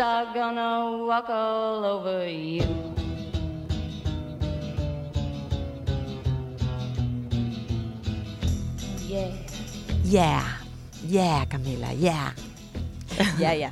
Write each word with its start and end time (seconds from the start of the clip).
are 0.00 0.26
gonna 0.34 1.04
walk 1.06 1.28
all 1.30 1.84
over 1.84 2.26
you. 2.28 2.64
Yeah. 9.06 9.30
Yeah, 10.04 10.44
yeah, 11.06 11.44
Camila, 11.46 11.94
yeah. 11.98 12.32
Ya, 13.38 13.54
ya. 13.54 13.70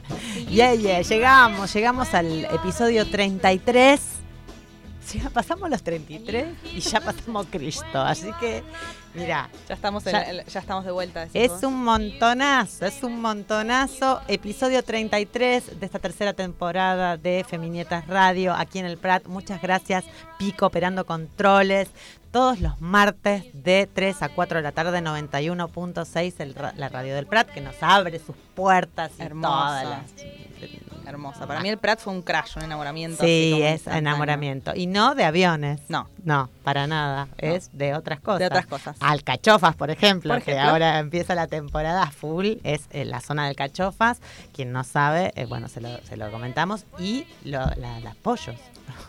Yeah, 0.48 0.72
yeah, 0.72 1.02
llegamos, 1.02 1.74
llegamos 1.74 2.14
al 2.14 2.44
episodio 2.44 3.04
33. 3.06 4.11
Sí, 5.04 5.20
pasamos 5.34 5.68
los 5.68 5.82
33 5.82 6.46
y 6.74 6.80
ya 6.80 7.00
pasamos 7.00 7.46
Cristo, 7.50 8.00
así 8.00 8.30
que 8.40 8.62
mira, 9.14 9.50
Ya 9.68 9.74
estamos, 9.74 10.06
en- 10.06 10.12
Ya- 10.46 10.60
estamos 10.60 10.84
de 10.84 10.90
vuelta. 10.92 11.26
es 11.34 11.50
vos. 11.50 11.62
un 11.64 11.82
montonazo, 11.84 12.86
es 12.86 13.02
un 13.02 13.20
montonazo. 13.20 14.20
Episodio 14.28 14.82
33 14.82 15.80
de 15.80 15.86
esta 15.86 15.98
tercera 15.98 16.32
temporada 16.32 17.16
de 17.16 17.44
Feminietas 17.48 18.06
Radio 18.06 18.54
aquí 18.54 18.78
en 18.78 18.86
el 18.86 18.96
Prat. 18.96 19.26
Muchas 19.26 19.60
gracias, 19.60 20.04
Pico, 20.38 20.66
operando 20.66 21.04
controles. 21.04 21.88
Todos 22.30 22.60
los 22.60 22.80
martes 22.80 23.44
de 23.52 23.86
3 23.92 24.22
a 24.22 24.30
4 24.30 24.58
de 24.58 24.62
la 24.62 24.72
tarde, 24.72 25.02
91.6, 25.02 26.34
el 26.40 26.54
ra- 26.54 26.72
la 26.78 26.88
radio 26.88 27.14
del 27.14 27.26
Prat, 27.26 27.50
que 27.50 27.60
nos 27.60 27.74
abre 27.82 28.18
sus 28.20 28.34
puertas 28.54 29.10
y 29.18 29.22
Hermosa. 29.22 29.48
todas 29.52 29.84
las. 29.84 30.02
Hermosa. 31.06 31.46
Para 31.46 31.60
mí 31.60 31.68
el 31.68 31.78
Prat 31.78 31.98
fue 32.00 32.12
un 32.12 32.22
crash, 32.22 32.56
un 32.56 32.62
enamoramiento. 32.64 33.22
así 33.22 33.32
Sí, 33.32 33.50
como 33.52 33.64
es 33.64 33.86
enamoramiento. 33.86 34.72
Y 34.74 34.86
no 34.86 35.14
de 35.14 35.24
aviones. 35.24 35.80
No. 35.88 36.08
No, 36.24 36.48
para 36.64 36.86
nada. 36.86 37.28
Es 37.38 37.70
de 37.72 37.94
otras 37.94 38.20
cosas. 38.20 38.38
De 38.40 38.46
otras 38.46 38.66
cosas. 38.66 38.96
Alcachofas, 39.00 39.74
por 39.76 39.90
ejemplo, 39.90 40.34
Por 40.34 40.42
que 40.42 40.52
ejemplo. 40.52 40.70
ahora 40.72 40.98
empieza 40.98 41.34
la 41.34 41.46
temporada 41.46 42.06
full, 42.10 42.54
es 42.64 42.82
eh, 42.90 43.04
la 43.04 43.20
zona 43.20 43.46
del 43.46 43.56
Cachofas. 43.56 44.20
Quien 44.54 44.72
no 44.72 44.84
sabe, 44.84 45.32
eh, 45.36 45.46
bueno, 45.46 45.68
se 45.68 45.80
lo, 45.80 45.88
se 46.02 46.16
lo 46.16 46.30
comentamos. 46.30 46.84
Y 46.98 47.26
lo, 47.44 47.58
la- 47.76 48.00
las 48.00 48.14
pollos. 48.16 48.56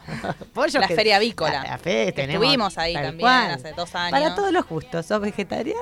pollos 0.54 0.76
La 0.82 0.88
que- 0.88 0.96
feria 0.96 1.18
avícola. 1.18 1.64
La, 1.64 1.70
la 1.72 1.78
fe- 1.78 2.12
tenemos, 2.12 2.42
Estuvimos 2.44 2.78
ahí 2.78 2.94
también 2.94 3.18
cual. 3.20 3.52
hace 3.52 3.74
dos 3.74 3.94
años. 3.96 4.12
Para 4.20 4.36
todos 4.36 4.52
los 4.52 4.68
gustos. 4.68 5.06
¿Sos 5.06 5.20
vegetariana? 5.22 5.80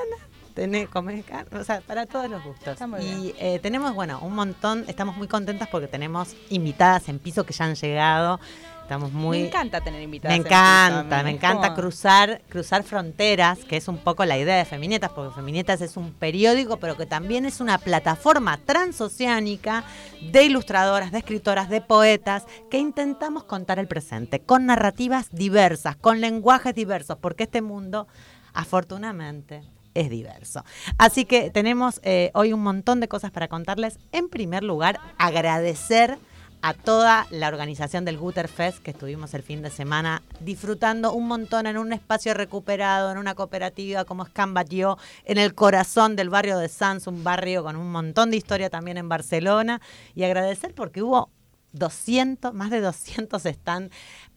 Tenés, 0.53 0.89
comés 0.89 1.23
carne, 1.25 1.59
o 1.59 1.63
sea, 1.63 1.81
para 1.81 2.05
todos 2.05 2.29
los 2.29 2.43
gustos. 2.43 2.77
Y 3.01 3.33
eh, 3.39 3.59
tenemos, 3.61 3.93
bueno, 3.95 4.19
un 4.21 4.35
montón, 4.35 4.85
estamos 4.87 5.15
muy 5.17 5.27
contentas 5.27 5.67
porque 5.69 5.87
tenemos 5.87 6.35
invitadas 6.49 7.07
en 7.09 7.19
piso 7.19 7.45
que 7.45 7.53
ya 7.53 7.65
han 7.65 7.75
llegado. 7.75 8.39
Estamos 8.81 9.13
muy... 9.13 9.39
Me 9.39 9.47
encanta 9.47 9.79
tener 9.79 10.01
invitados. 10.01 10.31
Me 10.37 10.41
en 10.41 10.45
encanta, 10.45 11.23
me 11.23 11.29
encanta 11.29 11.73
cruzar, 11.73 12.41
cruzar 12.49 12.83
fronteras, 12.83 13.59
que 13.59 13.77
es 13.77 13.87
un 13.87 13.97
poco 13.97 14.25
la 14.25 14.37
idea 14.37 14.57
de 14.57 14.65
Feminetas, 14.65 15.11
porque 15.11 15.33
Feminetas 15.33 15.79
es 15.79 15.95
un 15.95 16.11
periódico, 16.11 16.75
pero 16.75 16.97
que 16.97 17.05
también 17.05 17.45
es 17.45 17.61
una 17.61 17.77
plataforma 17.77 18.57
transoceánica 18.57 19.85
de 20.33 20.43
ilustradoras, 20.43 21.13
de 21.13 21.19
escritoras, 21.19 21.69
de 21.69 21.79
poetas, 21.79 22.45
que 22.69 22.79
intentamos 22.79 23.45
contar 23.45 23.79
el 23.79 23.87
presente, 23.87 24.41
con 24.41 24.65
narrativas 24.65 25.29
diversas, 25.31 25.95
con 25.95 26.19
lenguajes 26.19 26.75
diversos, 26.75 27.17
porque 27.17 27.43
este 27.43 27.61
mundo, 27.61 28.09
afortunadamente, 28.53 29.61
es 29.93 30.09
diverso. 30.09 30.63
Así 30.97 31.25
que 31.25 31.49
tenemos 31.49 31.99
eh, 32.03 32.31
hoy 32.33 32.53
un 32.53 32.61
montón 32.63 32.99
de 32.99 33.07
cosas 33.07 33.31
para 33.31 33.47
contarles. 33.47 33.97
En 34.11 34.29
primer 34.29 34.63
lugar, 34.63 34.99
agradecer 35.17 36.17
a 36.63 36.73
toda 36.73 37.25
la 37.31 37.47
organización 37.47 38.05
del 38.05 38.17
Guter 38.17 38.47
Fest 38.47 38.79
que 38.79 38.91
estuvimos 38.91 39.33
el 39.33 39.41
fin 39.41 39.63
de 39.63 39.71
semana 39.71 40.21
disfrutando 40.41 41.11
un 41.11 41.27
montón 41.27 41.65
en 41.65 41.77
un 41.77 41.91
espacio 41.91 42.35
recuperado, 42.35 43.11
en 43.11 43.17
una 43.17 43.33
cooperativa 43.33 44.05
como 44.05 44.23
es 44.23 44.29
Can 44.29 44.53
Batlló, 44.53 44.97
en 45.25 45.39
el 45.39 45.55
corazón 45.55 46.15
del 46.15 46.29
barrio 46.29 46.59
de 46.59 46.69
Sans, 46.69 47.07
un 47.07 47.23
barrio 47.23 47.63
con 47.63 47.75
un 47.75 47.91
montón 47.91 48.29
de 48.29 48.37
historia 48.37 48.69
también 48.69 48.97
en 48.97 49.09
Barcelona. 49.09 49.81
Y 50.13 50.23
agradecer 50.23 50.75
porque 50.75 51.01
hubo 51.01 51.31
200, 51.73 52.53
más 52.53 52.69
de 52.69 52.81
200 52.81 53.45
están 53.45 53.89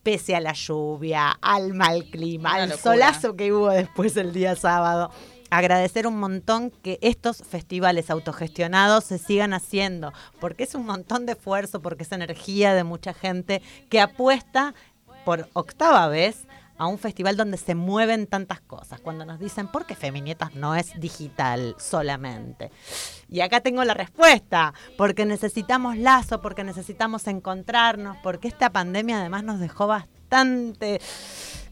pese 0.02 0.36
a 0.36 0.40
la 0.40 0.52
lluvia, 0.52 1.30
al 1.40 1.74
mal 1.74 2.04
clima, 2.04 2.50
Una 2.54 2.62
al 2.64 2.68
locura. 2.70 2.92
solazo 2.92 3.36
que 3.36 3.52
hubo 3.52 3.70
después 3.70 4.16
el 4.16 4.32
día 4.32 4.54
sábado. 4.56 5.10
Agradecer 5.54 6.08
un 6.08 6.18
montón 6.18 6.72
que 6.82 6.98
estos 7.00 7.36
festivales 7.36 8.10
autogestionados 8.10 9.04
se 9.04 9.18
sigan 9.18 9.54
haciendo, 9.54 10.12
porque 10.40 10.64
es 10.64 10.74
un 10.74 10.84
montón 10.84 11.26
de 11.26 11.32
esfuerzo, 11.34 11.80
porque 11.80 12.02
es 12.02 12.10
energía 12.10 12.74
de 12.74 12.82
mucha 12.82 13.14
gente 13.14 13.62
que 13.88 14.00
apuesta 14.00 14.74
por 15.24 15.48
octava 15.52 16.08
vez 16.08 16.48
a 16.76 16.88
un 16.88 16.98
festival 16.98 17.36
donde 17.36 17.56
se 17.56 17.76
mueven 17.76 18.26
tantas 18.26 18.62
cosas. 18.62 19.00
Cuando 19.00 19.24
nos 19.24 19.38
dicen, 19.38 19.68
¿por 19.68 19.86
qué 19.86 19.94
Feminietas 19.94 20.56
no 20.56 20.74
es 20.74 20.98
digital 20.98 21.76
solamente? 21.78 22.72
Y 23.28 23.38
acá 23.38 23.60
tengo 23.60 23.84
la 23.84 23.94
respuesta, 23.94 24.74
porque 24.98 25.24
necesitamos 25.24 25.96
lazo, 25.96 26.42
porque 26.42 26.64
necesitamos 26.64 27.28
encontrarnos, 27.28 28.16
porque 28.24 28.48
esta 28.48 28.70
pandemia 28.70 29.20
además 29.20 29.44
nos 29.44 29.60
dejó 29.60 29.86
bastante 29.86 31.00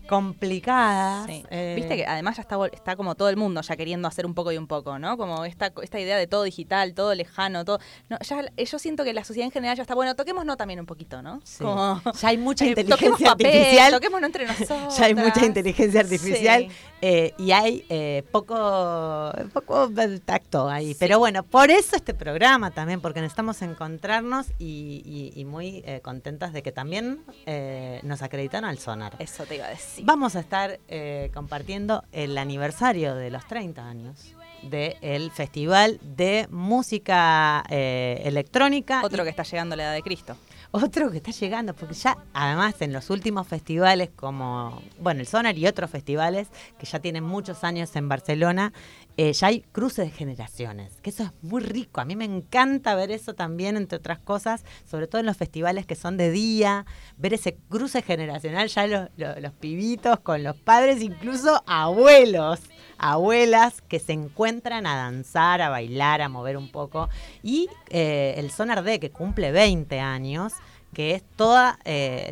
complicadas. 0.08 1.26
Sí. 1.26 1.44
Eh, 1.50 1.74
Viste 1.76 1.96
que 1.96 2.06
además 2.06 2.36
ya 2.36 2.42
está, 2.42 2.56
está 2.72 2.96
como 2.96 3.14
todo 3.14 3.28
el 3.28 3.36
mundo 3.36 3.60
ya 3.62 3.76
queriendo 3.76 4.08
hacer 4.08 4.26
un 4.26 4.34
poco 4.34 4.52
y 4.52 4.58
un 4.58 4.66
poco, 4.66 4.98
¿no? 4.98 5.16
Como 5.16 5.44
esta, 5.44 5.72
esta 5.82 6.00
idea 6.00 6.16
de 6.16 6.26
todo 6.26 6.42
digital, 6.44 6.94
todo 6.94 7.14
lejano, 7.14 7.64
todo. 7.64 7.78
No, 8.08 8.18
ya, 8.20 8.44
eh, 8.56 8.64
yo 8.64 8.78
siento 8.78 9.04
que 9.04 9.12
la 9.12 9.24
sociedad 9.24 9.46
en 9.46 9.52
general 9.52 9.76
ya 9.76 9.82
está, 9.82 9.94
bueno, 9.94 10.14
toquémonos 10.14 10.56
también 10.56 10.80
un 10.80 10.86
poquito, 10.86 11.22
¿no? 11.22 11.40
Sí. 11.44 11.62
Como, 11.64 12.00
Ya 12.20 12.28
hay 12.28 12.38
mucha 12.38 12.64
eh, 12.64 12.68
inteligencia 12.68 12.96
toquemos 13.16 13.30
artificial. 13.30 13.92
Toquémonos 13.92 14.26
entre 14.28 14.46
nosotros. 14.46 14.96
ya 14.96 15.04
hay 15.04 15.14
mucha 15.14 15.44
inteligencia 15.46 16.00
artificial 16.00 16.66
Sí. 16.68 16.68
eh, 17.00 17.34
y 17.38 17.52
hay 17.52 17.84
eh, 17.88 18.22
poco, 18.30 19.32
poco 19.52 19.90
tacto 20.24 20.68
ahí. 20.68 20.94
Pero 20.98 21.18
bueno, 21.18 21.42
por 21.42 21.70
eso 21.70 21.96
este 21.96 22.14
programa 22.14 22.70
también, 22.70 23.00
porque 23.00 23.20
necesitamos 23.20 23.60
encontrarnos 23.62 24.46
y, 24.58 25.02
y- 25.04 25.40
y 25.40 25.44
muy 25.44 25.82
eh, 25.86 26.00
contentas 26.02 26.52
de 26.52 26.62
que 26.62 26.72
también 26.72 27.20
eh, 27.46 28.00
nos 28.02 28.22
acreditaron 28.22 28.68
al 28.68 28.78
sonar. 28.78 29.14
Eso 29.18 29.44
te 29.46 29.56
iba 29.56 29.66
a 29.66 29.70
decir. 29.70 29.91
Vamos 30.00 30.36
a 30.36 30.40
estar 30.40 30.80
eh, 30.88 31.30
compartiendo 31.34 32.04
el 32.12 32.38
aniversario 32.38 33.14
de 33.14 33.30
los 33.30 33.46
30 33.46 33.86
años 33.86 34.34
del 34.62 35.30
Festival 35.30 35.98
de 36.02 36.46
Música 36.50 37.64
eh, 37.68 38.22
Electrónica. 38.24 39.02
Otro 39.04 39.24
que 39.24 39.30
está 39.30 39.42
llegando 39.42 39.74
a 39.74 39.76
la 39.76 39.82
edad 39.84 39.94
de 39.94 40.02
Cristo. 40.02 40.36
otro 40.70 41.10
que 41.10 41.18
está 41.18 41.32
llegando, 41.32 41.74
porque 41.74 41.94
ya 41.94 42.16
además 42.32 42.80
en 42.80 42.92
los 42.92 43.10
últimos 43.10 43.46
festivales 43.46 44.10
como, 44.14 44.80
bueno, 45.00 45.20
el 45.20 45.26
Sonar 45.26 45.58
y 45.58 45.66
otros 45.66 45.90
festivales 45.90 46.48
que 46.78 46.86
ya 46.86 47.00
tienen 47.00 47.24
muchos 47.24 47.64
años 47.64 47.94
en 47.96 48.08
Barcelona, 48.08 48.72
eh, 49.16 49.32
ya 49.32 49.48
hay 49.48 49.60
cruces 49.72 50.06
de 50.06 50.10
generaciones, 50.10 51.00
que 51.02 51.10
eso 51.10 51.24
es 51.24 51.30
muy 51.42 51.60
rico. 51.62 52.00
A 52.00 52.04
mí 52.04 52.16
me 52.16 52.24
encanta 52.24 52.94
ver 52.94 53.10
eso 53.10 53.34
también, 53.34 53.76
entre 53.76 53.98
otras 53.98 54.18
cosas, 54.18 54.64
sobre 54.90 55.06
todo 55.06 55.20
en 55.20 55.26
los 55.26 55.36
festivales 55.36 55.86
que 55.86 55.94
son 55.94 56.16
de 56.16 56.30
día, 56.30 56.86
ver 57.18 57.34
ese 57.34 57.56
cruce 57.68 58.02
generacional, 58.02 58.68
ya 58.68 58.86
los, 58.86 59.08
los- 59.16 59.52
pibitos 59.52 60.18
con 60.20 60.42
los 60.42 60.56
padres, 60.56 61.02
incluso 61.02 61.62
abuelos, 61.66 62.60
abuelas 62.98 63.82
que 63.82 63.98
se 64.00 64.12
encuentran 64.12 64.86
a 64.86 64.96
danzar, 64.96 65.60
a 65.60 65.68
bailar, 65.68 66.22
a 66.22 66.28
mover 66.28 66.56
un 66.56 66.70
poco. 66.70 67.08
Y 67.42 67.68
eh, 67.90 68.34
el 68.38 68.50
Sonar 68.50 68.82
D, 68.82 68.98
que 68.98 69.10
cumple 69.10 69.52
20 69.52 70.00
años, 70.00 70.52
que 70.94 71.14
es 71.14 71.22
toda 71.36 71.78
eh, 71.84 72.28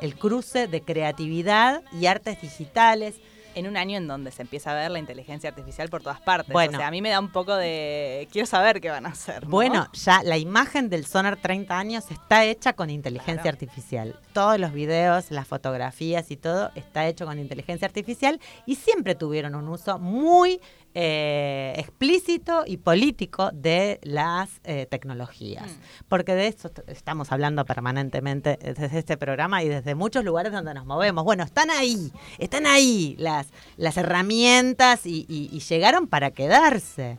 el 0.00 0.18
cruce 0.18 0.66
de 0.66 0.80
creatividad 0.82 1.82
y 1.92 2.06
artes 2.06 2.40
digitales. 2.40 3.14
En 3.56 3.66
un 3.66 3.76
año 3.76 3.96
en 3.96 4.06
donde 4.06 4.30
se 4.30 4.42
empieza 4.42 4.70
a 4.70 4.74
ver 4.74 4.90
la 4.90 4.98
inteligencia 4.98 5.48
artificial 5.48 5.88
por 5.88 6.02
todas 6.02 6.20
partes. 6.20 6.52
Bueno. 6.52 6.76
O 6.76 6.76
sea, 6.78 6.88
a 6.88 6.90
mí 6.90 7.00
me 7.02 7.08
da 7.08 7.18
un 7.18 7.32
poco 7.32 7.56
de. 7.56 8.28
Quiero 8.30 8.46
saber 8.46 8.80
qué 8.82 8.90
van 8.90 9.06
a 9.06 9.08
hacer. 9.08 9.44
¿no? 9.44 9.50
Bueno, 9.50 9.88
ya 9.94 10.22
la 10.22 10.36
imagen 10.36 10.88
del 10.90 11.06
Sonar 11.06 11.36
30 11.40 11.76
años 11.78 12.10
está 12.10 12.44
hecha 12.44 12.74
con 12.74 12.90
inteligencia 12.90 13.42
Claro. 13.42 13.48
artificial. 13.56 14.20
Todos 14.34 14.60
los 14.60 14.72
videos, 14.72 15.30
las 15.30 15.48
fotografías 15.48 16.30
y 16.30 16.36
todo 16.36 16.70
está 16.74 17.06
hecho 17.08 17.24
con 17.26 17.38
inteligencia 17.38 17.86
artificial 17.86 18.40
y 18.66 18.74
siempre 18.76 19.14
tuvieron 19.14 19.54
un 19.54 19.68
uso 19.68 19.98
muy 19.98 20.60
eh, 20.98 21.74
explícito 21.76 22.64
y 22.66 22.78
político 22.78 23.50
de 23.52 24.00
las 24.02 24.48
eh, 24.64 24.86
tecnologías. 24.90 25.70
Mm. 25.70 26.04
Porque 26.08 26.34
de 26.34 26.46
eso 26.46 26.70
estamos 26.86 27.32
hablando 27.32 27.66
permanentemente 27.66 28.58
desde 28.62 28.98
este 28.98 29.18
programa 29.18 29.62
y 29.62 29.68
desde 29.68 29.94
muchos 29.94 30.24
lugares 30.24 30.52
donde 30.52 30.72
nos 30.72 30.86
movemos. 30.86 31.22
Bueno, 31.22 31.44
están 31.44 31.68
ahí, 31.70 32.10
están 32.38 32.64
ahí 32.66 33.14
las, 33.18 33.48
las 33.76 33.98
herramientas 33.98 35.04
y, 35.04 35.26
y- 35.28 35.50
y 35.54 35.60
llegaron 35.60 36.06
para 36.06 36.30
quedarse. 36.30 37.18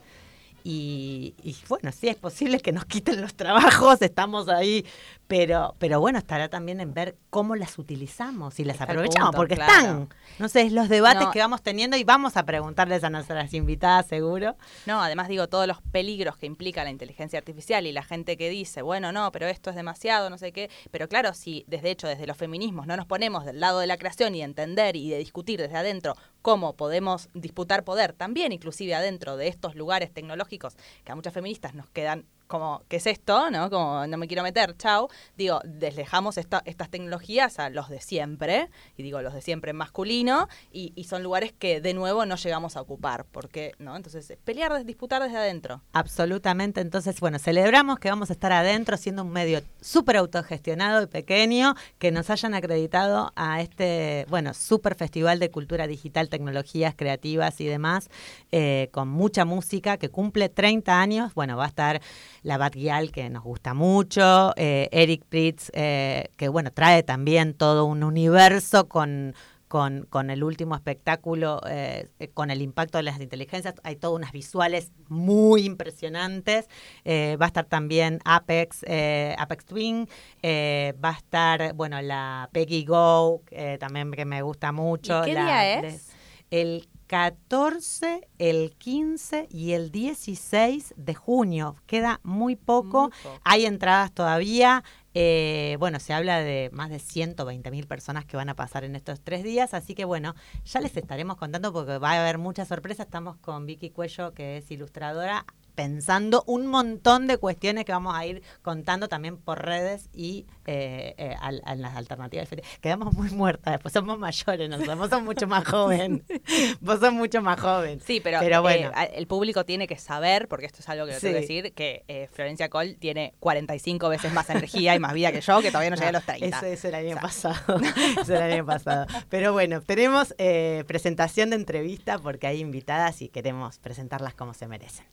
Y, 0.64 1.34
y 1.44 1.56
bueno, 1.68 1.92
sí 1.92 2.08
es 2.08 2.16
posible 2.16 2.58
que 2.58 2.72
nos 2.72 2.84
quiten 2.84 3.20
los 3.20 3.34
trabajos, 3.34 4.02
estamos 4.02 4.48
ahí, 4.48 4.84
pero, 5.28 5.74
pero 5.78 6.00
bueno, 6.00 6.18
estará 6.18 6.48
también 6.48 6.80
en 6.80 6.94
ver 6.94 7.16
cómo 7.30 7.54
las 7.54 7.78
utilizamos 7.78 8.58
y 8.58 8.64
las 8.64 8.74
Está 8.74 8.84
aprovechamos, 8.84 9.28
punto, 9.28 9.36
porque 9.38 9.54
claro. 9.56 9.72
están, 9.74 10.08
no 10.38 10.48
sé, 10.48 10.62
es 10.62 10.72
los 10.72 10.88
debates 10.88 11.26
No. 11.26 11.30
que 11.30 11.38
vamos 11.38 11.62
teniendo 11.62 11.96
y 11.98 12.04
vamos 12.04 12.36
a 12.38 12.44
preguntarles 12.44 13.04
a 13.04 13.10
nuestras 13.10 13.52
invitadas 13.52 14.06
seguro. 14.06 14.56
No, 14.86 15.02
además 15.02 15.28
digo, 15.28 15.46
todos 15.46 15.66
los 15.66 15.82
peligros 15.82 16.38
que 16.38 16.46
implica 16.46 16.82
la 16.82 16.90
inteligencia 16.90 17.38
artificial 17.38 17.86
y 17.86 17.92
la 17.92 18.02
gente 18.02 18.38
que 18.38 18.48
dice, 18.48 18.80
bueno, 18.80 19.12
no, 19.12 19.30
pero 19.30 19.46
esto 19.48 19.68
es 19.70 19.76
demasiado, 19.76 20.30
no 20.30 20.38
sé 20.38 20.52
qué. 20.52 20.70
Pero 20.90 21.08
claro, 21.08 21.34
si 21.34 21.64
desde 21.68 21.90
hecho, 21.90 22.08
desde 22.08 22.26
los 22.26 22.36
feminismos 22.38 22.86
no 22.86 22.96
nos 22.96 23.04
ponemos 23.04 23.44
del 23.44 23.60
lado 23.60 23.80
de 23.80 23.86
la 23.86 23.98
creación 23.98 24.34
y 24.34 24.38
de 24.38 24.44
entender 24.44 24.96
y 24.96 25.10
de 25.10 25.18
discutir 25.18 25.60
desde 25.60 25.76
adentro 25.76 26.14
cómo 26.40 26.74
podemos 26.74 27.28
disputar 27.34 27.84
poder, 27.84 28.14
también 28.14 28.52
inclusive 28.52 28.94
adentro 28.94 29.36
de 29.36 29.48
estos 29.48 29.74
lugares 29.74 30.10
tecnológicos 30.10 30.76
que 31.04 31.12
a 31.12 31.14
muchas 31.14 31.34
feministas 31.34 31.74
nos 31.74 31.90
quedan 31.90 32.24
como, 32.48 32.82
¿qué 32.88 32.96
es 32.96 33.06
esto? 33.06 33.50
¿No? 33.50 33.70
Como 33.70 34.06
no 34.06 34.16
me 34.18 34.26
quiero 34.26 34.42
meter, 34.42 34.76
chau. 34.76 35.08
Digo, 35.36 35.60
deslejamos 35.64 36.36
esta- 36.38 36.62
estas 36.64 36.90
tecnologías 36.90 37.58
a 37.60 37.70
los 37.70 37.88
de 37.88 38.00
siempre, 38.00 38.68
y 38.96 39.02
digo 39.04 39.22
los 39.22 39.34
de 39.34 39.42
siempre 39.42 39.70
en 39.70 39.76
masculino, 39.76 40.48
y, 40.72 40.92
y 40.96 41.04
son 41.04 41.22
lugares 41.22 41.52
que 41.52 41.80
de 41.80 41.94
nuevo 41.94 42.26
no 42.26 42.34
llegamos 42.36 42.76
a 42.76 42.80
ocupar, 42.80 43.24
porque, 43.30 43.72
¿no? 43.78 43.94
Entonces, 43.96 44.36
pelear, 44.44 44.84
disputar 44.84 45.22
desde 45.22 45.36
adentro. 45.36 45.82
Absolutamente, 45.92 46.80
entonces, 46.80 47.20
bueno, 47.20 47.38
celebramos 47.38 47.98
que 47.98 48.08
vamos 48.08 48.30
a 48.30 48.32
estar 48.32 48.50
adentro 48.52 48.96
siendo 48.96 49.22
un 49.22 49.30
medio 49.30 49.60
súper 49.80 50.16
autogestionado 50.16 51.02
y 51.02 51.06
pequeño, 51.06 51.74
que 51.98 52.10
nos 52.10 52.30
hayan 52.30 52.54
acreditado 52.54 53.32
a 53.36 53.60
este, 53.60 54.26
bueno, 54.28 54.54
súper 54.54 54.94
festival 54.94 55.38
de 55.38 55.50
cultura 55.50 55.86
digital, 55.86 56.28
tecnologías 56.28 56.94
creativas 56.96 57.60
y 57.60 57.66
demás, 57.66 58.08
eh, 58.52 58.88
con 58.92 59.08
mucha 59.08 59.44
música, 59.44 59.96
que 59.98 60.08
cumple 60.08 60.48
30 60.48 61.00
años, 61.00 61.34
bueno, 61.34 61.56
va 61.56 61.64
a 61.66 61.68
estar 61.68 62.00
la 62.42 62.58
Batguial, 62.58 63.10
que 63.12 63.28
nos 63.30 63.42
gusta 63.44 63.74
mucho, 63.74 64.52
eh, 64.56 64.88
Eric 64.92 65.24
Pritz, 65.28 65.70
eh, 65.74 66.28
que 66.36 66.48
bueno, 66.48 66.70
trae 66.72 67.02
también 67.02 67.54
todo 67.54 67.84
un 67.84 68.02
universo 68.04 68.88
con, 68.88 69.34
con, 69.68 70.06
con 70.08 70.30
el 70.30 70.42
último 70.44 70.74
espectáculo, 70.74 71.60
eh, 71.68 72.08
con 72.34 72.50
el 72.50 72.62
impacto 72.62 72.96
de 72.98 73.02
las 73.04 73.20
inteligencias. 73.20 73.74
Hay 73.82 73.96
todas 73.96 74.16
unas 74.16 74.32
visuales 74.32 74.92
muy 75.08 75.64
impresionantes. 75.64 76.68
Eh, 77.04 77.36
va 77.40 77.46
a 77.46 77.48
estar 77.48 77.66
también 77.66 78.18
Apex, 78.24 78.84
eh, 78.86 79.34
Apex 79.38 79.64
Twin. 79.66 80.08
va 80.44 81.10
a 81.10 81.16
estar, 81.18 81.74
bueno, 81.74 82.00
la 82.00 82.48
Peggy 82.52 82.84
Go, 82.84 83.42
eh, 83.50 83.76
también 83.78 84.10
que 84.12 84.24
me 84.24 84.40
gusta 84.42 84.72
mucho. 84.72 85.20
¿Y 85.22 85.26
qué 85.26 85.34
la- 85.34 85.42
día 85.44 85.80
es? 85.80 86.12
El 86.50 86.88
14, 87.08 88.28
el 88.38 88.76
15 88.78 89.48
y 89.50 89.72
el 89.72 89.90
16 89.90 90.94
de 90.96 91.14
junio. 91.14 91.74
Queda 91.86 92.20
muy 92.22 92.54
poco. 92.54 93.04
Muy 93.04 93.10
poco. 93.22 93.40
Hay 93.44 93.66
entradas 93.66 94.12
todavía. 94.12 94.84
eh, 95.14 95.76
bueno, 95.80 95.98
se 95.98 96.12
habla 96.12 96.38
de 96.38 96.70
más 96.72 96.90
de 96.90 97.00
120 97.00 97.70
mil 97.72 97.86
personas 97.88 98.24
que 98.24 98.36
van 98.36 98.50
a 98.50 98.54
pasar 98.54 98.84
en 98.84 98.94
estos 98.94 99.20
tres 99.22 99.42
días. 99.42 99.74
Así 99.74 99.94
que 99.94 100.04
bueno, 100.04 100.34
ya 100.64 100.80
les 100.80 100.96
estaremos 100.96 101.36
contando 101.36 101.72
porque 101.72 101.98
va 101.98 102.12
a 102.12 102.20
haber 102.20 102.38
muchas 102.38 102.68
sorpresas. 102.68 103.06
Estamos 103.06 103.36
con 103.38 103.66
Vicky 103.66 103.90
Cuello, 103.90 104.32
que 104.34 104.58
es 104.58 104.70
ilustradora, 104.70 105.44
pensando 105.78 106.42
un 106.48 106.66
montón 106.66 107.28
de 107.28 107.36
cuestiones 107.38 107.84
que 107.84 107.92
vamos 107.92 108.12
a 108.12 108.26
ir 108.26 108.42
contando 108.62 109.06
también 109.08 109.36
por 109.36 109.64
redes 109.64 110.10
y 110.12 110.44
eh, 110.66 111.14
eh, 111.16 111.36
a 111.40 111.76
las 111.76 111.94
alternativas. 111.96 112.48
Quedamos 112.80 113.14
muy 113.14 113.30
muertas, 113.30 113.74
después 113.74 113.92
somos 113.94 114.18
mayores, 114.18 114.68
nosotros 114.68 114.98
vos 114.98 115.08
sos 115.08 115.22
mucho 115.22 115.46
más 115.46 115.64
joven. 115.64 116.24
vos 116.80 116.98
sos 116.98 117.12
mucho 117.12 117.42
más 117.42 117.60
joven. 117.60 118.00
Sí, 118.04 118.18
pero, 118.20 118.40
Pero 118.40 118.56
eh, 118.56 118.60
bueno. 118.60 118.90
a- 118.92 119.04
el 119.04 119.28
público 119.28 119.64
tiene 119.64 119.86
que 119.86 119.96
saber, 119.98 120.48
porque 120.48 120.66
esto 120.66 120.80
es 120.80 120.88
algo 120.88 121.06
que 121.06 121.12
lo 121.12 121.20
tengo 121.20 121.34
que 121.38 121.46
Sí. 121.46 121.54
decir, 121.54 121.72
que 121.74 122.02
eh, 122.08 122.28
Florencia 122.32 122.68
Cole 122.68 122.94
tiene 122.94 123.34
45 123.38 124.08
veces 124.08 124.32
más 124.32 124.50
energía 124.50 124.96
y 124.96 124.98
más 124.98 125.12
vida 125.14 125.30
que 125.30 125.40
yo, 125.42 125.60
que 125.62 125.68
todavía 125.70 125.90
no, 125.90 125.96
llegué 125.96 126.08
a 126.08 126.12
los 126.12 126.24
30. 126.24 126.56
Eso, 126.58 126.66
eso 126.66 126.88
el 126.88 126.94
año 126.96 127.10
O 127.10 127.12
sea, 127.12 127.20
pasado. 127.22 127.80
eso 128.20 128.34
el 128.34 128.42
año 128.42 128.66
pasado. 128.66 129.06
Pero 129.28 129.52
bueno, 129.52 129.80
tenemos 129.80 130.34
eh, 130.38 130.82
presentación 130.88 131.50
de 131.50 131.56
entrevista 131.56 132.18
porque 132.18 132.48
hay 132.48 132.58
invitadas 132.58 133.22
y 133.22 133.28
queremos 133.28 133.78
presentarlas 133.78 134.34
como 134.34 134.54
se 134.54 134.66
merecen. 134.66 135.06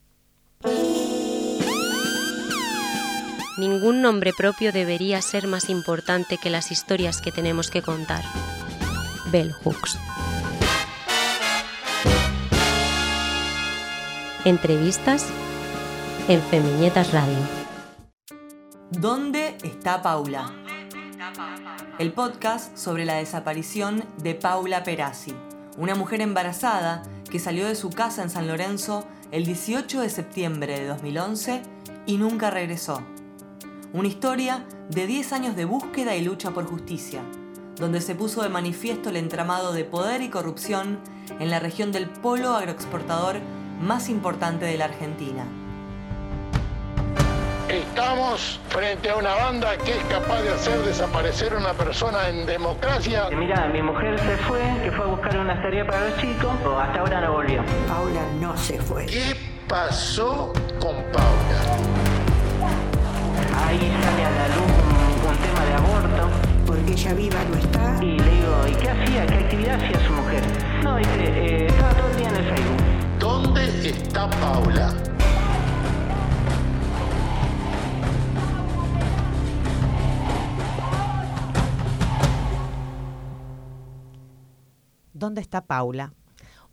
Ningún 3.57 4.01
nombre 4.01 4.33
propio 4.33 4.71
debería 4.71 5.21
ser 5.21 5.47
más 5.47 5.69
importante 5.69 6.37
que 6.37 6.49
las 6.49 6.71
historias 6.71 7.21
que 7.21 7.31
tenemos 7.31 7.71
que 7.71 7.81
contar. 7.81 8.23
Bell 9.31 9.53
Hooks. 9.53 9.97
Entrevistas 14.43 15.25
en 16.27 16.41
Femiñetas 16.41 17.11
Radio. 17.13 17.37
¿Dónde 18.91 19.57
está 19.63 20.01
Paula? 20.01 20.53
El 21.97 22.11
podcast 22.11 22.77
sobre 22.77 23.05
la 23.05 23.15
desaparición 23.15 24.03
de 24.21 24.35
Paula 24.35 24.83
Perazzi, 24.83 25.33
una 25.77 25.95
mujer 25.95 26.21
embarazada 26.21 27.03
que 27.29 27.39
salió 27.39 27.67
de 27.67 27.75
su 27.75 27.89
casa 27.89 28.23
en 28.23 28.29
San 28.29 28.47
Lorenzo 28.47 29.05
el 29.31 29.45
18 29.45 30.01
de 30.01 30.09
septiembre 30.09 30.79
de 30.79 30.87
2011 30.87 31.61
y 32.05 32.17
nunca 32.17 32.49
regresó. 32.49 33.01
Una 33.93 34.07
historia 34.07 34.65
de 34.89 35.07
10 35.07 35.33
años 35.33 35.55
de 35.55 35.65
búsqueda 35.65 36.15
y 36.15 36.23
lucha 36.23 36.51
por 36.51 36.65
justicia, 36.65 37.21
donde 37.77 38.01
se 38.01 38.15
puso 38.15 38.41
de 38.43 38.49
manifiesto 38.49 39.09
el 39.09 39.17
entramado 39.17 39.73
de 39.73 39.85
poder 39.85 40.21
y 40.21 40.29
corrupción 40.29 40.99
en 41.39 41.49
la 41.49 41.59
región 41.59 41.91
del 41.91 42.09
polo 42.09 42.55
agroexportador 42.55 43.39
más 43.81 44.09
importante 44.09 44.65
de 44.65 44.77
la 44.77 44.85
Argentina. 44.85 45.45
Estamos 47.69 48.59
frente 48.69 49.09
a 49.09 49.15
una 49.15 49.33
banda 49.33 49.75
que 49.77 49.91
es 49.97 50.03
capaz 50.05 50.41
de 50.43 50.49
hacer 50.49 50.77
desaparecer 50.79 51.51
a 51.53 51.57
una 51.57 51.73
persona 51.73 52.29
en 52.29 52.45
democracia. 52.45 53.27
Mira, 53.35 53.67
mi 53.73 53.81
mujer 53.81 54.19
se 54.19 54.37
fue, 54.37 54.61
que 54.83 54.91
fue 54.91 55.05
a 55.05 55.07
buscar 55.07 55.35
una 55.37 55.59
tarea 55.61 55.85
para 55.85 56.09
los 56.09 56.17
chicos, 56.21 56.53
pero 56.59 56.79
hasta 56.79 56.99
ahora 56.99 57.21
no 57.21 57.33
volvió. 57.33 57.63
Paula 57.87 58.21
no 58.39 58.55
se 58.55 58.79
fue. 58.79 59.07
¿Qué 59.07 59.35
pasó 59.67 60.53
con 60.79 60.95
Paula? 61.11 61.61
Ahí 63.65 63.91
sale 64.03 64.25
a 64.25 64.31
la 64.31 64.47
luz 64.49 64.71
un, 65.23 65.29
un 65.31 65.37
tema 65.37 65.65
de 65.65 65.73
aborto. 65.73 66.29
Porque 66.67 66.91
ella 66.91 67.13
viva 67.13 67.39
no 67.49 67.57
está. 67.57 67.97
Y 67.99 68.19
le 68.19 68.29
digo, 68.29 68.67
¿y 68.67 68.71
qué 68.73 68.89
hacía? 68.91 69.25
¿Qué 69.25 69.35
actividad 69.35 69.83
hacía 69.83 70.07
su 70.07 70.13
mujer? 70.13 70.43
No, 70.83 70.97
dice, 70.97 71.09
eh, 71.19 71.65
estaba 71.67 71.93
todo 71.93 72.09
el 72.09 72.17
día 72.17 72.29
en 72.29 72.35
el 72.35 72.43
Facebook. 72.43 72.83
¿Dónde 73.19 73.89
está 73.89 74.29
Paula? 74.29 74.93
¿Dónde 85.15 85.39
está 85.39 85.63
Paula? 85.63 86.13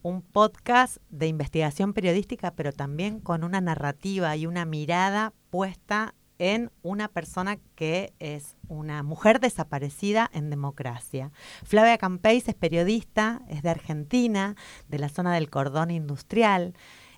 Un 0.02 0.20
podcast 0.20 0.96
de 1.10 1.28
investigación 1.28 1.92
periodística, 1.92 2.56
pero 2.56 2.72
también 2.72 3.20
con 3.20 3.44
una 3.44 3.60
narrativa 3.60 4.34
y 4.34 4.46
una 4.46 4.64
mirada 4.64 5.32
puesta 5.50 6.16
en 6.40 6.72
una 6.82 7.06
persona 7.06 7.58
que 7.76 8.14
es 8.18 8.56
una 8.66 9.04
mujer 9.04 9.38
desaparecida 9.38 10.28
en 10.34 10.50
democracia. 10.50 11.30
Flavia 11.62 11.98
Campeis 11.98 12.48
es 12.48 12.56
periodista, 12.56 13.42
es 13.48 13.62
de 13.62 13.70
Argentina, 13.70 14.56
de 14.88 14.98
la 14.98 15.08
zona 15.08 15.34
del 15.34 15.48
cordón 15.48 15.92
industrial, 15.92 16.74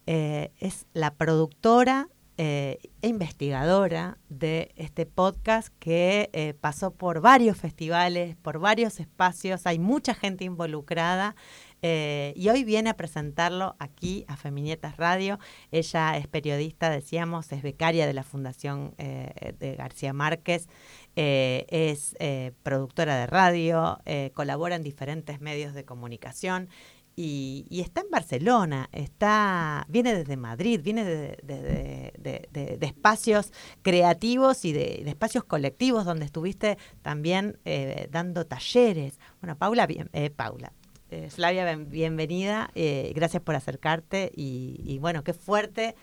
eh, 0.06 0.52
es 0.58 0.86
la 0.92 1.14
productora 1.14 2.10
eh, 2.36 2.78
investigadora 3.02 4.18
de 4.28 4.72
este 4.76 5.06
podcast 5.06 5.68
que 5.78 6.30
eh, 6.32 6.54
pasó 6.60 6.92
por 6.92 7.20
varios 7.20 7.56
festivales, 7.56 8.36
por 8.36 8.58
varios 8.58 8.98
espacios, 8.98 9.66
hay 9.66 9.78
mucha 9.78 10.14
gente 10.14 10.44
involucrada 10.44 11.36
eh, 11.82 12.32
y 12.34 12.48
hoy 12.48 12.64
viene 12.64 12.90
a 12.90 12.96
presentarlo 12.96 13.76
aquí 13.78 14.24
a 14.26 14.36
Feminietas 14.36 14.96
Radio. 14.96 15.38
Ella 15.70 16.16
es 16.16 16.26
periodista, 16.26 16.90
decíamos, 16.90 17.52
es 17.52 17.62
becaria 17.62 18.06
de 18.06 18.14
la 18.14 18.22
Fundación 18.22 18.94
eh, 18.98 19.54
de 19.58 19.76
García 19.76 20.12
Márquez, 20.12 20.68
es 21.14 22.16
productora 22.64 23.16
de 23.16 23.26
radio, 23.28 24.00
colabora 24.32 24.74
en 24.74 24.82
diferentes 24.82 25.40
medios 25.40 25.72
de 25.72 25.84
comunicación 25.84 26.68
y, 27.16 27.66
y 27.70 27.80
está 27.80 28.00
en 28.00 28.10
Barcelona, 28.10 28.88
está, 28.92 29.86
viene 29.88 30.14
desde 30.14 30.36
Madrid, 30.36 30.80
viene 30.82 31.04
de, 31.04 32.78
espacios 32.80 33.52
creativos 33.82 34.64
y 34.64 34.72
de, 34.72 35.02
espacios 35.06 35.44
colectivos 35.44 36.04
donde 36.04 36.24
estuviste 36.24 36.78
también 37.02 37.58
eh, 37.64 38.08
dando 38.10 38.46
talleres. 38.46 39.18
Bueno, 39.40 39.56
Paula, 39.56 39.86
bien, 39.86 40.10
eh, 40.12 40.30
Paula. 40.30 40.72
eh, 41.10 41.28
Flavia, 41.30 41.64
bien- 41.64 41.88
bienvenida, 41.90 42.70
eh, 42.74 43.12
gracias 43.14 43.42
por 43.42 43.54
acercarte 43.54 44.32
y, 44.34 44.80
y 44.84 44.98
bueno, 44.98 45.22
qué 45.22 45.32
fuerte 45.32 45.94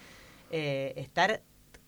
eh, 0.52 0.94
estar 0.98 1.42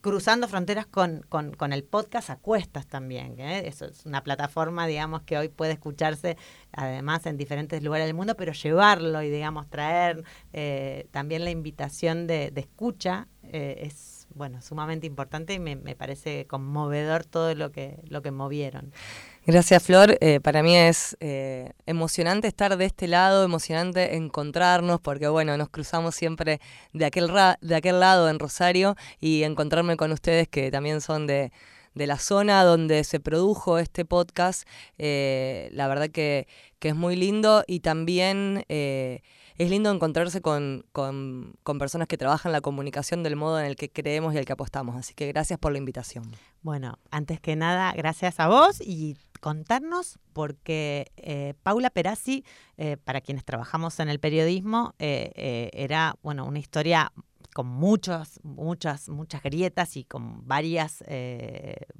cruzando 0.04 0.46
fronteras 0.48 0.84
con, 0.84 1.24
con- 1.30 1.54
con 1.54 1.72
el 1.72 1.82
podcast 1.82 2.28
a 2.28 2.36
cuestas 2.36 2.86
también. 2.86 3.40
¿eh? 3.40 3.66
Eso 3.66 3.86
es 3.86 4.04
una 4.04 4.22
plataforma, 4.22 4.86
digamos, 4.86 5.22
que 5.22 5.38
hoy 5.38 5.48
puede 5.48 5.72
escucharse 5.72 6.36
además 6.72 7.24
en 7.24 7.38
diferentes 7.38 7.82
lugares 7.82 8.06
del 8.06 8.14
mundo, 8.14 8.36
pero 8.36 8.52
llevarlo 8.52 9.22
y, 9.22 9.30
digamos, 9.30 9.70
traer 9.70 10.22
eh, 10.52 11.06
también 11.10 11.42
la 11.42 11.50
invitación 11.50 12.26
de, 12.26 12.50
de 12.50 12.60
escucha 12.60 13.28
eh, 13.44 13.78
es, 13.86 14.13
bueno, 14.34 14.60
sumamente 14.62 15.06
importante 15.06 15.54
y 15.54 15.58
me, 15.58 15.76
me 15.76 15.94
parece 15.96 16.46
conmovedor 16.46 17.24
todo 17.24 17.54
lo 17.54 17.70
que, 17.72 17.98
lo 18.08 18.20
que 18.22 18.30
movieron. 18.30 18.92
Gracias, 19.46 19.82
Flor. 19.82 20.16
Eh, 20.20 20.40
para 20.40 20.62
mí 20.62 20.74
es 20.74 21.16
eh, 21.20 21.72
emocionante 21.86 22.48
estar 22.48 22.76
de 22.78 22.86
este 22.86 23.08
lado, 23.08 23.44
emocionante 23.44 24.16
encontrarnos, 24.16 25.00
porque 25.00 25.28
bueno, 25.28 25.56
nos 25.58 25.68
cruzamos 25.68 26.14
siempre 26.14 26.60
de 26.94 27.04
aquel, 27.04 27.28
ra- 27.28 27.58
de 27.60 27.74
aquel 27.74 28.00
lado 28.00 28.28
en 28.30 28.38
Rosario 28.38 28.96
y 29.20 29.42
encontrarme 29.42 29.96
con 29.96 30.12
ustedes 30.12 30.48
que 30.48 30.70
también 30.70 31.02
son 31.02 31.26
de, 31.26 31.52
de 31.94 32.06
la 32.06 32.18
zona 32.18 32.64
donde 32.64 33.04
se 33.04 33.20
produjo 33.20 33.78
este 33.78 34.06
podcast. 34.06 34.66
eh, 34.96 35.68
la 35.72 35.88
verdad 35.88 36.08
que, 36.08 36.48
que 36.78 36.88
es 36.88 36.94
muy 36.94 37.14
lindo 37.14 37.64
y 37.66 37.80
también 37.80 38.64
es 39.56 39.70
lindo 39.70 39.90
encontrarse 39.90 40.40
con, 40.40 40.84
con, 40.92 41.56
personas 41.78 42.08
que 42.08 42.16
trabajan 42.16 42.52
la 42.52 42.60
comunicación 42.60 43.22
del 43.22 43.36
modo 43.36 43.60
en 43.60 43.66
el 43.66 43.76
que 43.76 43.90
creemos 43.90 44.34
y 44.34 44.38
el 44.38 44.44
que 44.44 44.52
apostamos. 44.52 44.96
Así 44.96 45.14
que 45.14 45.26
gracias 45.28 45.58
por 45.58 45.72
la 45.72 45.78
invitación. 45.78 46.24
Bueno, 46.62 46.98
antes 47.10 47.40
que 47.40 47.56
nada, 47.56 47.92
gracias 47.92 48.40
a 48.40 48.48
vos 48.48 48.80
y 48.80 49.16
contarnos, 49.40 50.18
porque 50.32 51.12
eh, 51.16 51.54
Paula 51.62 51.90
Perazzi, 51.90 52.44
eh, 52.78 52.96
para 52.96 53.20
quienes 53.20 53.44
trabajamos 53.44 54.00
en 54.00 54.08
el 54.08 54.18
periodismo, 54.18 54.94
eh, 54.98 55.70
era 55.72 56.16
bueno 56.22 56.46
una 56.46 56.58
historia 56.58 57.12
con 57.54 57.66
muchos, 57.66 58.40
muchas, 58.42 59.08
muchas 59.08 59.42
grietas 59.42 59.96
y 59.96 60.04
con 60.04 60.46
varias, 60.48 61.04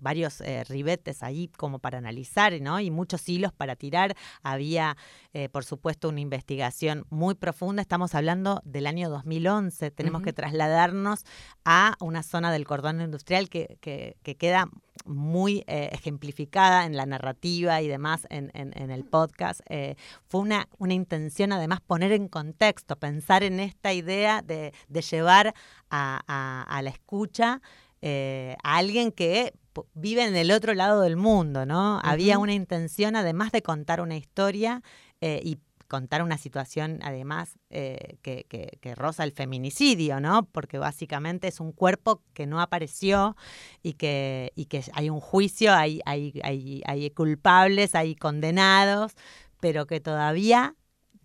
varios 0.05 0.43
eh, 0.43 0.65
ribetes 0.65 1.23
ahí 1.23 1.49
como 1.57 1.79
para 1.79 1.99
analizar, 1.99 2.53
¿no? 2.61 2.79
Y 2.79 2.91
muchos 2.91 3.27
hilos 3.29 3.53
para 3.53 3.75
tirar. 3.75 4.15
Había, 4.43 4.97
eh, 5.35 5.49
por 5.49 5.65
supuesto, 5.65 6.09
una 6.09 6.21
investigación 6.21 7.05
muy 7.11 7.35
profunda. 7.35 7.83
Estamos 7.83 8.15
hablando 8.15 8.63
del 8.65 8.87
año 8.87 9.11
2011. 9.11 9.91
Tenemos 9.91 10.21
Ujú. 10.21 10.25
que 10.27 10.33
trasladarnos 10.33 11.25
a 11.65 11.97
una 12.01 12.23
zona 12.23 12.53
del 12.53 12.65
cordón 12.67 13.01
industrial 13.01 13.49
que, 13.49 13.77
que- 13.81 14.17
que 14.23 14.37
queda 14.37 14.69
muy 15.05 15.65
eh, 15.67 15.91
ejemplificada 15.93 16.87
en 16.87 16.97
la 16.97 17.05
narrativa 17.05 17.83
y 17.83 17.89
demás 17.89 18.27
en, 18.31 18.51
en- 18.55 18.73
en 18.81 18.91
el 18.91 19.05
podcast. 19.05 19.61
Eh, 19.69 19.97
fue 20.29 20.41
una, 20.41 20.69
una 20.79 20.95
intención 20.95 21.53
además 21.53 21.81
poner 21.81 22.13
en 22.13 22.29
contexto, 22.29 22.97
pensar 22.97 23.43
en 23.43 23.61
esta 23.61 23.93
idea 23.93 24.41
de, 24.41 24.73
de 24.89 25.03
llevar 25.03 25.53
a, 25.91 26.21
a- 26.29 26.63
a 26.63 26.83
la 26.83 26.91
escucha 26.91 27.61
eh, 28.03 28.57
a 28.63 28.77
alguien 28.77 29.11
que 29.13 29.53
vive 29.95 30.23
en 30.25 30.37
el 30.37 30.53
otro 30.53 30.73
lado 30.75 31.01
del 31.01 31.17
mundo, 31.17 31.67
¿no? 31.67 31.99
Había 32.05 32.39
una 32.39 32.53
intención 32.53 33.17
además 33.17 33.51
de 33.51 33.63
contar 33.63 34.01
una 34.01 34.17
historia 34.17 34.83
eh, 35.21 35.41
y 35.43 35.59
contar 35.89 36.23
una 36.23 36.39
situación 36.39 36.99
además 37.03 37.59
eh, 37.71 38.17
que, 38.23 38.47
que, 38.49 38.95
roza 38.95 39.25
el 39.25 39.33
feminicidio, 39.33 40.19
¿no? 40.19 40.47
Porque 40.47 40.79
básicamente 40.79 41.49
es 41.49 41.61
un 41.61 41.73
cuerpo 41.73 42.23
que 42.33 42.47
no 42.47 42.61
apareció 42.61 43.37
y 43.83 43.93
que, 43.95 44.53
y 44.57 44.67
que 44.67 44.83
hay 44.95 45.11
un 45.11 45.21
juicio, 45.21 45.73
hay, 45.73 46.01
hay, 46.05 46.41
hay, 46.43 46.83
hay 46.87 47.11
culpables, 47.11 47.95
hay 47.95 48.17
condenados, 48.17 49.13
pero 49.61 49.87
que 49.87 50.01
todavía 50.01 50.75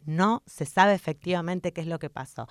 no 0.06 0.44
se 0.46 0.66
sabe 0.66 0.94
efectivamente 0.94 1.74
qué 1.74 1.82
es 1.82 1.88
lo 1.88 2.00
que 2.00 2.10
pasó. 2.10 2.48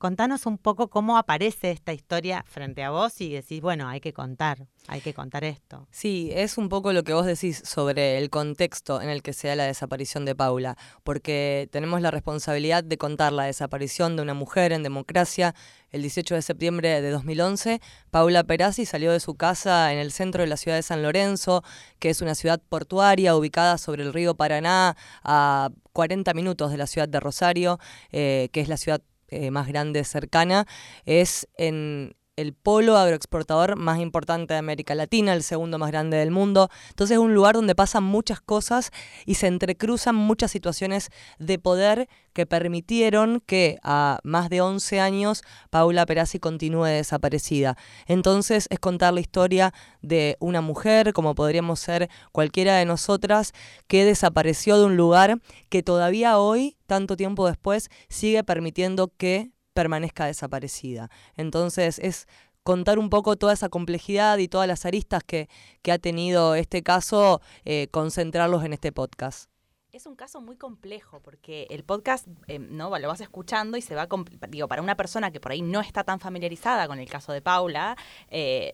Contanos 0.00 0.46
un 0.46 0.56
poco 0.56 0.88
cómo 0.88 1.18
aparece 1.18 1.72
esta 1.72 1.92
historia 1.92 2.42
frente 2.48 2.82
a 2.82 2.88
vos 2.88 3.20
y 3.20 3.34
decís, 3.34 3.60
bueno, 3.60 3.86
hay 3.86 4.00
que 4.00 4.14
contar, 4.14 4.66
hay 4.88 5.02
que 5.02 5.12
contar 5.12 5.44
esto. 5.44 5.88
Sí, 5.90 6.30
es 6.32 6.56
un 6.56 6.70
poco 6.70 6.94
lo 6.94 7.04
que 7.04 7.12
vos 7.12 7.26
decís 7.26 7.60
sobre 7.66 8.16
el 8.16 8.30
contexto 8.30 9.02
en 9.02 9.10
el 9.10 9.22
que 9.22 9.34
se 9.34 9.48
da 9.48 9.56
la 9.56 9.64
desaparición 9.64 10.24
de 10.24 10.34
Paula, 10.34 10.78
porque 11.04 11.68
tenemos 11.70 12.00
la 12.00 12.10
responsabilidad 12.10 12.82
de 12.82 12.96
contar 12.96 13.34
la 13.34 13.44
desaparición 13.44 14.16
de 14.16 14.22
una 14.22 14.32
mujer 14.32 14.72
en 14.72 14.82
democracia. 14.82 15.54
El 15.90 16.00
18 16.00 16.34
de 16.34 16.40
septiembre 16.40 17.02
de 17.02 17.10
2011, 17.10 17.82
Paula 18.10 18.42
Perazzi 18.44 18.86
salió 18.86 19.12
de 19.12 19.20
su 19.20 19.34
casa 19.34 19.92
en 19.92 19.98
el 19.98 20.12
centro 20.12 20.42
de 20.42 20.48
la 20.48 20.56
ciudad 20.56 20.78
de 20.78 20.82
San 20.82 21.02
Lorenzo, 21.02 21.62
que 21.98 22.08
es 22.08 22.22
una 22.22 22.34
ciudad 22.34 22.62
portuaria 22.70 23.36
ubicada 23.36 23.76
sobre 23.76 24.04
el 24.04 24.14
río 24.14 24.34
Paraná, 24.34 24.96
a 25.22 25.68
40 25.92 26.32
minutos 26.32 26.70
de 26.70 26.78
la 26.78 26.86
ciudad 26.86 27.08
de 27.08 27.20
Rosario, 27.20 27.78
eh, 28.12 28.48
que 28.52 28.62
es 28.62 28.68
la 28.68 28.78
ciudad 28.78 29.02
eh, 29.30 29.50
más 29.50 29.68
grande 29.68 30.04
cercana. 30.04 30.66
Es 31.04 31.48
en 31.56 32.14
el 32.40 32.54
polo 32.54 32.96
agroexportador 32.96 33.76
más 33.76 34.00
importante 34.00 34.54
de 34.54 34.58
América 34.58 34.94
Latina, 34.94 35.34
el 35.34 35.42
segundo 35.42 35.78
más 35.78 35.90
grande 35.90 36.16
del 36.16 36.30
mundo. 36.30 36.70
Entonces 36.88 37.16
es 37.16 37.18
un 37.18 37.34
lugar 37.34 37.54
donde 37.54 37.74
pasan 37.74 38.04
muchas 38.04 38.40
cosas 38.40 38.90
y 39.26 39.34
se 39.34 39.46
entrecruzan 39.46 40.14
muchas 40.14 40.50
situaciones 40.50 41.10
de 41.38 41.58
poder 41.58 42.08
que 42.32 42.46
permitieron 42.46 43.42
que 43.44 43.78
a 43.82 44.20
más 44.22 44.50
de 44.50 44.60
11 44.60 45.00
años 45.00 45.42
Paula 45.70 46.06
Perazzi 46.06 46.38
continúe 46.38 46.84
desaparecida. 46.84 47.76
Entonces 48.06 48.66
es 48.70 48.78
contar 48.78 49.12
la 49.12 49.20
historia 49.20 49.74
de 50.00 50.36
una 50.40 50.60
mujer, 50.60 51.12
como 51.12 51.34
podríamos 51.34 51.80
ser 51.80 52.08
cualquiera 52.32 52.76
de 52.76 52.84
nosotras, 52.84 53.52
que 53.86 54.04
desapareció 54.04 54.78
de 54.78 54.84
un 54.86 54.96
lugar 54.96 55.40
que 55.68 55.82
todavía 55.82 56.38
hoy, 56.38 56.76
tanto 56.86 57.16
tiempo 57.16 57.46
después, 57.46 57.90
sigue 58.08 58.44
permitiendo 58.44 59.12
que 59.16 59.50
permanezca 59.72 60.26
desaparecida. 60.26 61.10
Entonces 61.36 61.98
es 61.98 62.26
contar 62.62 62.98
un 62.98 63.10
poco 63.10 63.36
toda 63.36 63.52
esa 63.52 63.68
complejidad 63.68 64.38
y 64.38 64.48
todas 64.48 64.68
las 64.68 64.86
aristas 64.86 65.22
que, 65.24 65.48
que 65.82 65.92
ha 65.92 65.98
tenido 65.98 66.54
este 66.54 66.82
caso, 66.82 67.40
eh, 67.64 67.88
concentrarlos 67.90 68.64
en 68.64 68.72
este 68.72 68.92
podcast. 68.92 69.50
Es 69.92 70.06
un 70.06 70.14
caso 70.14 70.40
muy 70.40 70.56
complejo 70.56 71.20
porque 71.20 71.66
el 71.70 71.82
podcast 71.82 72.26
eh, 72.46 72.58
no 72.60 72.96
lo 72.96 73.08
vas 73.08 73.20
escuchando 73.20 73.76
y 73.76 73.82
se 73.82 73.94
va 73.94 74.08
digo 74.48 74.68
para 74.68 74.82
una 74.82 74.96
persona 74.96 75.32
que 75.32 75.40
por 75.40 75.50
ahí 75.52 75.62
no 75.62 75.80
está 75.80 76.04
tan 76.04 76.20
familiarizada 76.20 76.86
con 76.86 77.00
el 77.00 77.08
caso 77.08 77.32
de 77.32 77.42
Paula 77.42 77.96
eh, 78.30 78.72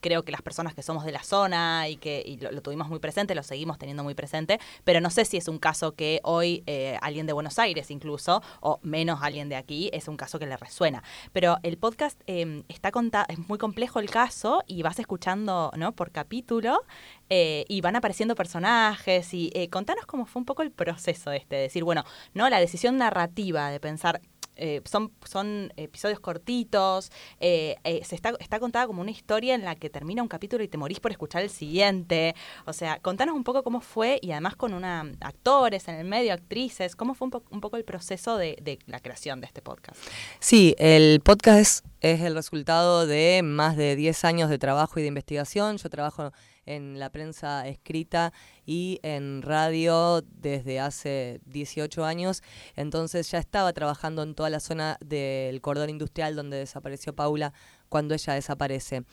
creo 0.00 0.24
que 0.24 0.32
las 0.32 0.42
personas 0.42 0.74
que 0.74 0.82
somos 0.82 1.04
de 1.04 1.12
la 1.12 1.22
zona 1.22 1.88
y 1.88 1.96
que 1.96 2.22
y 2.24 2.38
lo, 2.38 2.60
tuvimos 2.62 2.88
muy 2.88 2.98
presente 2.98 3.34
lo 3.34 3.44
seguimos 3.44 3.78
teniendo 3.78 4.02
muy 4.02 4.14
presente 4.14 4.58
pero 4.82 5.00
no 5.00 5.10
sé 5.10 5.24
si 5.24 5.36
es 5.36 5.46
un 5.46 5.58
caso 5.58 5.94
que 5.94 6.20
hoy 6.24 6.64
eh, 6.66 6.98
alguien 7.00 7.26
de 7.26 7.32
Buenos 7.32 7.58
Aires 7.58 7.90
incluso 7.90 8.42
o 8.60 8.80
menos 8.82 9.20
alguien 9.22 9.48
de 9.48 9.56
aquí 9.56 9.90
es 9.92 10.08
un 10.08 10.16
caso 10.16 10.38
que 10.38 10.46
le 10.46 10.56
resuena. 10.56 11.02
Pero 11.32 11.58
el 11.62 11.78
podcast 11.78 12.20
eh, 12.26 12.64
está 12.68 12.90
es 13.28 13.48
muy 13.48 13.58
complejo 13.58 14.00
el 14.00 14.10
caso 14.10 14.62
y 14.66 14.82
vas 14.82 14.98
escuchando 14.98 15.70
no 15.76 15.92
por 15.92 16.10
capítulo 16.10 16.82
eh, 17.30 17.64
y 17.68 17.80
van 17.80 17.96
apareciendo 17.96 18.34
personajes 18.34 19.32
y 19.34 19.50
eh, 19.54 19.68
contanos 19.68 20.06
cómo 20.06 20.26
fue 20.26 20.40
un 20.40 20.46
poco 20.46 20.62
el 20.62 20.70
proceso 20.70 21.32
este, 21.32 21.56
de 21.56 21.62
decir, 21.62 21.84
bueno, 21.84 22.04
no 22.34 22.48
la 22.48 22.58
decisión 22.60 22.96
narrativa 22.96 23.70
de 23.70 23.80
pensar, 23.80 24.20
eh, 24.58 24.80
son, 24.86 25.12
son 25.28 25.70
episodios 25.76 26.18
cortitos, 26.18 27.10
eh, 27.40 27.76
eh, 27.84 28.02
se 28.04 28.14
está, 28.14 28.32
está 28.40 28.58
contada 28.58 28.86
como 28.86 29.02
una 29.02 29.10
historia 29.10 29.54
en 29.54 29.64
la 29.66 29.74
que 29.74 29.90
termina 29.90 30.22
un 30.22 30.28
capítulo 30.28 30.64
y 30.64 30.68
te 30.68 30.78
morís 30.78 30.98
por 30.98 31.10
escuchar 31.10 31.42
el 31.42 31.50
siguiente, 31.50 32.34
o 32.64 32.72
sea, 32.72 32.98
contanos 33.00 33.34
un 33.36 33.44
poco 33.44 33.62
cómo 33.62 33.82
fue 33.82 34.18
y 34.22 34.30
además 34.32 34.56
con 34.56 34.72
una 34.72 35.00
actores 35.20 35.88
en 35.88 35.96
el 35.96 36.06
medio, 36.06 36.32
actrices, 36.32 36.96
cómo 36.96 37.12
fue 37.12 37.26
un, 37.26 37.32
po- 37.32 37.44
un 37.50 37.60
poco 37.60 37.76
el 37.76 37.84
proceso 37.84 38.38
de, 38.38 38.56
de 38.62 38.78
la 38.86 39.00
creación 39.00 39.42
de 39.42 39.46
este 39.46 39.60
podcast. 39.60 40.00
Sí, 40.40 40.74
el 40.78 41.20
podcast 41.20 41.58
es, 41.60 41.84
es 42.00 42.20
el 42.22 42.34
resultado 42.34 43.06
de 43.06 43.42
más 43.44 43.76
de 43.76 43.94
10 43.94 44.24
años 44.24 44.48
de 44.48 44.58
trabajo 44.58 44.98
y 44.98 45.02
de 45.02 45.08
investigación. 45.08 45.76
Yo 45.76 45.90
trabajo 45.90 46.32
en 46.66 46.98
la 46.98 47.10
prensa 47.10 47.66
escrita 47.66 48.32
y 48.66 48.98
en 49.02 49.42
radio 49.42 50.22
desde 50.22 50.80
hace 50.80 51.40
18 51.46 52.04
años, 52.04 52.42
entonces 52.74 53.30
ya 53.30 53.38
estaba 53.38 53.72
trabajando 53.72 54.22
en 54.22 54.34
toda 54.34 54.50
la 54.50 54.60
zona 54.60 54.98
del 55.00 55.60
cordón 55.60 55.90
industrial 55.90 56.36
donde 56.36 56.58
desapareció 56.58 57.14
Paula 57.14 57.52
cuando 57.88 58.14
ella 58.14 58.34
desaparece. 58.34 59.04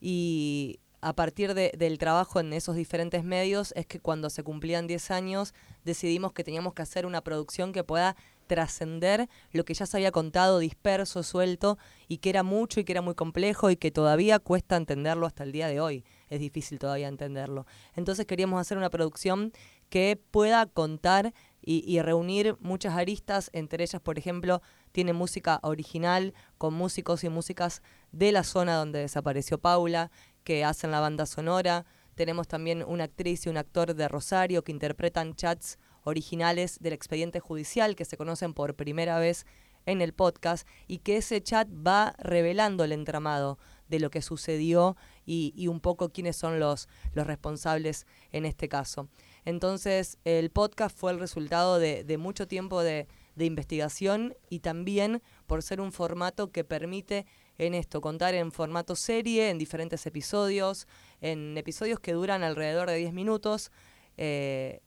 Y 0.00 0.80
a 1.00 1.14
partir 1.14 1.54
de- 1.54 1.72
del 1.76 1.98
trabajo 1.98 2.40
en 2.40 2.52
esos 2.52 2.76
diferentes 2.76 3.24
medios 3.24 3.72
es 3.76 3.86
que 3.86 3.98
cuando 4.00 4.30
se 4.30 4.42
cumplían 4.42 4.86
10 4.86 5.10
años 5.10 5.52
decidimos 5.84 6.32
que 6.32 6.44
teníamos 6.44 6.74
que 6.74 6.82
hacer 6.82 7.06
una 7.06 7.22
producción 7.22 7.72
que 7.72 7.82
pueda 7.84 8.16
trascender 8.46 9.28
lo 9.52 9.64
que 9.64 9.74
ya 9.74 9.86
se 9.86 9.96
había 9.96 10.12
contado 10.12 10.58
disperso, 10.58 11.22
suelto, 11.22 11.78
y 12.06 12.18
que 12.18 12.30
era 12.30 12.42
mucho 12.42 12.80
y 12.80 12.84
que 12.84 12.92
era 12.92 13.00
muy 13.00 13.14
complejo 13.14 13.70
y 13.70 13.76
que 13.76 13.90
todavía 13.90 14.38
cuesta 14.38 14.76
entenderlo 14.76 15.26
hasta 15.26 15.42
el 15.44 15.52
día 15.52 15.68
de 15.68 15.80
hoy. 15.80 16.04
Es 16.32 16.40
difícil 16.40 16.78
todavía 16.78 17.08
entenderlo. 17.08 17.66
Entonces 17.94 18.24
queríamos 18.24 18.58
hacer 18.58 18.78
una 18.78 18.88
producción 18.88 19.52
que 19.90 20.18
pueda 20.30 20.64
contar 20.64 21.34
y, 21.60 22.00
reunir 22.00 22.56
muchas 22.58 22.94
aristas, 22.96 23.50
entre 23.52 23.84
ellas, 23.84 24.00
por 24.00 24.18
ejemplo, 24.18 24.62
tiene 24.92 25.12
música 25.12 25.60
original 25.62 26.32
con 26.56 26.72
músicos 26.72 27.22
y 27.22 27.28
músicas 27.28 27.82
de 28.12 28.32
la 28.32 28.44
zona 28.44 28.76
donde 28.76 29.00
desapareció 29.00 29.58
Paula, 29.58 30.10
que 30.42 30.64
hacen 30.64 30.90
la 30.90 31.00
banda 31.00 31.26
sonora. 31.26 31.84
Tenemos 32.14 32.48
también 32.48 32.82
una 32.82 33.04
actriz 33.04 33.44
y 33.44 33.50
un 33.50 33.58
actor 33.58 33.94
de 33.94 34.08
Rosario 34.08 34.64
que 34.64 34.72
interpretan 34.72 35.34
chats 35.34 35.78
originales 36.02 36.78
del 36.80 36.94
expediente 36.94 37.40
judicial 37.40 37.94
que 37.94 38.06
se 38.06 38.16
conocen 38.16 38.54
por 38.54 38.74
primera 38.74 39.18
vez 39.18 39.44
en 39.84 40.00
el 40.00 40.14
podcast 40.14 40.66
y 40.86 41.00
que 41.00 41.18
ese 41.18 41.42
chat 41.42 41.68
va 41.68 42.14
revelando 42.18 42.84
el 42.84 42.92
entramado 42.92 43.58
de 43.92 44.00
lo 44.00 44.10
que 44.10 44.22
sucedió 44.22 44.96
y, 45.26 45.52
y 45.54 45.68
un 45.68 45.78
poco 45.78 46.08
quiénes 46.08 46.34
son 46.34 46.58
los, 46.58 46.88
los 47.12 47.26
responsables 47.26 48.06
en 48.30 48.46
este 48.46 48.66
caso. 48.66 49.10
Entonces, 49.44 50.16
el 50.24 50.50
podcast 50.50 50.96
fue 50.96 51.12
el 51.12 51.20
resultado 51.20 51.78
de, 51.78 52.02
de 52.02 52.16
mucho 52.16 52.48
tiempo 52.48 52.82
de, 52.82 53.06
de 53.34 53.44
investigación 53.44 54.34
y 54.48 54.60
también 54.60 55.22
por 55.46 55.62
ser 55.62 55.82
un 55.82 55.92
formato 55.92 56.50
que 56.50 56.64
permite 56.64 57.26
en 57.58 57.74
esto, 57.74 58.00
contar 58.00 58.34
en 58.34 58.50
formato 58.50 58.96
serie, 58.96 59.50
en 59.50 59.58
diferentes 59.58 60.06
episodios, 60.06 60.88
en 61.20 61.58
episodios 61.58 62.00
que 62.00 62.14
duran 62.14 62.42
alrededor 62.42 62.88
de 62.88 62.96
10 62.96 63.12
minutos, 63.12 63.70
eh, 64.16 64.80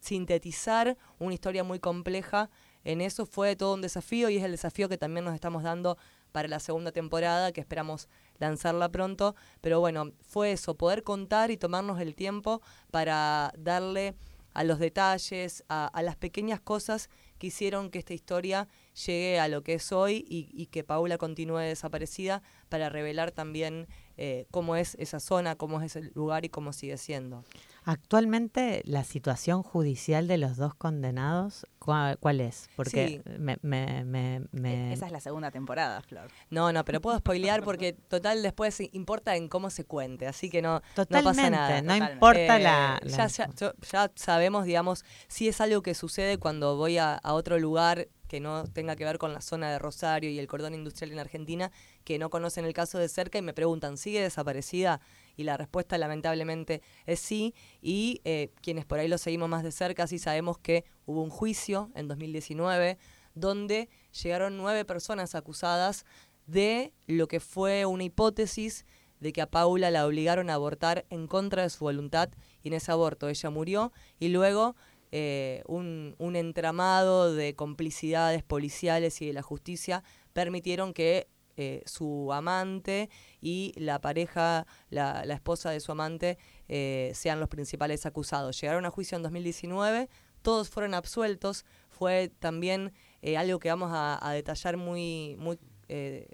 sintetizar 0.00 0.98
una 1.18 1.32
historia 1.32 1.64
muy 1.64 1.78
compleja. 1.78 2.50
En 2.84 3.00
eso 3.00 3.24
fue 3.24 3.56
todo 3.56 3.72
un 3.72 3.80
desafío 3.80 4.28
y 4.28 4.36
es 4.36 4.44
el 4.44 4.52
desafío 4.52 4.90
que 4.90 4.98
también 4.98 5.24
nos 5.24 5.34
estamos 5.34 5.62
dando 5.62 5.96
para 6.32 6.48
la 6.48 6.60
segunda 6.60 6.92
temporada, 6.92 7.52
que 7.52 7.60
esperamos 7.60 8.08
lanzarla 8.40 8.88
pronto. 8.88 9.36
Pero 9.60 9.78
bueno, 9.78 10.10
fue 10.26 10.52
eso, 10.52 10.74
poder 10.74 11.04
contar 11.04 11.52
y 11.52 11.56
tomarnos 11.56 12.00
el 12.00 12.16
tiempo 12.16 12.60
para 12.90 13.52
darle 13.56 14.16
a 14.52 14.64
los 14.64 14.80
detalles, 14.80 15.64
a, 15.68 16.02
las 16.02 16.16
pequeñas 16.16 16.60
cosas 16.60 17.08
que 17.38 17.46
hicieron 17.46 17.90
que 17.90 18.00
esta 18.00 18.14
historia 18.14 18.66
llegue 19.06 19.38
a 19.38 19.46
lo 19.46 19.62
que 19.62 19.74
es 19.74 19.92
hoy 19.92 20.24
y, 20.28 20.50
y 20.52 20.66
que 20.66 20.82
Paula 20.82 21.18
continúe 21.18 21.58
desaparecida 21.58 22.42
para 22.68 22.88
revelar 22.88 23.30
también 23.30 23.86
eh, 24.16 24.46
cómo 24.50 24.76
es 24.76 24.96
esa 24.96 25.20
zona, 25.20 25.56
cómo 25.56 25.80
es 25.80 25.96
ese 25.96 26.10
lugar 26.14 26.44
y 26.44 26.48
cómo 26.48 26.72
sigue 26.72 26.98
siendo. 26.98 27.44
Actualmente 27.90 28.82
la 28.84 29.02
situación 29.02 29.64
judicial 29.64 30.28
de 30.28 30.38
los 30.38 30.56
dos 30.56 30.76
condenados, 30.76 31.66
¿cuál, 31.80 32.18
cuál 32.18 32.40
es? 32.40 32.70
Porque 32.76 33.20
Sí. 33.24 33.30
me, 33.36 33.58
me- 33.62 34.04
me- 34.04 34.46
me- 34.52 34.92
Esa 34.92 35.06
es 35.06 35.12
la 35.12 35.18
segunda 35.18 35.50
temporada, 35.50 36.00
Flor. 36.02 36.30
No, 36.50 36.72
no, 36.72 36.84
pero 36.84 37.00
puedo 37.00 37.18
spoilear 37.18 37.64
porque 37.64 37.92
total 37.94 38.44
después 38.44 38.80
importa 38.92 39.34
en 39.34 39.48
cómo 39.48 39.70
se 39.70 39.84
cuente, 39.86 40.28
así 40.28 40.50
que 40.50 40.62
no, 40.62 40.74
no 40.74 40.80
pasa 40.80 40.94
Totalmente, 40.94 41.50
nada. 41.50 41.82
no 41.82 41.92
Totalmente. 41.92 42.12
importa 42.14 42.56
Eh, 42.56 42.62
la, 42.62 43.00
Ya, 43.04 43.16
la- 43.18 43.26
ya, 43.26 43.48
yo- 43.58 43.72
ya 43.90 44.12
sabemos, 44.14 44.66
digamos, 44.66 45.04
si 45.26 45.48
es 45.48 45.60
algo 45.60 45.82
que 45.82 45.94
sucede 45.94 46.38
cuando 46.38 46.76
voy 46.76 46.98
a, 46.98 47.14
a 47.16 47.32
otro 47.34 47.58
lugar 47.58 48.06
que 48.28 48.38
no 48.38 48.62
tenga 48.68 48.94
que 48.94 49.04
ver 49.04 49.18
con 49.18 49.32
la 49.34 49.40
zona 49.40 49.68
de 49.72 49.80
Rosario 49.80 50.30
y 50.30 50.38
el 50.38 50.46
cordón 50.46 50.74
industrial 50.74 51.10
en 51.10 51.18
Argentina, 51.18 51.72
que 52.04 52.20
no 52.20 52.30
conocen 52.30 52.64
el 52.64 52.72
caso 52.72 52.98
de 52.98 53.08
cerca 53.08 53.38
y 53.38 53.42
me 53.42 53.52
preguntan, 53.52 53.96
¿sigue 53.96 54.22
desaparecida? 54.22 55.00
Y 55.36 55.44
la 55.44 55.56
respuesta 55.56 55.98
lamentablemente 55.98 56.82
es 57.06 57.20
sí. 57.20 57.54
Y 57.80 58.20
eh, 58.24 58.50
quienes 58.62 58.84
por 58.84 58.98
ahí 58.98 59.08
lo 59.08 59.18
seguimos 59.18 59.48
más 59.48 59.62
de 59.62 59.72
cerca, 59.72 60.06
sí 60.06 60.18
sabemos 60.18 60.58
que 60.58 60.84
hubo 61.06 61.22
un 61.22 61.30
juicio 61.30 61.90
en 61.94 62.08
2019 62.08 62.98
donde 63.34 63.88
llegaron 64.22 64.56
nueve 64.56 64.84
personas 64.84 65.34
acusadas 65.34 66.04
de 66.46 66.92
lo 67.06 67.28
que 67.28 67.40
fue 67.40 67.86
una 67.86 68.04
hipótesis 68.04 68.84
de 69.20 69.32
que 69.32 69.42
a 69.42 69.50
Paula 69.50 69.90
la 69.90 70.06
obligaron 70.06 70.50
a 70.50 70.54
abortar 70.54 71.04
en 71.10 71.26
contra 71.26 71.62
de 71.62 71.70
su 71.70 71.84
voluntad 71.84 72.30
y 72.62 72.68
en 72.68 72.74
ese 72.74 72.90
aborto 72.90 73.28
ella 73.28 73.50
murió 73.50 73.92
y 74.18 74.28
luego 74.28 74.74
eh, 75.12 75.62
un, 75.66 76.14
un 76.18 76.36
entramado 76.36 77.34
de 77.34 77.54
complicidades 77.54 78.42
policiales 78.42 79.20
y 79.20 79.26
de 79.26 79.32
la 79.32 79.42
justicia 79.42 80.02
permitieron 80.32 80.92
que 80.94 81.28
eh, 81.62 81.82
su 81.84 82.32
amante 82.32 83.10
y 83.42 83.74
la 83.76 84.00
pareja, 84.00 84.66
la, 84.88 85.20
esposa 85.24 85.70
de 85.70 85.80
su 85.80 85.92
amante, 85.92 86.38
eh, 86.68 87.12
sean 87.14 87.38
los 87.38 87.50
principales 87.50 88.06
acusados. 88.06 88.58
Llegaron 88.58 88.86
a 88.86 88.90
juicio 88.90 89.16
en 89.16 89.22
2019, 89.22 90.08
todos 90.40 90.70
fueron 90.70 90.94
absueltos, 90.94 91.66
fue 91.90 92.32
también 92.38 92.94
eh, 93.20 93.36
algo 93.36 93.58
que 93.58 93.68
vamos 93.68 93.90
a, 93.92 94.26
a 94.26 94.32
detallar 94.32 94.78
muy, 94.78 95.36
muy, 95.38 95.58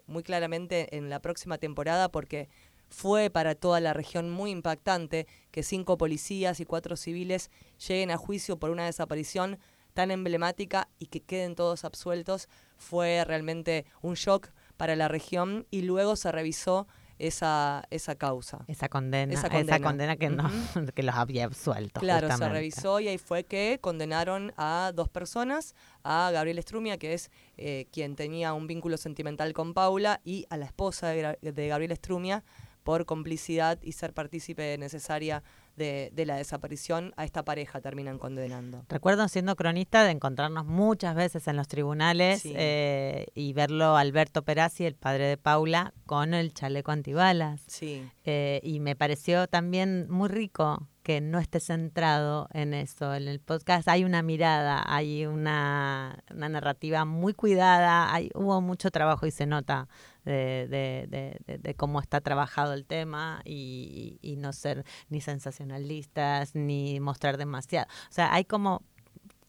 muy 0.06 0.22
claramente 0.22 0.96
en 0.96 1.10
la 1.10 1.18
próxima 1.18 1.58
temporada 1.58 2.08
porque 2.08 2.48
fue 2.88 3.28
para 3.28 3.56
toda 3.56 3.80
la 3.80 3.94
región 3.94 4.30
muy 4.30 4.52
impactante 4.52 5.26
que 5.50 5.64
cinco 5.64 5.98
policías 5.98 6.60
y 6.60 6.66
cuatro 6.66 6.94
civiles 6.94 7.50
lleguen 7.88 8.12
a 8.12 8.16
juicio 8.16 8.60
por 8.60 8.70
una 8.70 8.84
desaparición 8.84 9.58
tan 9.96 10.10
emblemática 10.10 10.88
y 10.98 11.06
que 11.06 11.22
queden 11.22 11.56
todos 11.56 11.84
absueltos. 11.84 12.48
Fue 12.76 13.24
realmente 13.24 13.86
un 14.02 14.14
shock 14.14 14.50
para 14.76 14.96
la 14.96 15.08
región 15.08 15.66
y 15.70 15.82
luego 15.82 16.16
se 16.16 16.32
revisó 16.32 16.86
esa, 17.18 17.84
esa 17.90 18.14
causa. 18.14 18.64
esa 18.68 18.88
condena, 18.88 19.32
esa 19.32 19.46
esa 19.46 19.80
condena. 19.80 20.16
que, 20.16 20.28
no, 20.28 20.50
que 20.94 21.02
los 21.02 21.14
había 21.14 21.44
absuelto. 21.44 22.00
Claro, 22.00 22.34
se 22.36 22.48
revisó 22.48 23.00
y 23.00 23.08
ahí 23.08 23.18
fue 23.18 23.44
que 23.44 23.78
condenaron 23.80 24.52
a 24.56 24.92
dos 24.94 25.08
personas, 25.08 25.74
a 26.02 26.30
Gabriel 26.32 26.58
Estrumia, 26.58 26.98
que 26.98 27.14
es 27.14 27.30
eh, 27.56 27.86
quien 27.90 28.16
tenía 28.16 28.52
un 28.52 28.66
vínculo 28.66 28.96
sentimental 28.96 29.52
con 29.52 29.74
Paula, 29.74 30.20
y 30.24 30.46
a 30.50 30.56
la 30.56 30.66
esposa 30.66 31.08
de, 31.08 31.38
de 31.40 31.68
Gabriel 31.68 31.92
Estrumia 31.92 32.44
por 32.86 33.04
complicidad 33.04 33.80
y 33.82 33.92
ser 33.92 34.12
partícipe 34.12 34.78
necesaria 34.78 35.42
de, 35.76 36.10
de 36.12 36.26
la 36.26 36.36
desaparición. 36.36 37.12
A 37.16 37.24
esta 37.24 37.44
pareja 37.44 37.80
terminan 37.80 38.18
condenando. 38.18 38.84
Recuerdo 38.88 39.28
siendo 39.28 39.54
cronista 39.56 40.04
de 40.04 40.10
encontrarnos 40.10 40.66
muchas 40.66 41.14
veces 41.14 41.46
en 41.48 41.56
los 41.56 41.68
tribunales 41.68 42.42
Sí. 42.42 42.52
eh, 42.56 43.26
y 43.34 43.52
verlo 43.52 43.96
Alberto 43.96 44.42
Perazzi, 44.42 44.84
el 44.86 44.94
padre 44.94 45.26
de 45.26 45.36
Paula, 45.36 45.92
con 46.06 46.34
el 46.34 46.52
chaleco 46.52 46.90
antibalas. 46.92 47.62
Sí, 47.66 48.02
Eh, 48.24 48.60
y 48.64 48.80
me 48.80 48.96
pareció 48.96 49.46
también 49.46 50.06
muy 50.10 50.28
rico 50.28 50.88
que 51.02 51.20
no 51.20 51.38
esté 51.38 51.60
centrado 51.60 52.48
en 52.52 52.74
eso. 52.74 53.14
En 53.14 53.28
el 53.28 53.38
podcast 53.38 53.86
hay 53.86 54.02
una 54.04 54.22
mirada, 54.22 54.82
hay 54.86 55.24
una, 55.26 56.18
una 56.34 56.48
narrativa 56.48 57.04
muy 57.04 57.32
cuidada, 57.32 58.12
hay, 58.12 58.30
hubo 58.34 58.60
mucho 58.60 58.90
trabajo 58.90 59.24
y 59.26 59.30
se 59.30 59.46
nota 59.46 59.86
de, 60.26 61.06
de- 61.08 61.38
de- 61.46 61.58
de- 61.58 61.74
cómo 61.74 62.00
está 62.00 62.20
trabajado 62.20 62.74
el 62.74 62.84
tema 62.84 63.40
y, 63.44 64.18
y 64.20 64.36
no 64.36 64.52
ser 64.52 64.84
ni 65.08 65.20
sensacionalistas 65.22 66.54
ni 66.54 67.00
mostrar 67.00 67.38
demasiado. 67.38 67.86
O 68.10 68.12
sea, 68.12 68.34
hay 68.34 68.44
como 68.44 68.82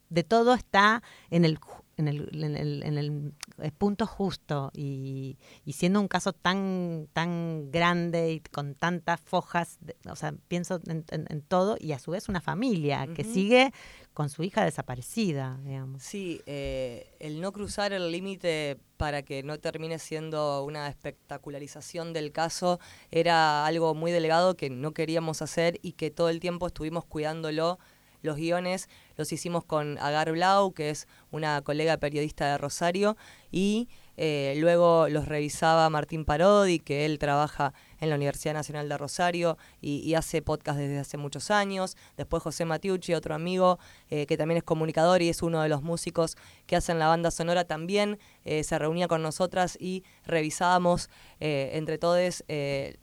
de 0.09 0.23
todo 0.23 0.53
está 0.53 1.03
en 1.29 1.43
el 1.43 1.59
en 1.97 2.07
el, 2.07 2.29
en 2.43 2.55
el, 2.55 2.83
en 2.83 2.97
el, 2.97 3.33
eh, 3.61 3.71
punto 3.77 4.05
justo 4.05 4.71
y, 4.73 5.37
y 5.65 5.73
siendo 5.73 5.99
un 5.99 6.07
caso 6.07 6.31
tan 6.31 7.07
tan 7.13 7.71
grande 7.71 8.31
y 8.33 8.39
con 8.39 8.75
tantas 8.75 9.19
fojas, 9.19 9.77
de- 9.81 9.95
o 10.09 10.15
sea, 10.15 10.33
pienso 10.47 10.79
en, 10.87 11.03
en- 11.09 11.41
todo 11.41 11.75
y 11.79 11.91
a 11.93 11.99
su 11.99 12.11
vez 12.11 12.29
una 12.29 12.39
familia 12.41 13.07
que 13.15 13.23
sigue 13.23 13.71
con 14.13 14.29
su 14.29 14.43
hija 14.43 14.63
desaparecida, 14.63 15.59
digamos. 15.63 16.01
Sí, 16.03 16.41
eh, 16.45 17.15
el 17.19 17.41
no 17.41 17.51
cruzar 17.51 17.93
el 17.93 18.11
límite 18.11 18.77
para 18.97 19.21
que 19.23 19.43
no 19.43 19.59
termine 19.59 19.99
siendo 19.99 20.63
una 20.63 20.87
espectacularización 20.87 22.13
del 22.13 22.31
caso 22.31 22.79
era 23.11 23.65
algo 23.65 23.93
muy 23.93 24.11
delegado 24.11 24.55
que 24.57 24.69
no 24.69 24.93
queríamos 24.93 25.41
hacer 25.41 25.79
y 25.83 25.93
que 25.93 26.09
todo 26.11 26.29
el 26.29 26.39
tiempo 26.39 26.67
estuvimos 26.67 27.05
cuidándolo. 27.05 27.79
Los 28.23 28.37
guiones 28.37 28.89
los 29.17 29.31
hicimos 29.31 29.65
con 29.65 29.97
Agar 29.97 30.31
Blau, 30.31 30.71
que 30.71 30.89
es 30.89 31.07
una 31.31 31.61
colega 31.61 31.97
periodista 31.97 32.51
de 32.51 32.57
Rosario, 32.57 33.17
y 33.51 33.89
eh, 34.19 34.55
luego 34.57 35.07
los 35.09 35.27
revisaba 35.27 35.89
Martín 35.89 36.25
Parodi, 36.25 36.79
que 36.79 37.05
él 37.05 37.19
trabaja 37.19 37.73
en 37.99 38.09
la 38.09 38.15
Universidad 38.15 38.53
Nacional 38.55 38.89
de 38.89 38.97
Rosario 38.97 39.57
y, 39.79 40.15
hace 40.15 40.41
podcast 40.41 40.79
desde 40.79 40.97
hace 40.97 41.17
muchos 41.17 41.51
años. 41.51 41.95
Después 42.17 42.41
José 42.41 42.65
Matiucci, 42.65 43.13
otro 43.13 43.35
amigo 43.35 43.77
eh, 44.09 44.25
que 44.25 44.35
también 44.35 44.57
es 44.57 44.63
comunicador 44.63 45.21
y 45.21 45.29
es 45.29 45.43
uno 45.43 45.61
de 45.61 45.69
los 45.69 45.83
músicos 45.83 46.35
que 46.65 46.75
hacen 46.75 46.97
la 46.97 47.07
banda 47.07 47.29
sonora, 47.29 47.65
también 47.65 48.17
eh, 48.43 48.63
se 48.63 48.79
reunía 48.79 49.07
con 49.07 49.21
nosotras 49.21 49.77
y 49.79 50.03
revisábamos 50.25 51.09
entre 51.39 51.97
todos 51.99 52.43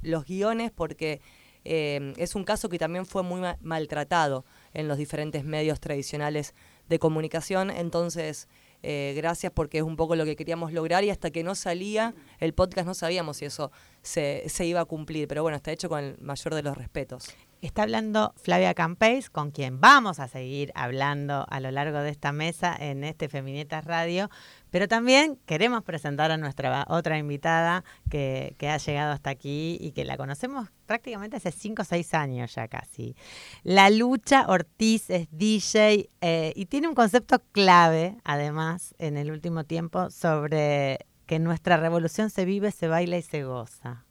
los 0.03 0.24
guiones 0.24 0.72
porque 0.72 1.20
es 1.64 2.35
un 2.35 2.44
caso 2.44 2.68
que 2.68 2.79
también 2.79 3.07
fue 3.07 3.22
muy 3.22 3.40
ma- 3.40 3.57
maltratado 3.61 4.44
en 4.75 4.89
los 4.89 4.99
diferentes 4.99 5.45
medios 5.45 5.81
tradicionales 5.81 6.55
de 6.89 6.99
comunicación. 6.99 7.71
Entonces, 7.71 8.49
eh, 8.83 9.15
gracias 9.17 9.51
porque 9.51 9.79
es 9.79 9.85
un 9.85 9.97
poco 9.97 10.15
lo 10.15 10.27
que 10.27 10.37
queríamos 10.37 10.71
lograr 10.73 11.05
y 11.05 11.11
hasta 11.11 11.31
que 11.31 11.43
no 11.43 11.55
salía 11.55 12.15
el 12.39 12.53
podcast 12.53 12.87
no 12.87 12.93
sabíamos 12.93 13.39
si 13.39 13.47
eso 13.47 13.73
se, 14.03 14.45
se 14.49 14.67
iba 14.67 14.81
a 14.81 14.85
cumplir. 14.85 15.27
Pero 15.27 15.43
bueno, 15.43 15.57
está 15.57 15.73
hecho 15.73 15.89
con 15.89 16.05
el 16.05 16.19
mayor 16.21 16.55
de 16.55 16.63
los 16.63 16.77
respetos. 16.77 17.35
Está 17.63 17.85
hablando 17.85 18.35
Flavia 18.37 18.75
Campeis, 18.75 19.31
con 19.31 19.51
quien 19.51 19.81
vamos 19.81 20.21
a 20.21 20.29
seguir 20.29 20.71
hablando 20.75 21.47
a 21.49 21.61
lo 21.61 21.71
largo 21.71 22.01
de 22.01 22.11
esta 22.11 22.31
mesa 22.31 22.77
en 22.79 23.05
este 23.05 23.31
Feminetas 23.31 23.87
Radio. 23.87 24.29
Pero 24.71 24.87
también 24.87 25.39
queremos 25.47 25.83
presentar 25.83 26.31
a 26.31 26.37
nuestra 26.37 26.85
otra 26.91 27.17
invitada 27.17 27.83
que, 28.11 28.55
que 28.59 28.69
ha 28.69 28.77
llegado 28.77 29.13
hasta 29.13 29.31
aquí 29.31 29.79
y 29.81 29.93
que 29.93 30.05
la 30.05 30.19
conocemos 30.19 30.69
prácticamente 30.85 31.37
hace 31.37 31.51
5 31.51 31.83
o 31.83 31.85
6 31.85 32.14
años 32.14 32.55
ya 32.55 32.68
casi. 32.68 33.16
La 33.62 33.90
Lucha 33.90 34.47
Ortiz 34.49 35.11
es 35.11 35.29
DJ 35.31 36.09
eh, 36.20 36.53
y 36.55 36.66
tiene 36.66 36.88
un 36.88 36.94
concepto 36.94 37.40
clave, 37.53 38.16
además, 38.25 38.94
en 38.99 39.16
el 39.16 39.31
último 39.31 39.64
tiempo, 39.64 40.11
sobre 40.11 40.99
que 41.27 41.38
nuestra 41.38 41.77
revolución 41.79 42.31
se 42.31 42.44
vive, 42.44 42.70
se 42.70 42.87
baila 42.88 43.16
y 43.16 43.23
se 43.23 43.44
goza. 43.44 44.05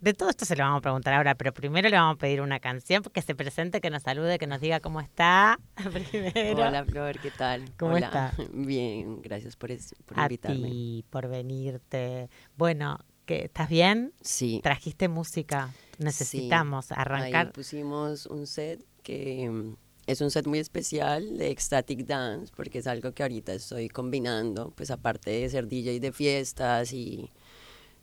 De 0.00 0.14
todo 0.14 0.30
esto 0.30 0.44
se 0.44 0.56
lo 0.56 0.64
vamos 0.64 0.78
a 0.78 0.82
preguntar 0.82 1.14
ahora, 1.14 1.36
pero 1.36 1.54
primero 1.54 1.88
le 1.88 1.96
vamos 1.96 2.16
a 2.16 2.18
pedir 2.18 2.40
una 2.40 2.58
canción 2.58 3.04
que 3.04 3.22
se 3.22 3.36
presente, 3.36 3.80
que 3.80 3.88
nos 3.88 4.02
salude, 4.02 4.36
que 4.40 4.48
nos 4.48 4.60
diga 4.60 4.80
cómo 4.80 5.00
está. 5.00 5.60
Primero. 6.10 6.66
Hola 6.66 6.84
Flor, 6.84 7.20
¿qué 7.20 7.30
tal? 7.30 7.72
¿Cómo 7.78 7.92
Hola. 7.94 8.06
está? 8.06 8.32
Bien, 8.52 9.22
gracias 9.22 9.54
por, 9.54 9.70
es- 9.70 9.94
por 10.04 10.18
a 10.18 10.24
invitarme. 10.24 10.68
ti, 10.68 11.04
por 11.08 11.28
venirte. 11.28 12.28
Bueno, 12.56 12.98
¿qué, 13.26 13.44
¿estás 13.44 13.68
bien? 13.68 14.12
Sí. 14.20 14.60
Trajiste 14.62 15.08
música. 15.08 15.72
Necesitamos 15.98 16.86
Sí, 16.86 16.94
arrancar. 16.96 17.46
Ahí 17.46 17.52
pusimos 17.52 18.26
un 18.26 18.46
set 18.46 18.84
que 19.02 19.48
mm, 19.48 19.76
es 20.06 20.20
un 20.20 20.30
set 20.30 20.46
muy 20.46 20.58
especial 20.58 21.36
de 21.38 21.50
Ecstatic 21.50 22.06
Dance, 22.06 22.52
porque 22.56 22.78
es 22.78 22.86
algo 22.86 23.12
que 23.12 23.22
ahorita 23.22 23.52
estoy 23.52 23.88
combinando, 23.88 24.72
pues 24.76 24.90
aparte 24.90 25.30
de 25.30 25.48
ser 25.48 25.68
DJ 25.68 26.00
de 26.00 26.12
fiestas 26.12 26.92
y 26.92 27.30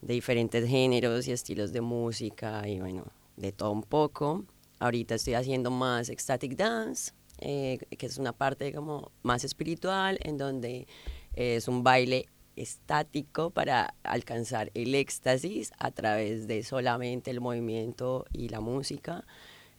de 0.01 0.13
diferentes 0.13 0.67
géneros 0.67 1.27
y 1.27 1.31
estilos 1.31 1.73
de 1.73 1.81
música 1.81 2.67
y 2.67 2.79
bueno, 2.79 3.05
de 3.35 3.51
todo 3.51 3.71
un 3.71 3.83
poco. 3.83 4.45
Ahorita 4.79 5.15
estoy 5.15 5.33
haciendo 5.33 5.71
más 5.71 6.07
Ecstatic 6.09 6.55
Dance, 6.55 7.11
eh, 7.39 7.79
que 7.97 8.05
es 8.05 8.17
una 8.17 8.31
parte 8.31 8.71
como 8.73 9.11
más 9.23 9.43
espiritual, 9.43 10.19
en 10.21 10.37
donde 10.37 10.87
es 11.33 11.67
un 11.67 11.83
baile 11.83 12.27
estático 12.59 13.49
para 13.51 13.95
alcanzar 14.03 14.71
el 14.73 14.93
éxtasis 14.95 15.71
a 15.79 15.91
través 15.91 16.47
de 16.47 16.63
solamente 16.63 17.31
el 17.31 17.41
movimiento 17.41 18.25
y 18.31 18.49
la 18.49 18.59
música, 18.59 19.25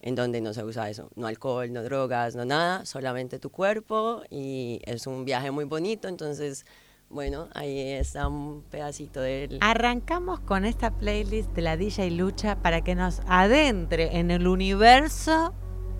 en 0.01 0.15
donde 0.15 0.41
no 0.41 0.53
se 0.53 0.63
usa 0.63 0.89
eso, 0.89 1.09
no 1.15 1.27
alcohol, 1.27 1.71
no 1.71 1.83
drogas, 1.83 2.35
no 2.35 2.43
nada, 2.43 2.85
solamente 2.85 3.39
tu 3.39 3.51
cuerpo 3.51 4.23
y 4.29 4.81
es 4.85 5.05
un 5.05 5.25
viaje 5.25 5.51
muy 5.51 5.65
bonito, 5.65 6.07
entonces, 6.07 6.65
bueno, 7.09 7.49
ahí 7.53 7.79
está 7.79 8.27
un 8.27 8.63
pedacito 8.63 9.21
del... 9.21 9.59
Arrancamos 9.61 10.39
con 10.39 10.65
esta 10.65 10.91
playlist 10.91 11.51
de 11.51 11.61
la 11.61 11.77
DJ 11.77 12.11
Lucha 12.11 12.55
para 12.61 12.81
que 12.81 12.95
nos 12.95 13.21
adentre 13.27 14.17
en 14.17 14.31
el 14.31 14.47
universo 14.47 15.53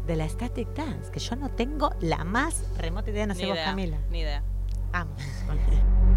de 0.08 0.16
la 0.16 0.28
Static 0.28 0.74
Dance, 0.74 1.12
que 1.12 1.20
yo 1.20 1.36
no 1.36 1.50
tengo 1.50 1.92
la 2.00 2.24
más 2.24 2.64
remota 2.78 3.12
idea, 3.12 3.28
no 3.28 3.36
sé 3.36 3.44
Ni 3.44 3.50
vos, 3.50 3.56
idea, 3.56 3.66
Camila. 3.66 3.98
Ni 4.10 4.22
idea. 4.22 4.44
Vamos. 4.92 5.22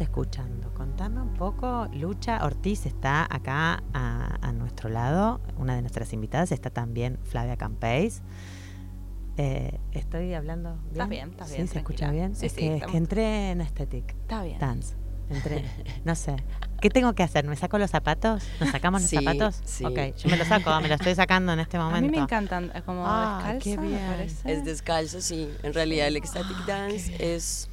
estamos 0.00 0.26
escuchando? 0.26 0.72
Contame 0.74 1.20
un 1.20 1.34
poco. 1.34 1.86
Lucha 1.92 2.44
Ortiz 2.44 2.86
está 2.86 3.26
acá 3.30 3.82
a, 3.92 4.38
a 4.40 4.52
nuestro 4.52 4.88
lado. 4.88 5.40
Una 5.58 5.74
de 5.74 5.82
nuestras 5.82 6.12
invitadas 6.12 6.52
está 6.52 6.70
también 6.70 7.18
Flavia 7.24 7.56
Campeis. 7.56 8.22
Eh, 9.36 9.78
estoy 9.92 10.34
hablando 10.34 10.74
bien. 10.74 10.90
Estás 10.92 11.08
bien, 11.08 11.30
estás 11.30 11.48
¿Sí? 11.48 11.54
bien, 11.56 11.68
¿Se 11.68 11.78
escucha 11.78 12.10
bien? 12.10 12.34
Sí, 12.34 12.46
es 12.46 12.52
sí, 12.52 12.58
que, 12.60 12.76
es 12.76 12.86
que 12.86 12.96
entré 12.96 13.50
en 13.52 13.60
Aesthetic 13.60 14.10
Está 14.22 14.42
bien. 14.42 14.58
Dance. 14.58 14.96
Entré. 15.30 15.64
No 16.04 16.14
sé. 16.14 16.36
¿Qué 16.80 16.88
tengo 16.90 17.12
que 17.14 17.22
hacer? 17.22 17.46
¿Me 17.46 17.54
saco 17.56 17.78
los 17.78 17.90
zapatos? 17.90 18.42
¿Nos 18.58 18.70
sacamos 18.70 19.02
los 19.02 19.10
Sí, 19.10 19.16
zapatos? 19.16 19.60
sí. 19.64 19.84
Ok, 19.84 20.16
yo 20.16 20.30
me 20.30 20.36
los 20.38 20.48
saco, 20.48 20.70
me 20.80 20.88
los 20.88 20.98
estoy 20.98 21.14
sacando 21.14 21.52
en 21.52 21.60
este 21.60 21.78
momento. 21.78 21.98
A 21.98 22.00
mí 22.00 22.08
me 22.10 22.16
encantan, 22.22 22.72
eh, 22.74 22.82
como 22.84 23.04
Ah, 23.06 23.38
descalzo, 23.54 23.64
qué 23.64 23.76
me 23.78 23.88
bien. 23.88 24.06
parece. 24.08 24.52
Es 24.52 24.64
descalzo, 24.64 25.20
sí. 25.20 25.50
En 25.62 25.72
realidad 25.74 26.08
el 26.08 26.16
Ecstatic 26.16 26.56
Ah, 26.62 26.64
Dance 26.66 27.14
es, 27.36 27.68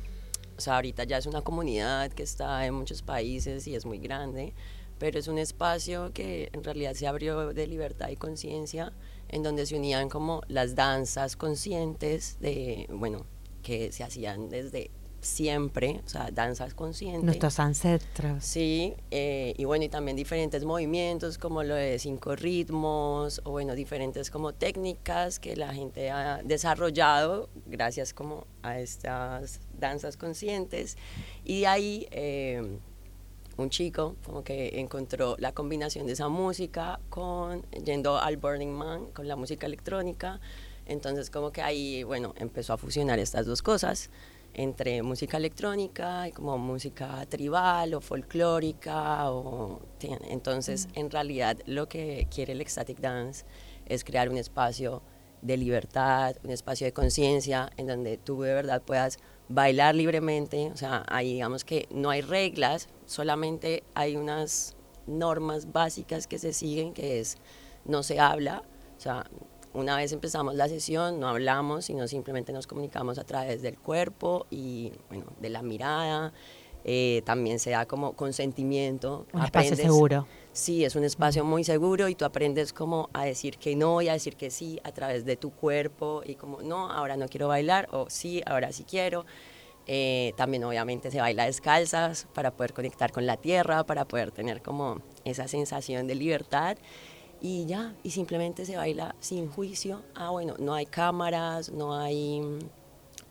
o 0.58 0.62
sea, 0.62 0.76
ahorita 0.76 1.04
ya 1.04 1.18
es 1.18 1.26
una 1.26 1.42
comunidad 1.42 2.12
que 2.12 2.24
está 2.24 2.66
en 2.66 2.74
muchos 2.74 3.02
países 3.02 3.68
y 3.68 3.76
es 3.76 3.86
muy 3.86 4.00
grande, 4.00 4.54
pero 4.98 5.20
es 5.20 5.28
un 5.28 5.38
espacio 5.38 6.12
que 6.14 6.50
en 6.54 6.64
realidad 6.64 6.94
se 6.94 7.08
abrió 7.08 7.54
de 7.54 7.68
libertad 7.68 8.10
y 8.10 8.16
conciencia, 8.16 8.94
en 9.30 9.44
donde 9.44 9.66
se 9.66 9.76
unían 9.76 10.10
como 10.10 10.42
las 10.48 10.76
danzas 10.76 11.36
conscientes 11.36 12.40
de, 12.40 12.88
bueno, 12.92 13.26
que 13.62 13.92
se 13.92 14.04
hacían 14.04 14.50
desde 14.50 14.90
siempre, 15.22 16.02
o 16.06 16.10
sea, 16.10 16.30
danzas 16.32 16.74
conscientes. 16.74 17.24
Nuestros 17.24 17.60
ancestros. 17.60 18.44
Sí, 18.44 18.94
eh, 19.12 19.54
y 19.58 19.66
bueno, 19.66 19.86
y 19.86 19.90
también 19.90 20.16
diferentes 20.16 20.64
movimientos 20.64 21.38
como 21.38 21.64
lo 21.64 21.76
de 21.76 22.00
cinco 22.00 22.36
ritmos, 22.36 23.42
o 23.44 23.52
bueno, 23.52 23.76
diferentes 23.76 24.30
como 24.30 24.54
técnicas 24.54 25.40
que 25.40 25.56
la 25.56 25.74
gente 25.74 26.12
ha 26.12 26.42
desarrollado 26.44 27.50
gracias 27.66 28.14
como 28.14 28.46
a 28.62 28.80
estas 28.80 29.62
danzas 29.78 30.18
conscientes. 30.18 30.98
Y 31.44 31.62
de 31.62 31.68
ahí 31.68 32.08
eh, 32.12 32.80
un 33.58 33.70
chico 33.70 34.16
como 34.24 34.44
que 34.44 34.80
encontró 34.80 35.36
la 35.40 35.52
combinación 35.52 36.06
de 36.06 36.14
esa 36.14 36.30
música 36.30 37.00
con, 37.10 37.64
yendo 37.84 38.18
al 38.18 38.38
Burning 38.38 38.72
Man, 38.72 39.08
con 39.14 39.28
la 39.28 39.36
música 39.36 39.66
electrónica. 39.66 40.40
Entonces 40.86 41.30
como 41.30 41.52
que 41.52 41.62
ahí, 41.62 42.04
bueno, 42.04 42.34
empezó 42.38 42.74
a 42.74 42.78
fusionar 42.78 43.20
estas 43.20 43.46
dos 43.46 43.62
cosas 43.62 44.10
entre 44.58 45.04
música 45.04 45.38
electrónica 45.38 46.28
y 46.28 46.32
como 46.32 46.58
música 46.58 47.26
tribal 47.30 47.94
o 47.94 48.02
folclórica. 48.02 49.32
O, 49.32 49.82
entonces, 50.02 50.88
en 50.94 51.10
realidad, 51.10 51.58
lo 51.66 51.88
que 51.88 52.28
quiere 52.30 52.54
el 52.54 52.62
Ecstatic 52.62 53.00
Dance 53.00 53.46
es 53.86 54.04
crear 54.04 54.30
un 54.30 54.38
espacio 54.38 55.02
de 55.42 55.56
libertad, 55.56 56.36
un 56.44 56.50
espacio 56.50 56.86
de 56.86 56.94
conciencia, 56.94 57.70
en 57.78 57.88
donde 57.88 58.18
tú 58.18 58.42
de 58.42 58.54
verdad 58.54 58.82
puedas 58.82 59.20
bailar 59.48 59.96
libremente. 59.96 60.72
O 60.74 60.78
sea, 60.78 61.06
ahí 61.08 61.34
digamos 61.34 61.64
que 61.64 61.88
no 61.92 62.10
hay 62.10 62.22
reglas, 62.22 62.90
solamente 63.06 63.84
hay 63.94 64.16
unas 64.16 64.76
normas 65.06 65.72
básicas 65.72 66.28
que 66.28 66.40
se 66.40 66.52
siguen, 66.52 66.94
que 66.94 67.20
es 67.20 67.38
no 67.86 68.04
se 68.04 68.20
habla. 68.20 68.64
O 68.98 69.00
sea, 69.00 69.30
una 69.74 69.98
vez 69.98 70.12
empezamos 70.12 70.56
la 70.56 70.68
sesión, 70.68 71.20
no 71.20 71.28
hablamos, 71.28 71.86
sino 71.86 72.08
simplemente 72.08 72.52
nos 72.54 72.68
comunicamos 72.68 73.18
a 73.20 73.24
través 73.24 73.62
del 73.62 73.78
cuerpo 73.78 74.48
y, 74.50 74.92
bueno, 75.10 75.26
de 75.40 75.50
la 75.50 75.62
mirada. 75.62 76.34
Eh, 76.90 77.22
también 77.26 77.60
se 77.60 77.72
da 77.72 77.86
como 77.86 78.14
consentimiento. 78.14 79.26
Un 79.34 79.44
espacio 79.44 79.76
seguro. 79.76 80.26
Sí, 80.54 80.86
es 80.86 80.96
un 80.96 81.04
espacio 81.04 81.44
muy 81.44 81.64
seguro 81.64 82.08
y 82.08 82.16
tú 82.16 82.26
aprendes 82.26 82.74
como 82.74 83.10
a 83.14 83.26
decir 83.26 83.58
que 83.58 83.76
no 83.76 84.02
y 84.02 84.08
a 84.08 84.14
decir 84.14 84.36
que 84.38 84.50
sí 84.50 84.80
a 84.84 84.92
través 84.92 85.26
de 85.26 85.36
tu 85.36 85.52
cuerpo 85.52 86.24
y 86.26 86.36
como 86.36 86.62
no, 86.62 86.90
ahora 86.90 87.18
no 87.18 87.28
quiero 87.28 87.48
bailar 87.48 87.90
o 87.92 88.10
sí, 88.10 88.42
ahora 88.46 88.72
sí 88.72 88.84
quiero. 88.84 89.26
Eh, 89.86 90.34
también 90.36 90.64
obviamente 90.64 91.12
se 91.12 91.20
baila 91.20 91.46
descalzas 91.46 92.28
para 92.34 92.52
poder 92.52 92.74
conectar 92.74 93.12
con 93.12 93.26
la 93.26 93.38
tierra, 93.38 93.86
para 93.86 94.06
poder 94.06 94.32
tener 94.32 94.62
como 94.62 95.02
esa 95.26 95.48
sensación 95.48 96.08
de 96.08 96.16
libertad. 96.16 96.78
Y 97.42 97.66
ya, 97.66 97.94
y 98.04 98.12
simplemente 98.12 98.66
se 98.66 98.76
baila 98.78 99.16
sin 99.20 99.50
juicio. 99.50 100.02
Ah, 100.16 100.30
bueno, 100.32 100.56
no 100.60 100.74
hay 100.74 100.86
cámaras, 100.86 101.70
no 101.72 101.96
hay, 101.96 102.42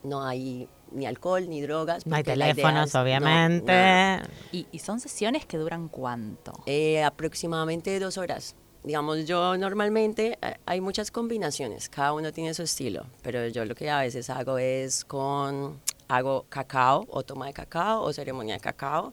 no 0.02 0.22
hay 0.24 0.68
ni 0.92 1.06
alcohol 1.06 1.48
ni 1.48 1.60
drogas. 1.60 2.06
No 2.06 2.16
hay 2.16 2.22
teléfonos, 2.24 2.86
es- 2.86 2.92
no, 3.20 3.26
obviamente. 3.62 4.38
¿Y, 4.52 4.66
y 4.70 4.78
son 4.78 5.00
sesiones 5.00 5.44
que 5.46 5.58
duran 5.58 5.88
cuánto? 5.88 6.52
Eh, 6.66 7.02
aproximadamente 7.02 7.98
dos 7.98 8.16
horas. 8.18 8.54
Digamos, 8.84 9.26
yo 9.26 9.56
normalmente 9.56 10.38
eh, 10.40 10.54
hay 10.64 10.80
muchas 10.80 11.10
combinaciones, 11.10 11.88
cada 11.88 12.12
uno 12.12 12.30
tiene 12.32 12.54
su 12.54 12.62
estilo, 12.62 13.04
pero 13.22 13.48
yo 13.48 13.64
lo 13.64 13.74
que 13.74 13.90
a 13.90 13.98
veces 13.98 14.30
hago 14.30 14.58
es 14.58 15.04
con, 15.04 15.80
hago 16.06 16.46
cacao 16.48 17.04
o 17.10 17.24
toma 17.24 17.46
de 17.46 17.52
cacao 17.52 18.04
o 18.04 18.12
ceremonia 18.12 18.54
de 18.54 18.60
cacao 18.60 19.12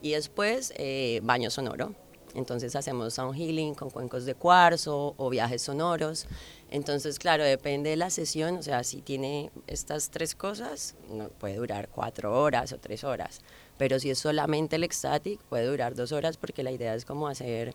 y 0.00 0.10
después 0.10 0.72
eh, 0.76 1.20
baño 1.22 1.50
sonoro. 1.50 1.94
Entonces 2.34 2.74
hacemos 2.76 3.14
sound 3.14 3.36
healing 3.36 3.74
con 3.74 3.90
cuencos 3.90 4.24
de 4.24 4.34
cuarzo 4.34 5.14
o 5.16 5.30
viajes 5.30 5.62
sonoros. 5.62 6.26
Entonces, 6.70 7.18
claro, 7.18 7.44
depende 7.44 7.90
de 7.90 7.96
la 7.96 8.10
sesión, 8.10 8.56
o 8.56 8.62
sea, 8.62 8.82
si 8.84 9.02
tiene 9.02 9.50
estas 9.66 10.10
tres 10.10 10.34
cosas, 10.34 10.94
no, 11.10 11.28
puede 11.28 11.56
durar 11.56 11.88
cuatro 11.88 12.40
horas 12.40 12.72
o 12.72 12.78
tres 12.78 13.04
horas. 13.04 13.40
Pero 13.76 13.98
si 13.98 14.10
es 14.10 14.18
solamente 14.18 14.76
el 14.76 14.84
ecstatic, 14.84 15.40
puede 15.44 15.66
durar 15.66 15.94
dos 15.94 16.12
horas 16.12 16.36
porque 16.36 16.62
la 16.62 16.70
idea 16.70 16.94
es 16.94 17.04
como 17.04 17.28
hacer 17.28 17.74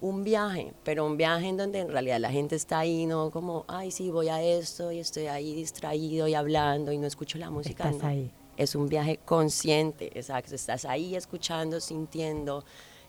un 0.00 0.24
viaje, 0.24 0.72
pero 0.84 1.06
un 1.06 1.16
viaje 1.16 1.48
en 1.48 1.56
donde 1.56 1.80
en 1.80 1.88
realidad 1.88 2.18
la 2.18 2.30
gente 2.30 2.56
está 2.56 2.80
ahí, 2.80 3.06
no 3.06 3.30
como, 3.30 3.64
ay, 3.68 3.90
sí, 3.90 4.10
voy 4.10 4.28
a 4.28 4.42
esto 4.42 4.92
y 4.92 4.98
estoy 4.98 5.26
ahí 5.26 5.54
distraído 5.54 6.28
y 6.28 6.34
hablando 6.34 6.92
y 6.92 6.98
no 6.98 7.06
escucho 7.06 7.38
la 7.38 7.50
música. 7.50 7.84
Estás 7.84 8.02
no. 8.02 8.08
ahí. 8.08 8.30
Es 8.56 8.74
un 8.74 8.88
viaje 8.88 9.18
consciente, 9.24 10.16
exacto. 10.18 10.54
Estás 10.54 10.84
ahí 10.84 11.16
escuchando, 11.16 11.80
sintiendo. 11.80 12.64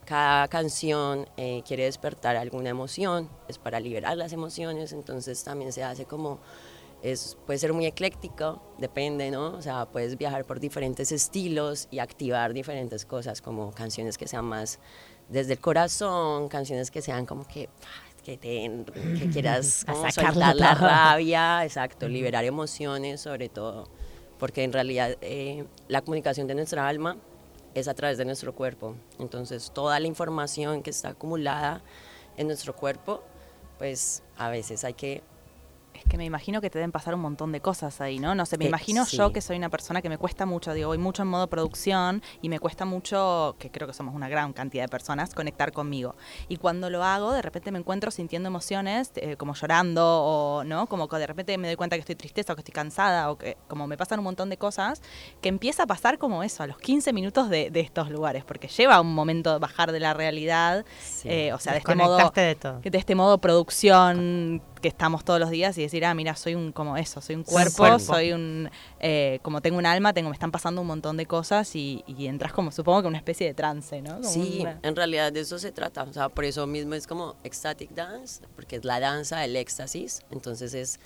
Cada 0.05 0.47
canción 0.47 1.27
eh, 1.35 1.63
quiere 1.67 1.85
despertar 1.85 2.35
alguna 2.35 2.69
emoción, 2.69 3.27
es 3.47 3.57
para 3.57 3.79
liberar 3.79 4.15
las 4.15 4.33
emociones, 4.33 4.93
entonces 4.93 5.43
también 5.43 5.71
se 5.71 5.83
hace 5.83 6.05
como, 6.05 6.39
es, 7.01 7.37
puede 7.47 7.57
ser 7.57 7.73
muy 7.73 7.87
ecléctico, 7.87 8.61
depende, 8.77 9.31
¿no? 9.31 9.47
O 9.55 9.63
sea, 9.63 9.87
puedes 9.87 10.15
viajar 10.15 10.45
por 10.45 10.59
diferentes 10.59 11.11
estilos 11.11 11.87
y 11.89 11.97
activar 11.97 12.53
diferentes 12.53 13.03
cosas, 13.03 13.41
como 13.41 13.71
canciones 13.71 14.19
que 14.19 14.27
sean 14.27 14.45
más 14.45 14.79
desde 15.27 15.53
el 15.53 15.59
corazón, 15.59 16.49
canciones 16.49 16.91
que 16.91 17.01
sean 17.01 17.25
como 17.25 17.47
que, 17.47 17.67
ah, 17.81 18.21
que, 18.23 18.37
te, 18.37 18.85
que 19.17 19.29
quieras 19.33 19.85
como 19.87 20.11
soltar 20.11 20.55
la 20.55 20.75
rabia, 20.75 21.65
exacto, 21.65 22.07
liberar 22.07 22.45
emociones 22.45 23.21
sobre 23.21 23.49
todo, 23.49 23.89
porque 24.37 24.63
en 24.63 24.71
realidad 24.71 25.17
eh, 25.21 25.65
la 25.87 26.01
comunicación 26.01 26.45
de 26.45 26.53
nuestra 26.53 26.87
alma 26.87 27.17
es 27.75 27.87
a 27.87 27.93
través 27.93 28.17
de 28.17 28.25
nuestro 28.25 28.55
cuerpo, 28.55 28.95
entonces 29.19 29.71
toda 29.73 29.99
la 29.99 30.07
información 30.07 30.81
que 30.81 30.89
está 30.89 31.09
acumulada 31.09 31.83
en 32.37 32.47
nuestro 32.47 32.75
cuerpo, 32.75 33.23
pues 33.77 34.23
a 34.37 34.49
veces 34.49 34.83
hay 34.83 34.93
que 34.93 35.21
que 36.09 36.17
me 36.17 36.25
imagino 36.25 36.61
que 36.61 36.69
te 36.69 36.77
deben 36.79 36.91
pasar 36.91 37.15
un 37.15 37.21
montón 37.21 37.51
de 37.51 37.61
cosas 37.61 37.99
ahí, 38.01 38.19
¿no? 38.19 38.35
No 38.35 38.45
sé, 38.45 38.57
me 38.57 38.65
Eh, 38.65 38.67
imagino 38.67 39.05
sí. 39.05 39.17
yo 39.17 39.31
que 39.33 39.41
soy 39.41 39.57
una 39.57 39.69
persona 39.69 40.01
que 40.01 40.09
me 40.09 40.17
cuesta 40.17 40.45
mucho, 40.45 40.73
digo, 40.73 40.89
voy 40.89 40.97
mucho 40.97 41.23
en 41.23 41.27
modo 41.29 41.47
producción 41.47 42.21
y 42.41 42.49
me 42.49 42.59
cuesta 42.59 42.85
mucho, 42.85 43.55
que 43.59 43.71
creo 43.71 43.87
que 43.87 43.93
somos 43.93 44.13
una 44.15 44.29
gran 44.29 44.53
cantidad 44.53 44.83
de 44.83 44.89
personas, 44.89 45.33
conectar 45.33 45.71
conmigo. 45.71 46.15
Y 46.47 46.57
cuando 46.57 46.89
lo 46.89 47.03
hago, 47.03 47.31
de 47.33 47.41
repente 47.41 47.71
me 47.71 47.79
encuentro 47.79 48.11
sintiendo 48.11 48.47
emociones, 48.47 49.11
eh, 49.15 49.35
como 49.35 49.53
llorando 49.55 50.03
o, 50.05 50.63
¿no? 50.63 50.87
Como 50.87 51.07
que 51.07 51.17
de 51.17 51.27
repente 51.27 51.57
me 51.57 51.67
doy 51.67 51.75
cuenta 51.75 51.95
que 51.95 52.01
estoy 52.01 52.15
tristeza 52.15 52.53
o 52.53 52.55
que 52.55 52.61
estoy 52.61 52.73
cansada 52.73 53.31
o 53.31 53.37
que 53.37 53.57
como 53.67 53.87
me 53.87 53.97
pasan 53.97 54.19
un 54.19 54.25
montón 54.25 54.49
de 54.49 54.57
cosas, 54.57 55.01
que 55.41 55.49
empieza 55.49 55.83
a 55.83 55.87
pasar 55.87 56.17
como 56.17 56.43
eso, 56.43 56.63
a 56.63 56.67
los 56.67 56.77
15 56.77 57.13
minutos 57.13 57.49
de, 57.49 57.71
de 57.71 57.79
estos 57.79 58.09
lugares, 58.09 58.43
porque 58.45 58.67
lleva 58.67 59.01
un 59.01 59.13
momento 59.13 59.59
bajar 59.59 59.91
de 59.91 59.99
la 59.99 60.13
realidad, 60.13 60.85
Sí. 61.01 61.29
eh, 61.29 61.53
o 61.53 61.59
sea, 61.59 61.73
de 61.73 61.79
este 61.79 61.95
modo 61.95 62.17
de 62.33 62.55
todo. 62.55 62.79
de 62.81 62.97
este 62.97 63.15
modo 63.15 63.37
producción 63.39 64.61
que 64.81 64.87
estamos 64.87 65.23
todos 65.23 65.39
los 65.39 65.49
días 65.49 65.77
y 65.77 65.81
decir, 65.81 66.05
ah, 66.05 66.13
mira, 66.13 66.35
soy 66.35 66.55
un 66.55 66.71
como 66.71 66.97
eso, 66.97 67.21
soy 67.21 67.35
un 67.35 67.43
cuerpo, 67.43 67.77
cuerpo. 67.77 67.99
soy 67.99 68.31
un, 68.33 68.69
eh, 68.99 69.39
como 69.41 69.61
tengo 69.61 69.77
un 69.77 69.85
alma, 69.85 70.13
tengo, 70.13 70.29
me 70.29 70.33
están 70.35 70.51
pasando 70.51 70.81
un 70.81 70.87
montón 70.87 71.17
de 71.17 71.25
cosas 71.25 71.75
y, 71.75 72.03
y 72.07 72.27
entras 72.27 72.53
como, 72.53 72.71
supongo 72.71 73.01
que 73.03 73.07
una 73.07 73.17
especie 73.17 73.47
de 73.47 73.53
trance, 73.53 74.01
¿no? 74.01 74.15
Como 74.15 74.29
Sí, 74.29 74.59
una- 74.61 74.79
en 74.83 74.95
realidad 74.95 75.31
de 75.31 75.39
eso 75.41 75.57
se 75.59 75.71
trata. 75.71 76.03
O 76.03 76.13
sea, 76.13 76.29
por 76.29 76.45
eso 76.45 76.67
mismo 76.67 76.93
es 76.95 77.07
como 77.07 77.35
ecstatic 77.43 77.91
dance, 77.91 78.41
porque 78.55 78.75
es 78.77 78.85
la 78.85 78.99
danza 78.99 79.39
del 79.39 79.55
éxtasis. 79.55 80.21
Entonces 80.31 80.73
es 80.73 80.99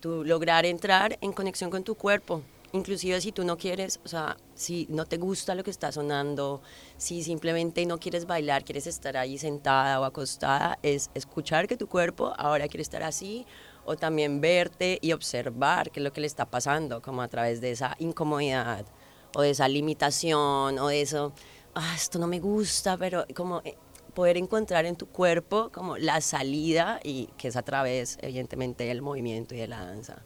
tú 0.00 0.24
lograr 0.24 0.66
entrar 0.66 1.16
en 1.20 1.32
conexión 1.32 1.70
con 1.70 1.84
tu 1.84 1.94
cuerpo. 1.94 2.42
Inclusive 2.74 3.20
si 3.20 3.32
tú 3.32 3.44
no 3.44 3.58
quieres, 3.58 4.00
o 4.02 4.08
sea, 4.08 4.38
si 4.54 4.86
no 4.88 5.04
te 5.04 5.18
gusta 5.18 5.54
lo 5.54 5.62
que 5.62 5.70
está 5.70 5.92
sonando, 5.92 6.62
si 6.96 7.22
simplemente 7.22 7.84
no 7.84 7.98
quieres 7.98 8.26
bailar, 8.26 8.64
quieres 8.64 8.86
estar 8.86 9.16
ahí 9.18 9.36
sentada 9.36 10.00
o 10.00 10.04
acostada, 10.04 10.78
es 10.82 11.10
escuchar 11.14 11.68
que 11.68 11.76
tu 11.76 11.86
cuerpo 11.86 12.32
ahora 12.38 12.68
quiere 12.68 12.82
estar 12.82 13.02
así 13.02 13.46
o 13.84 13.96
también 13.96 14.40
verte 14.40 14.98
y 15.02 15.12
observar 15.12 15.90
qué 15.90 16.00
es 16.00 16.04
lo 16.04 16.14
que 16.14 16.22
le 16.22 16.26
está 16.26 16.46
pasando, 16.46 17.02
como 17.02 17.20
a 17.20 17.28
través 17.28 17.60
de 17.60 17.72
esa 17.72 17.94
incomodidad 17.98 18.86
o 19.34 19.42
de 19.42 19.50
esa 19.50 19.68
limitación 19.68 20.78
o 20.78 20.88
de 20.88 21.02
eso, 21.02 21.32
ah, 21.74 21.92
esto 21.94 22.18
no 22.18 22.26
me 22.26 22.40
gusta, 22.40 22.96
pero 22.96 23.26
como 23.34 23.60
eh, 23.64 23.76
poder 24.14 24.36
encontrar 24.38 24.86
en 24.86 24.96
tu 24.96 25.08
cuerpo 25.08 25.70
como 25.72 25.98
la 25.98 26.22
salida 26.22 27.00
y 27.02 27.26
que 27.36 27.48
es 27.48 27.56
a 27.56 27.62
través, 27.62 28.18
evidentemente, 28.22 28.84
del 28.84 29.02
movimiento 29.02 29.54
y 29.54 29.58
de 29.58 29.68
la 29.68 29.84
danza. 29.84 30.22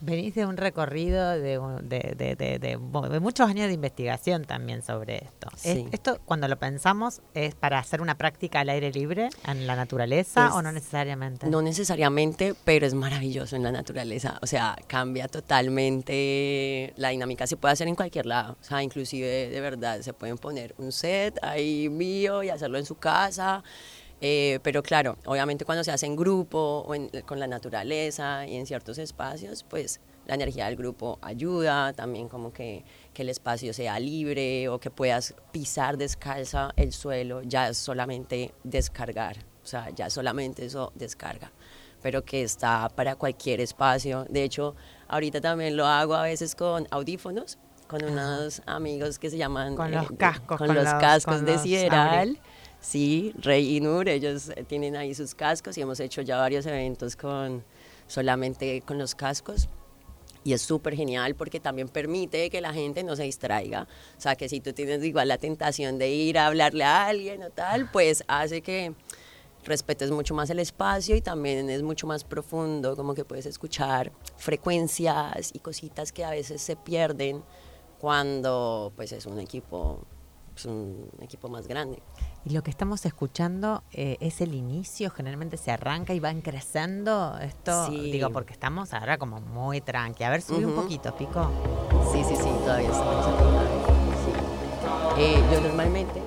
Venís 0.00 0.34
de 0.34 0.46
un 0.46 0.56
recorrido 0.56 1.30
de, 1.30 1.58
de, 1.82 2.36
de- 2.36 2.58
de- 2.58 3.18
muchos 3.20 3.48
años 3.48 3.66
de 3.66 3.72
investigación 3.72 4.44
también 4.44 4.82
sobre 4.82 5.16
esto. 5.24 5.48
Es- 5.56 5.62
Sí. 5.62 5.86
¿Esto, 5.90 6.20
cuando 6.24 6.46
lo 6.46 6.56
pensamos, 6.56 7.20
es 7.34 7.54
para 7.56 7.78
hacer 7.80 8.00
una 8.00 8.16
práctica 8.16 8.60
al 8.60 8.68
aire 8.68 8.92
libre, 8.92 9.28
en 9.46 9.66
la 9.66 9.74
naturaleza, 9.76 10.46
Es- 10.48 10.52
o 10.54 10.62
no 10.62 10.70
necesariamente? 10.72 11.48
No 11.48 11.62
necesariamente, 11.62 12.54
pero 12.64 12.86
es 12.86 12.94
maravilloso 12.94 13.56
en 13.56 13.64
la 13.64 13.72
naturaleza. 13.72 14.38
O 14.40 14.46
sea, 14.46 14.76
cambia 14.86 15.26
totalmente. 15.28 16.92
La 16.96 17.08
dinámica 17.10 17.46
se 17.46 17.56
puede 17.56 17.72
hacer 17.72 17.88
en 17.88 17.94
cualquier 17.96 18.26
lado. 18.26 18.56
O 18.60 18.64
sea, 18.64 18.82
inclusive 18.82 19.48
de 19.50 19.60
verdad 19.60 20.00
se 20.00 20.12
pueden 20.12 20.38
poner 20.38 20.74
un 20.78 20.92
set 20.92 21.38
ahí 21.42 21.88
mío 21.88 22.42
y 22.42 22.50
hacerlo 22.50 22.78
en 22.78 22.86
su 22.86 22.94
casa. 22.96 23.62
Eh, 24.20 24.58
pero 24.62 24.82
claro, 24.82 25.16
obviamente 25.26 25.64
cuando 25.64 25.84
se 25.84 25.92
hace 25.92 26.06
en 26.06 26.16
grupo 26.16 26.84
o 26.86 26.94
en- 26.94 27.08
con 27.24 27.38
la 27.38 27.46
naturaleza 27.46 28.46
y 28.46 28.56
en 28.56 28.66
ciertos 28.66 28.98
espacios, 28.98 29.64
pues 29.68 30.00
la 30.26 30.34
energía 30.34 30.66
del 30.66 30.76
grupo 30.76 31.18
ayuda, 31.22 31.92
también 31.92 32.28
como 32.28 32.52
que, 32.52 32.84
que 33.14 33.22
el 33.22 33.28
espacio 33.28 33.72
sea 33.72 33.98
libre 34.00 34.68
o 34.68 34.78
que 34.80 34.90
puedas 34.90 35.34
pisar 35.52 35.96
descalza 35.96 36.72
el 36.76 36.92
suelo, 36.92 37.42
ya 37.42 37.68
es 37.68 37.78
solamente 37.78 38.52
descargar, 38.64 39.36
o 39.62 39.66
sea, 39.66 39.88
ya 39.90 40.10
solamente 40.10 40.66
eso 40.66 40.92
descarga, 40.96 41.52
pero 42.02 42.24
que 42.24 42.42
está 42.42 42.88
para 42.90 43.14
cualquier 43.14 43.60
espacio. 43.60 44.26
De 44.28 44.42
hecho, 44.42 44.74
ahorita 45.06 45.40
también 45.40 45.76
lo 45.76 45.86
hago 45.86 46.14
a 46.14 46.22
veces 46.24 46.54
con 46.56 46.86
audífonos, 46.90 47.56
con 47.86 48.04
unos 48.04 48.60
amigos 48.66 49.18
que 49.18 49.30
se 49.30 49.38
llaman... 49.38 49.76
Con 49.76 49.90
los 49.92 50.10
eh, 50.10 50.16
cascos, 50.18 50.58
Con, 50.58 50.66
con 50.66 50.76
los 50.76 50.84
los- 50.84 50.94
cascos 50.94 51.36
con 51.36 51.44
de 51.46 51.52
los 51.52 51.62
Sideral. 51.62 52.38
Sí, 52.80 53.34
Rey 53.38 53.76
y 53.76 53.80
Nur, 53.80 54.08
ellos 54.08 54.50
eh, 54.50 54.64
tienen 54.64 54.96
ahí 54.96 55.14
sus 55.14 55.34
cascos 55.34 55.76
y 55.76 55.80
hemos 55.80 55.98
hecho 56.00 56.22
ya 56.22 56.38
varios 56.38 56.64
eventos 56.66 57.16
con 57.16 57.64
solamente 58.06 58.82
con 58.82 58.98
los 58.98 59.14
cascos. 59.14 59.68
Y 60.44 60.52
es 60.52 60.62
súper 60.62 60.94
genial 60.94 61.34
porque 61.34 61.60
también 61.60 61.88
permite 61.88 62.48
que 62.48 62.60
la 62.60 62.72
gente 62.72 63.02
no 63.02 63.16
se 63.16 63.24
distraiga. 63.24 63.88
O 64.16 64.20
sea, 64.20 64.36
que 64.36 64.48
si 64.48 64.60
tú 64.60 64.72
tienes 64.72 65.02
igual 65.04 65.28
la 65.28 65.38
tentación 65.38 65.98
de 65.98 66.08
ir 66.08 66.38
a 66.38 66.46
hablarle 66.46 66.84
a 66.84 67.06
alguien 67.06 67.42
o 67.42 67.50
tal, 67.50 67.90
pues 67.90 68.24
hace 68.28 68.62
que 68.62 68.94
respetes 69.64 70.10
mucho 70.10 70.34
más 70.34 70.48
el 70.50 70.60
espacio 70.60 71.16
y 71.16 71.20
también 71.20 71.68
es 71.68 71.82
mucho 71.82 72.06
más 72.06 72.24
profundo, 72.24 72.96
como 72.96 73.14
que 73.14 73.24
puedes 73.24 73.46
escuchar 73.46 74.12
frecuencias 74.36 75.50
y 75.52 75.58
cositas 75.58 76.12
que 76.12 76.24
a 76.24 76.30
veces 76.30 76.62
se 76.62 76.76
pierden 76.76 77.42
cuando 77.98 78.92
pues 78.96 79.12
es 79.12 79.26
un 79.26 79.38
equipo, 79.40 80.00
es 80.56 80.64
un 80.64 81.10
equipo 81.20 81.48
más 81.48 81.66
grande. 81.66 82.00
Y 82.48 82.52
lo 82.54 82.62
que 82.62 82.70
estamos 82.70 83.04
escuchando 83.04 83.82
eh, 83.92 84.16
es 84.20 84.40
el 84.40 84.54
inicio, 84.54 85.10
generalmente 85.10 85.58
se 85.58 85.70
arranca 85.70 86.14
y 86.14 86.20
van 86.20 86.40
creciendo. 86.40 87.36
Esto, 87.42 87.88
Sí. 87.88 88.10
digo, 88.10 88.30
porque 88.30 88.54
estamos 88.54 88.94
ahora 88.94 89.18
como 89.18 89.38
muy 89.42 89.82
tranqui. 89.82 90.24
A 90.24 90.30
ver, 90.30 90.40
subí 90.40 90.64
un 90.64 90.72
poquito, 90.74 91.14
Pico. 91.14 91.50
Sí, 92.10 92.24
sí, 92.26 92.34
sí, 92.36 92.48
todavía 92.64 92.88
estamos 92.88 93.26
aquí. 93.26 93.44
Sí. 94.24 95.22
Eh, 95.22 95.42
yo 95.52 95.60
normalmente, 95.60 96.22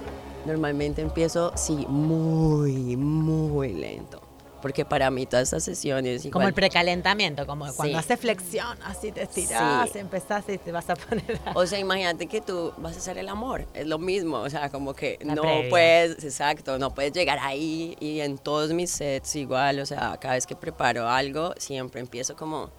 normalmente 0.45 1.01
empiezo, 1.01 1.53
sí, 1.55 1.87
muy, 1.89 2.95
muy 2.97 3.73
lento. 3.73 4.20
Porque 4.61 4.85
para 4.85 5.09
mí 5.09 5.25
todas 5.25 5.43
estas 5.49 5.63
sesiones... 5.63 6.21
Como 6.23 6.43
el 6.43 6.49
igual- 6.49 6.53
precalentamiento, 6.53 7.45
como 7.47 7.65
cuando 7.73 7.93
Sí. 7.97 8.05
haces 8.05 8.19
flexión, 8.19 8.77
así 8.83 9.11
te 9.11 9.23
estirás, 9.23 9.89
Sí. 9.89 9.99
empezás 9.99 10.43
y 10.49 10.57
te 10.57 10.71
vas 10.71 10.89
a 10.89 10.95
poner 10.95 11.39
a... 11.45 11.51
O 11.55 11.65
sea, 11.65 11.79
imagínate 11.79 12.27
que 12.27 12.41
tú 12.41 12.71
vas 12.77 12.95
a 12.95 12.97
hacer 12.99 13.17
el 13.17 13.27
amor, 13.29 13.65
es 13.73 13.87
lo 13.87 13.97
mismo, 13.97 14.37
o 14.37 14.49
sea, 14.49 14.69
como 14.69 14.93
que 14.93 15.17
La 15.21 15.35
no 15.35 15.41
previa. 15.41 15.69
puedes, 15.69 16.23
exacto, 16.23 16.77
no 16.77 16.93
puedes 16.93 17.11
llegar 17.13 17.39
ahí 17.41 17.95
y 17.99 18.19
en 18.19 18.37
todos 18.37 18.71
mis 18.73 18.91
sets 18.91 19.35
igual, 19.35 19.79
o 19.79 19.85
sea, 19.85 20.17
cada 20.21 20.35
vez 20.35 20.45
que 20.45 20.55
preparo 20.55 21.09
algo, 21.09 21.53
siempre 21.57 21.99
empiezo 22.01 22.35
como, 22.35 22.69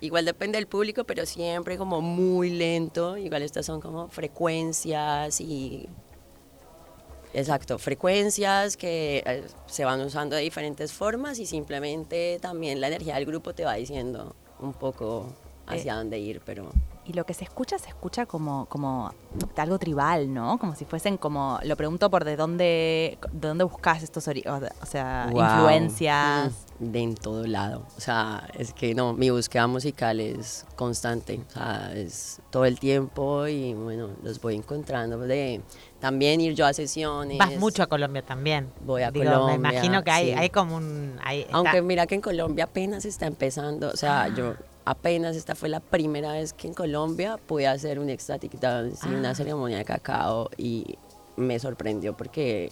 igual 0.00 0.24
depende 0.26 0.58
del 0.58 0.66
público, 0.66 1.04
pero 1.04 1.24
siempre 1.24 1.78
como 1.78 2.00
muy 2.02 2.50
lento, 2.50 3.16
igual 3.16 3.42
estas 3.42 3.64
son 3.64 3.80
como 3.80 4.08
frecuencias 4.08 5.40
y 5.40 5.88
Exacto, 7.34 7.78
frecuencias 7.78 8.76
que 8.76 9.24
eh, 9.26 9.42
se 9.66 9.84
van 9.84 10.00
usando 10.00 10.36
de 10.36 10.42
diferentes 10.42 10.92
formas 10.92 11.40
y 11.40 11.46
simplemente 11.46 12.38
también 12.40 12.80
la 12.80 12.86
energía 12.86 13.16
del 13.16 13.26
grupo 13.26 13.54
te 13.54 13.64
va 13.64 13.74
diciendo 13.74 14.36
un 14.60 14.72
poco 14.72 15.34
hacia 15.66 15.96
dónde 15.96 16.18
ir, 16.18 16.40
pero... 16.44 16.70
Y 17.06 17.12
lo 17.12 17.26
que 17.26 17.34
se 17.34 17.44
escucha, 17.44 17.78
se 17.78 17.88
escucha 17.88 18.24
como, 18.24 18.64
como 18.66 19.12
algo 19.56 19.78
tribal, 19.78 20.32
¿no? 20.32 20.58
Como 20.58 20.74
si 20.74 20.86
fuesen 20.86 21.18
como, 21.18 21.58
lo 21.62 21.76
pregunto 21.76 22.10
por 22.10 22.24
de 22.24 22.34
dónde, 22.36 23.18
de 23.30 23.48
dónde 23.48 23.64
buscas 23.64 24.02
estos, 24.02 24.26
o, 24.26 24.86
sea, 24.86 25.28
Wow. 25.30 25.42
influencias. 25.42 26.52
Mm, 26.78 26.84
De 26.92 26.98
en 27.02 27.14
todo 27.14 27.46
lado. 27.46 27.84
O 27.96 28.00
sea, 28.00 28.48
es 28.58 28.72
que 28.72 28.94
no, 28.94 29.12
mi 29.12 29.28
búsqueda 29.30 29.66
musical 29.66 30.18
es 30.18 30.64
constante. 30.76 31.40
O 31.48 31.50
sea, 31.52 31.92
es 31.94 32.40
todo 32.50 32.64
el 32.64 32.80
tiempo 32.80 33.46
y 33.46 33.74
bueno, 33.74 34.08
los 34.22 34.40
voy 34.40 34.54
encontrando. 34.56 35.18
De 35.18 35.60
también 36.00 36.40
ir 36.40 36.54
yo 36.54 36.64
a 36.66 36.72
sesiones. 36.72 37.38
Vas 37.38 37.56
mucho 37.58 37.82
a 37.82 37.86
Colombia 37.86 38.22
también. 38.22 38.72
Voy 38.84 39.02
a 39.02 39.10
Digo, 39.10 39.26
Colombia. 39.26 39.58
Me 39.58 39.68
imagino 39.74 40.02
que 40.02 40.10
hay, 40.10 40.26
sí. 40.28 40.32
hay 40.38 40.48
como 40.50 40.76
un... 40.76 41.18
hay- 41.22 41.46
Aunque 41.52 41.82
mira 41.82 42.06
que 42.06 42.14
en 42.14 42.20
Colombia 42.22 42.64
apenas 42.64 43.04
está 43.04 43.26
empezando. 43.26 43.88
O 43.90 43.96
sea, 43.96 44.22
Ah. 44.22 44.28
yo 44.28 44.54
apenas 44.84 45.36
esta 45.36 45.54
fue 45.54 45.68
la 45.68 45.80
primera 45.80 46.32
vez 46.32 46.52
que 46.52 46.66
en 46.68 46.74
Colombia 46.74 47.38
pude 47.46 47.66
hacer 47.66 47.98
un 47.98 48.10
ecstatic 48.10 48.52
dance 48.60 49.06
y 49.08 49.14
Ah. 49.14 49.18
una 49.18 49.34
ceremonia 49.34 49.78
de 49.78 49.84
cacao 49.84 50.50
y 50.56 50.96
me 51.36 51.58
sorprendió 51.58 52.16
porque 52.16 52.70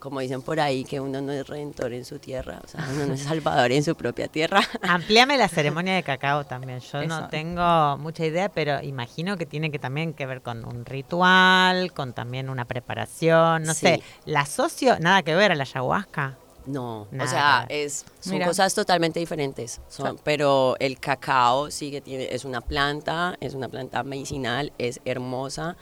como 0.00 0.20
dicen 0.20 0.42
por 0.42 0.60
ahí 0.60 0.84
que 0.84 1.00
uno 1.00 1.22
no 1.22 1.32
es 1.32 1.46
redentor 1.46 1.94
en 1.94 2.04
su 2.04 2.18
tierra, 2.18 2.60
o 2.62 2.68
sea, 2.68 2.86
uno 2.92 3.06
no 3.06 3.14
es 3.14 3.20
salvador 3.22 3.72
en 3.72 3.82
su 3.82 3.94
propia 3.96 4.28
tierra. 4.28 4.60
Amplíame 4.82 5.38
la 5.38 5.48
ceremonia 5.48 5.94
de 5.94 6.02
cacao 6.02 6.44
también. 6.44 6.80
Yo 6.80 7.06
no 7.06 7.28
tengo 7.28 7.96
mucha 7.96 8.26
idea, 8.26 8.50
pero 8.50 8.82
imagino 8.82 9.38
que 9.38 9.46
tiene 9.46 9.70
que 9.70 9.78
también 9.78 10.12
que 10.12 10.26
ver 10.26 10.42
con 10.42 10.66
un 10.66 10.84
ritual, 10.84 11.94
con 11.94 12.12
también 12.12 12.50
una 12.50 12.66
preparación, 12.66 13.62
no 13.62 13.72
Sí. 13.72 13.80
sé. 13.86 14.02
¿La 14.26 14.40
asocio? 14.40 14.98
Nada 15.00 15.22
que 15.22 15.34
ver 15.34 15.52
a 15.52 15.54
la 15.54 15.62
ayahuasca. 15.62 16.36
No, 16.66 17.08
Nada 17.10 17.24
o 17.24 17.28
sea, 17.30 17.66
es, 17.68 18.04
son 18.20 18.34
Mira. 18.34 18.46
cosas 18.46 18.74
totalmente 18.74 19.20
diferentes. 19.20 19.80
Son, 19.88 20.18
pero 20.24 20.76
el 20.78 20.98
cacao 20.98 21.70
sí 21.70 21.90
que 21.90 22.00
tiene, 22.00 22.28
es 22.34 22.44
una 22.44 22.60
planta, 22.60 23.36
es 23.40 23.54
una 23.54 23.68
planta 23.68 24.02
medicinal, 24.02 24.72
es 24.78 25.00
hermosa 25.04 25.76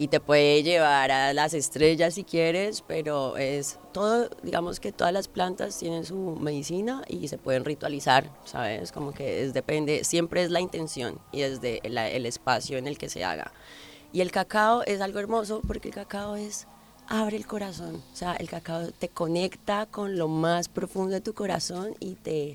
y 0.00 0.08
te 0.08 0.18
puede 0.18 0.62
llevar 0.62 1.10
a 1.10 1.34
las 1.34 1.52
estrellas 1.52 2.14
si 2.14 2.24
quieres, 2.24 2.82
pero 2.86 3.36
es 3.36 3.78
todo, 3.92 4.30
digamos 4.42 4.80
que 4.80 4.92
todas 4.92 5.12
las 5.12 5.28
plantas 5.28 5.78
tienen 5.78 6.06
su 6.06 6.38
medicina 6.40 7.02
y 7.06 7.28
se 7.28 7.36
pueden 7.36 7.66
ritualizar, 7.66 8.30
¿sabes? 8.46 8.92
Como 8.92 9.12
que 9.12 9.44
es, 9.44 9.52
depende, 9.52 10.04
siempre 10.04 10.42
es 10.42 10.50
la 10.50 10.60
intención 10.60 11.18
y 11.32 11.42
desde 11.42 11.80
el, 11.82 11.98
el 11.98 12.24
espacio 12.24 12.78
en 12.78 12.86
el 12.86 12.96
que 12.96 13.10
se 13.10 13.24
haga. 13.24 13.52
Y 14.10 14.22
el 14.22 14.30
cacao 14.30 14.82
es 14.86 15.02
algo 15.02 15.18
hermoso 15.18 15.60
porque 15.66 15.88
el 15.88 15.94
cacao 15.94 16.34
es 16.34 16.66
abre 17.10 17.36
el 17.36 17.46
corazón. 17.46 17.96
O 18.12 18.16
sea, 18.16 18.34
el 18.34 18.48
cacao 18.48 18.92
te 18.92 19.08
conecta 19.08 19.84
con 19.86 20.16
lo 20.16 20.28
más 20.28 20.68
profundo 20.68 21.10
de 21.10 21.20
tu 21.20 21.34
corazón 21.34 21.94
y 21.98 22.14
te 22.14 22.54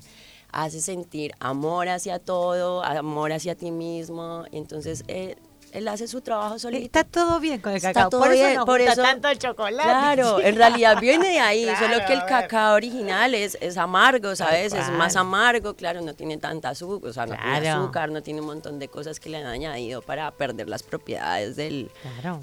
hace 0.50 0.80
sentir 0.80 1.32
amor 1.38 1.88
hacia 1.88 2.18
todo, 2.18 2.82
amor 2.82 3.32
hacia 3.32 3.54
ti 3.54 3.70
mismo. 3.70 4.44
Entonces, 4.50 5.04
él, 5.06 5.36
él 5.72 5.88
hace 5.88 6.08
su 6.08 6.20
trabajo 6.22 6.58
solito. 6.58 6.84
Está 6.84 7.04
todo 7.04 7.38
bien 7.40 7.60
con 7.60 7.72
el 7.72 7.76
Está 7.76 7.92
cacao. 7.92 8.10
todo 8.10 8.20
por 8.22 8.32
eso 8.32 8.54
nos 8.54 8.64
por 8.64 8.78
gusta 8.80 8.92
eso- 8.94 9.02
tanto 9.02 9.28
el 9.28 9.38
chocolate. 9.38 9.88
Claro, 9.88 10.40
en 10.42 10.56
realidad 10.56 10.98
viene 11.00 11.28
de 11.28 11.38
ahí, 11.40 11.68
solo 11.78 11.98
que 12.06 12.14
el 12.14 12.24
cacao 12.24 12.74
original 12.76 13.34
es, 13.34 13.58
es 13.60 13.76
amargo, 13.76 14.34
¿sabes? 14.36 14.72
Es 14.72 14.90
más 14.90 15.16
amargo, 15.16 15.74
claro, 15.74 16.00
no 16.00 16.14
tiene 16.14 16.38
tanta 16.38 16.70
azúcar, 16.70 17.10
o 17.10 17.12
sea, 17.12 17.26
no 17.26 17.34
tiene 17.36 17.68
azúcar, 17.68 18.10
no 18.10 18.22
tiene 18.22 18.40
un 18.40 18.46
montón 18.46 18.78
de 18.78 18.88
cosas 18.88 19.20
que 19.20 19.28
le 19.28 19.38
han 19.38 19.46
añadido 19.46 20.00
para 20.02 20.30
perder 20.30 20.68
las 20.68 20.82
propiedades 20.82 21.56
del 21.56 21.90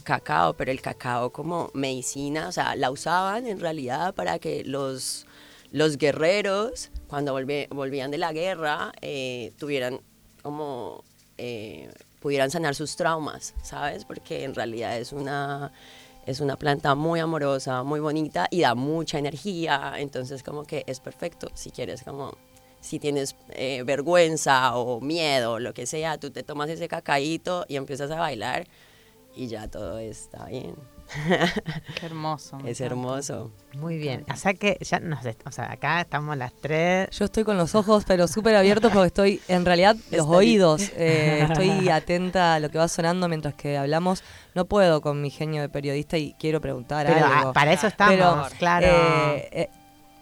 cacao, 0.04 0.54
pero 0.54 0.72
el 0.72 0.82
cacao 0.82 1.32
como 1.32 1.72
medicina, 1.74 2.48
o 2.48 2.52
sea, 2.52 2.76
la 2.76 2.92
usaban 2.92 3.48
en 3.48 3.60
realidad 3.60 4.14
para 4.14 4.38
que 4.38 4.64
los, 4.64 5.26
los 5.72 5.98
guerreros, 5.98 6.92
cuando 7.08 7.34
volvían 7.34 8.12
de 8.12 8.18
la 8.18 8.32
guerra, 8.34 8.92
eh, 9.02 9.54
tuvieran 9.58 10.02
como... 10.44 11.04
eh, 11.38 11.92
pudieran 12.24 12.50
sanar 12.50 12.74
sus 12.74 12.96
traumas, 12.96 13.54
¿sabes? 13.62 14.06
Porque 14.06 14.46
en 14.46 14.56
realidad 14.56 14.98
es 14.98 15.12
una, 15.12 15.74
es 16.26 16.40
una 16.40 16.56
planta 16.56 16.96
muy 16.96 17.20
amorosa, 17.20 17.84
muy 17.84 18.00
bonita 18.00 18.48
y 18.50 18.62
da 18.62 18.76
mucha 18.76 19.20
energía, 19.20 19.96
entonces 19.98 20.42
como 20.42 20.64
que 20.64 20.86
es 20.88 21.02
perfecto 21.02 21.50
si 21.54 21.70
quieres 21.70 22.02
como... 22.02 22.36
Si 22.80 23.00
tienes 23.00 23.38
eh, 23.52 23.84
vergüenza 23.86 24.76
o 24.76 25.00
miedo, 25.00 25.58
lo 25.58 25.74
que 25.74 25.86
sea, 25.86 26.18
tú 26.18 26.32
te 26.32 26.44
tomas 26.44 26.70
ese 26.70 26.90
cacaíto 26.90 27.64
y 27.70 27.78
empiezas 27.78 28.12
a 28.12 28.20
bailar 28.20 28.68
y 29.34 29.48
ya 29.48 29.70
todo 29.70 30.00
está 30.00 30.48
bien. 30.48 30.76
Qué 32.00 32.06
hermoso. 32.06 32.58
Es 32.66 32.80
encanta. 32.80 32.86
hermoso. 32.86 33.52
Muy 33.74 33.98
bien. 33.98 34.26
O 34.32 34.36
sea 34.36 34.54
que 34.54 34.78
ya 34.82 35.00
nos... 35.00 35.20
O 35.46 35.52
sea, 35.52 35.72
acá 35.72 36.02
estamos 36.02 36.38
las 36.38 36.54
tres. 36.54 37.10
Yo 37.12 37.26
estoy 37.26 37.44
con 37.44 37.58
los 37.58 37.76
ojos, 37.76 38.04
pero 38.08 38.28
súper 38.28 38.56
abiertos 38.56 38.92
porque 38.92 39.08
estoy, 39.08 39.42
en 39.48 39.66
realidad, 39.66 39.96
los 40.12 40.28
oídos. 40.28 40.82
eh, 40.96 41.46
estoy 41.48 41.90
atenta 41.90 42.56
a 42.56 42.60
lo 42.60 42.70
que 42.70 42.78
va 42.78 42.88
sonando 42.88 43.28
mientras 43.28 43.54
que 43.56 43.78
hablamos. 43.78 44.24
No 44.56 44.66
puedo 44.66 45.02
con 45.02 45.22
mi 45.22 45.30
genio 45.30 45.62
de 45.62 45.70
periodista 45.70 46.18
y 46.18 46.34
quiero 46.40 46.62
preguntar 46.62 47.08
Pero, 47.08 47.26
algo. 47.26 47.50
ah, 47.50 47.54
para 47.54 47.74
eso 47.74 47.88
estamos, 47.88 48.14
Pero, 48.16 48.48
claro. 48.60 48.88
eh, 48.88 49.50
eh, 49.52 49.70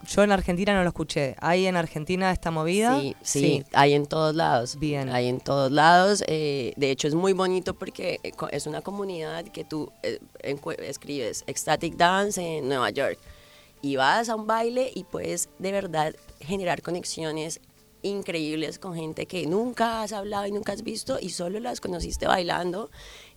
yo 0.07 0.23
en 0.23 0.31
Argentina 0.31 0.73
no 0.73 0.83
lo 0.83 0.89
escuché. 0.89 1.35
¿Hay 1.39 1.65
en 1.65 1.75
Argentina 1.75 2.31
esta 2.31 2.51
movida? 2.51 2.99
Sí, 2.99 3.15
sí, 3.21 3.63
hay 3.73 3.93
en 3.93 4.05
todos 4.05 4.35
lados. 4.35 4.77
Bien. 4.79 5.09
Hay 5.09 5.27
en 5.27 5.39
todos 5.39 5.71
lados. 5.71 6.23
eh, 6.27 6.73
de 6.75 6.91
hecho, 6.91 7.07
es 7.07 7.15
muy 7.15 7.33
bonito 7.33 7.73
porque 7.73 8.19
eh, 8.23 8.31
es 8.51 8.67
una 8.67 8.81
comunidad 8.81 9.45
que 9.45 9.63
tú 9.63 9.91
eh, 10.03 10.19
escribes 10.79 11.43
Ecstatic 11.47 11.95
Dance 11.95 12.41
en 12.41 12.67
Nueva 12.67 12.89
York 12.89 13.19
y 13.81 13.95
vas 13.95 14.29
a 14.29 14.35
un 14.35 14.47
baile 14.47 14.91
y 14.93 15.03
puedes 15.03 15.49
de 15.59 15.71
verdad 15.71 16.15
generar 16.39 16.81
conexiones 16.81 17.59
increíbles 18.03 18.79
con 18.79 18.95
gente 18.95 19.25
que 19.25 19.45
nunca 19.45 20.01
has 20.01 20.13
hablado 20.13 20.47
y 20.47 20.51
nunca 20.51 20.73
has 20.73 20.83
visto 20.83 21.19
y 21.19 21.29
solo 21.29 21.59
las 21.59 21.81
conociste 21.81 22.25
bailando 22.27 22.89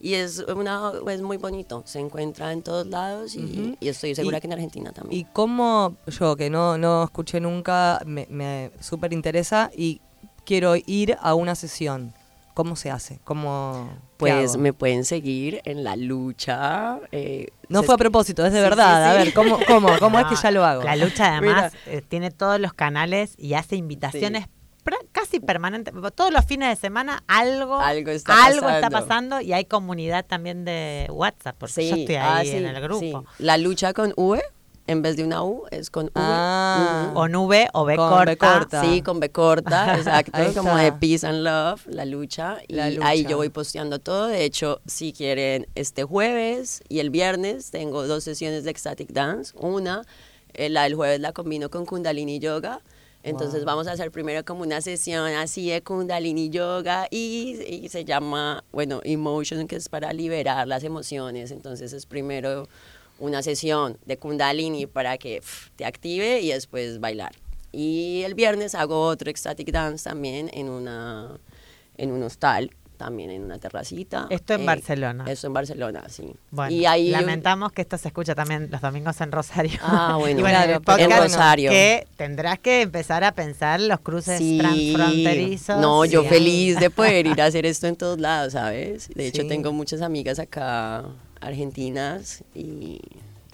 y 0.05 0.14
es 0.14 0.38
una 0.55 0.93
es 1.11 1.23
muy 1.23 1.38
bonito 1.38 1.83
se 1.87 1.99
encuentra 1.99 2.53
en 2.53 2.62
todos 2.62 2.87
lados 2.87 3.35
y, 3.37 3.45
Ujú. 3.45 3.77
y 3.81 3.88
estoy 3.88 4.14
segura 4.14 4.37
Y- 4.37 4.40
que 4.43 4.47
en 4.49 4.53
Argentina 4.53 4.93
también 4.93 5.19
¿Y 5.21 5.25
cómo 5.33 5.97
yo, 6.07 6.37
que 6.37 6.51
no, 6.51 6.77
no 6.77 7.03
escuché 7.05 7.40
nunca, 7.40 8.01
me, 8.05 8.27
me 8.29 8.71
súper 8.81 9.12
interesa 9.14 9.71
y 9.75 10.01
quiero 10.45 10.75
ir 10.77 11.17
a 11.21 11.35
una 11.35 11.55
sesión? 11.55 12.12
¿Cómo 12.53 12.77
se 12.77 12.88
hace? 12.90 13.19
¿Cómo, 13.25 13.88
Pues 14.19 14.51
hago? 14.53 14.59
me 14.62 14.73
pueden 14.73 15.05
seguir 15.05 15.61
en 15.64 15.83
la 15.83 15.97
lucha. 15.97 17.01
eh, 17.11 17.49
No 17.69 17.83
fue 17.83 17.95
a 17.97 17.99
propósito, 17.99 18.45
es 18.47 18.53
de 18.53 18.59
Sí, 18.59 18.62
verdad. 18.62 18.97
sí, 19.05 19.09
A 19.09 19.12
sí. 19.12 19.25
ver, 19.25 19.35
¿cómo, 19.35 19.59
cómo, 19.67 19.99
cómo 19.99 20.19
es 20.21 20.27
que 20.27 20.35
No, 20.37 20.40
ya 20.43 20.51
lo 20.53 20.64
hago? 20.64 20.85
La 20.85 20.95
lucha 20.97 21.25
además 21.38 21.73
Mira. 21.85 21.97
eh, 21.97 22.03
tiene 22.07 22.31
todos 22.31 22.61
los 22.61 22.73
canales 22.75 23.35
y 23.38 23.55
hace 23.55 23.75
invitaciones 23.75 24.47
casi 25.12 25.40
permanentes. 25.40 25.94
Todos 26.14 26.33
los 26.33 26.44
fines 26.44 26.68
de 26.68 26.77
semana 26.77 27.23
algo, 27.27 27.79
Algo 27.81 28.11
está 28.11 28.44
algo 28.47 28.68
está 28.68 28.90
pasando. 28.90 29.09
pasando 29.09 29.40
y 29.40 29.53
hay 29.53 29.64
comunidad 29.64 30.25
también 30.27 30.64
de 30.64 31.07
WhatsApp, 31.11 31.57
porque 31.59 31.73
Sí, 31.75 31.88
yo 31.90 31.97
estoy 31.97 32.14
ah, 32.16 32.37
ahí 32.37 32.51
sí, 32.51 32.57
en 32.57 32.66
el 32.66 32.81
grupo. 32.81 33.01
sí. 33.01 33.42
La 33.44 33.57
lucha 33.59 33.92
con 33.92 34.12
V, 34.16 34.42
en 34.87 35.01
vez 35.01 35.16
de 35.16 35.25
una 35.25 35.42
U, 35.42 35.64
es 35.70 35.88
con 35.90 36.07
V. 36.07 36.12
Ah. 36.14 37.09
Ujú. 37.11 37.18
O 37.20 37.29
nube 37.29 37.68
o 37.73 37.85
B 37.87 37.97
Con 37.97 38.09
corta. 38.11 38.25
B 38.31 38.37
corta. 38.37 38.83
Sí, 38.83 39.03
con 39.03 39.20
B 39.20 39.31
corta, 39.31 39.94
exacto, 39.99 40.38
como 40.55 40.79
está. 40.79 40.83
de 40.83 40.92
Peace 40.92 41.27
and 41.27 41.42
Love, 41.42 41.87
la 41.87 42.05
lucha. 42.05 42.59
Y 42.68 42.75
La 42.75 42.85
ahí 43.07 43.25
yo 43.25 43.37
voy 43.38 43.49
posteando 43.49 43.99
todo. 43.99 44.27
De 44.27 44.44
hecho, 44.44 44.81
si 44.87 45.12
quieren, 45.14 45.66
este 45.75 46.05
jueves 46.05 46.83
y 46.88 46.99
el 46.99 47.09
viernes 47.11 47.70
tengo 47.70 48.07
dos 48.07 48.25
sesiones 48.25 48.64
de 48.64 48.70
Ecstatic 48.70 49.11
Dance. 49.12 49.53
Una, 49.57 50.03
eh, 50.53 50.68
la 50.68 50.83
del 50.83 50.94
jueves 50.94 51.18
la 51.20 51.33
combino 51.33 51.70
con 51.70 51.87
Kundalini 51.87 52.38
Yoga. 52.38 52.81
Entonces 53.25 53.65
vamos 53.65 53.87
a 53.87 53.93
hacer 53.93 54.11
primero 54.11 54.45
como 54.45 54.63
una 54.63 54.83
sesión 54.83 55.33
así 55.33 55.71
de 55.71 55.83
Kundalini 55.83 56.51
Yoga 56.51 57.09
y, 57.11 57.57
y 57.67 57.89
se 57.89 58.05
llama, 58.05 58.63
bueno, 58.71 59.01
Emotion, 59.03 59.67
que 59.67 59.77
es 59.77 59.89
para 59.89 60.13
liberar 60.13 60.69
las 60.69 60.85
emociones. 60.85 61.51
Entonces 61.51 61.95
es 61.95 62.05
primero 62.05 62.69
una 63.19 63.43
sesión 63.43 63.97
de 64.05 64.19
Kundalini 64.19 64.87
para 64.87 65.17
que 65.17 65.43
te 65.77 65.87
active 65.87 66.43
y 66.43 66.49
después 66.49 67.01
bailar. 67.01 67.33
Y 67.73 68.23
el 68.25 68.35
viernes 68.35 68.75
hago 68.75 69.01
otro 69.07 69.31
Ecstatic 69.31 69.73
Dance 69.73 70.05
también 70.05 70.51
en, 70.53 70.69
una, 70.69 71.41
en 71.97 72.13
un 72.13 72.23
hostal, 72.25 72.71
también 72.96 73.30
en 73.30 73.44
una 73.44 73.59
terracita. 73.59 74.26
Esto 74.30 74.54
en 74.54 74.64
Barcelona. 74.66 75.24
Esto 75.28 75.46
en 75.48 75.52
Barcelona, 75.52 76.04
sí. 76.09 76.35
Bueno, 76.50 76.70
y 76.74 76.87
ahí 76.87 77.11
lamentamos 77.11 77.72
que 77.72 77.83
esto 77.83 77.98
se 77.98 78.09
escucha 78.09 78.35
también 78.35 78.68
los 78.70 78.80
domingos 78.80 79.20
en 79.20 79.33
Rosario. 79.33 79.78
Ah, 79.83 80.16
bueno, 80.20 80.38
Y 80.38 80.42
bueno, 80.42 80.57
claro, 80.59 80.72
el 80.74 80.80
pero 80.82 81.14
en 81.16 81.22
Rosario. 81.22 81.70
Que 81.70 82.07
tendrás 82.16 82.59
que 82.59 82.82
empezar 82.82 83.24
a 83.24 83.32
pensar 83.32 83.80
los 83.80 84.01
cruces 84.01 84.38
Sí. 84.38 84.59
transfronterizos. 84.59 85.80
No, 85.80 86.05
yo 86.05 86.24
feliz 86.24 86.78
de 86.78 86.90
poder 86.90 87.26
ir 87.26 87.40
a 87.42 87.47
hacer 87.47 87.66
esto 87.66 87.86
en 87.86 87.97
todos 87.97 88.18
lados, 88.20 88.53
¿sabes? 88.55 89.09
De 89.14 89.26
hecho, 89.26 89.42
Sí. 89.42 89.49
tengo 89.49 89.72
muchas 89.72 90.01
amigas 90.03 90.38
acá 90.38 91.05
argentinas 91.40 92.42
y, 92.55 93.01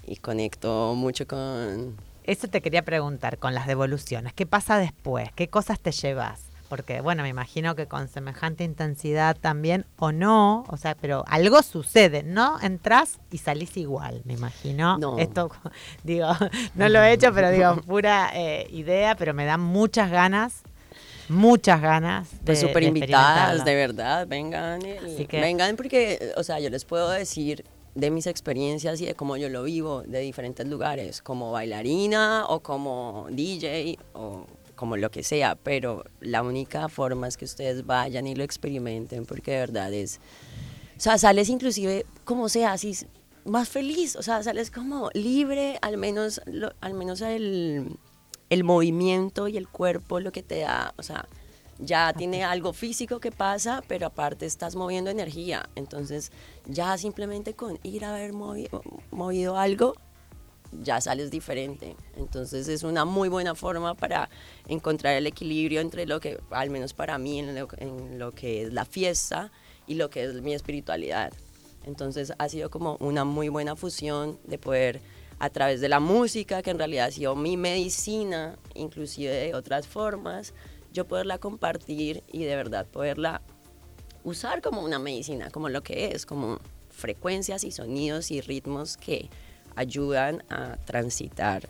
y 0.06 0.16
conecto 0.16 0.94
mucho 0.94 1.26
con... 1.26 1.96
Eso 2.24 2.46
te 2.48 2.60
quería 2.60 2.82
preguntar 2.82 3.38
con 3.38 3.54
las 3.54 3.66
devoluciones. 3.66 4.32
¿Qué 4.32 4.46
pasa 4.46 4.78
después? 4.78 5.30
¿Qué 5.34 5.48
cosas 5.48 5.80
te 5.80 5.90
llevas? 5.90 6.40
Porque 6.70 7.00
bueno, 7.00 7.24
me 7.24 7.28
imagino 7.28 7.74
que 7.74 7.86
con 7.86 8.06
semejante 8.08 8.62
intensidad 8.62 9.36
también, 9.36 9.84
o 9.98 10.12
no, 10.12 10.64
o 10.68 10.76
sea, 10.76 10.94
pero 10.94 11.24
algo 11.26 11.62
sucede, 11.62 12.22
¿no? 12.22 12.60
Entrás 12.62 13.18
y 13.32 13.38
salís 13.38 13.76
igual, 13.76 14.22
me 14.24 14.34
imagino. 14.34 14.96
No. 14.96 15.18
Esto, 15.18 15.50
digo, 16.04 16.28
no 16.76 16.88
lo 16.88 17.02
he 17.02 17.12
hecho, 17.12 17.34
pero 17.34 17.50
digo, 17.50 17.76
pura 17.86 18.30
eh, 18.34 18.68
idea, 18.70 19.16
pero 19.16 19.34
me 19.34 19.44
dan 19.46 19.60
muchas 19.60 20.12
ganas, 20.12 20.62
muchas 21.28 21.82
ganas 21.82 22.30
de, 22.30 22.38
Pues 22.46 22.60
súper 22.60 22.84
invitadas, 22.84 23.64
de 23.64 23.74
verdad, 23.74 24.26
vengan. 24.28 24.80
que- 24.80 25.40
Vengan 25.40 25.74
porque, 25.74 26.32
o 26.36 26.44
sea, 26.44 26.60
yo 26.60 26.70
les 26.70 26.84
puedo 26.84 27.10
decir 27.10 27.64
de 27.96 28.12
mis 28.12 28.28
experiencias 28.28 29.00
y 29.00 29.06
de 29.06 29.14
cómo 29.16 29.36
yo 29.36 29.48
lo 29.48 29.64
vivo 29.64 30.02
de 30.02 30.20
diferentes 30.20 30.68
lugares, 30.68 31.20
como 31.20 31.50
bailarina 31.50 32.46
o 32.46 32.60
como 32.60 33.26
DJ 33.30 33.98
o 34.14 34.46
como 34.80 34.96
lo 34.96 35.10
que 35.10 35.22
sea, 35.22 35.56
pero 35.56 36.04
la 36.22 36.42
única 36.42 36.88
forma 36.88 37.28
es 37.28 37.36
que 37.36 37.44
ustedes 37.44 37.84
vayan 37.84 38.26
y 38.26 38.34
lo 38.34 38.42
experimenten 38.44 39.26
porque 39.26 39.50
de 39.50 39.58
verdad 39.58 39.92
es, 39.92 40.20
o 40.96 41.00
sea, 41.00 41.18
sales 41.18 41.50
inclusive 41.50 42.06
como 42.24 42.48
sea, 42.48 42.72
así 42.72 42.96
más 43.44 43.68
feliz, 43.68 44.16
o 44.16 44.22
sea, 44.22 44.42
sales 44.42 44.70
como 44.70 45.10
libre, 45.12 45.78
al 45.82 45.98
menos, 45.98 46.40
lo- 46.46 46.72
al 46.80 46.94
menos 46.94 47.20
el, 47.20 47.94
el 48.48 48.64
movimiento 48.64 49.48
y 49.48 49.58
el 49.58 49.68
cuerpo 49.68 50.18
lo 50.18 50.32
que 50.32 50.42
te 50.42 50.60
da, 50.60 50.94
o 50.96 51.02
sea, 51.02 51.26
ya 51.78 52.14
tiene 52.14 52.42
algo 52.42 52.72
físico 52.72 53.20
que 53.20 53.32
pasa, 53.32 53.82
pero 53.86 54.06
aparte 54.06 54.46
estás 54.46 54.76
moviendo 54.76 55.10
energía, 55.10 55.68
entonces 55.76 56.32
ya 56.66 56.96
simplemente 56.96 57.52
con 57.52 57.78
ir 57.82 58.06
a 58.06 58.14
haber 58.14 58.32
movi- 58.32 58.68
movido 59.10 59.58
algo, 59.58 59.94
ya 60.82 61.00
sales 61.00 61.30
diferente. 61.30 61.96
Entonces 62.16 62.68
es 62.68 62.82
una 62.82 63.04
muy 63.04 63.28
buena 63.28 63.54
forma 63.54 63.94
para 63.94 64.30
encontrar 64.68 65.14
el 65.14 65.26
equilibrio 65.26 65.80
entre 65.80 66.06
lo 66.06 66.20
que, 66.20 66.38
al 66.50 66.70
menos 66.70 66.94
para 66.94 67.18
mí, 67.18 67.38
en 67.38 67.54
lo, 67.54 67.68
en 67.78 68.18
lo 68.18 68.32
que 68.32 68.62
es 68.62 68.72
la 68.72 68.84
fiesta 68.84 69.50
y 69.86 69.94
lo 69.94 70.10
que 70.10 70.24
es 70.24 70.34
mi 70.42 70.54
espiritualidad. 70.54 71.32
Entonces 71.84 72.32
ha 72.38 72.48
sido 72.48 72.70
como 72.70 72.96
una 73.00 73.24
muy 73.24 73.48
buena 73.48 73.76
fusión 73.76 74.38
de 74.44 74.58
poder 74.58 75.00
a 75.38 75.48
través 75.48 75.80
de 75.80 75.88
la 75.88 76.00
música, 76.00 76.62
que 76.62 76.70
en 76.70 76.78
realidad 76.78 77.06
ha 77.06 77.10
sido 77.10 77.34
mi 77.34 77.56
medicina, 77.56 78.58
inclusive 78.74 79.32
de 79.32 79.54
otras 79.54 79.86
formas, 79.86 80.52
yo 80.92 81.06
poderla 81.06 81.38
compartir 81.38 82.22
y 82.30 82.44
de 82.44 82.56
verdad 82.56 82.86
poderla 82.86 83.40
usar 84.22 84.60
como 84.60 84.82
una 84.82 84.98
medicina, 84.98 85.50
como 85.50 85.70
lo 85.70 85.82
que 85.82 86.12
es, 86.12 86.26
como 86.26 86.58
frecuencias 86.90 87.64
y 87.64 87.70
sonidos 87.70 88.30
y 88.30 88.42
ritmos 88.42 88.98
que 88.98 89.30
ayudan 89.76 90.42
a 90.50 90.76
transitar 90.84 91.68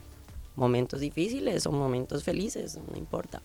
momentos 0.56 1.00
difíciles 1.00 1.66
o 1.66 1.72
momentos 1.72 2.24
felices, 2.24 2.78
no 2.90 2.96
importa. 2.96 3.40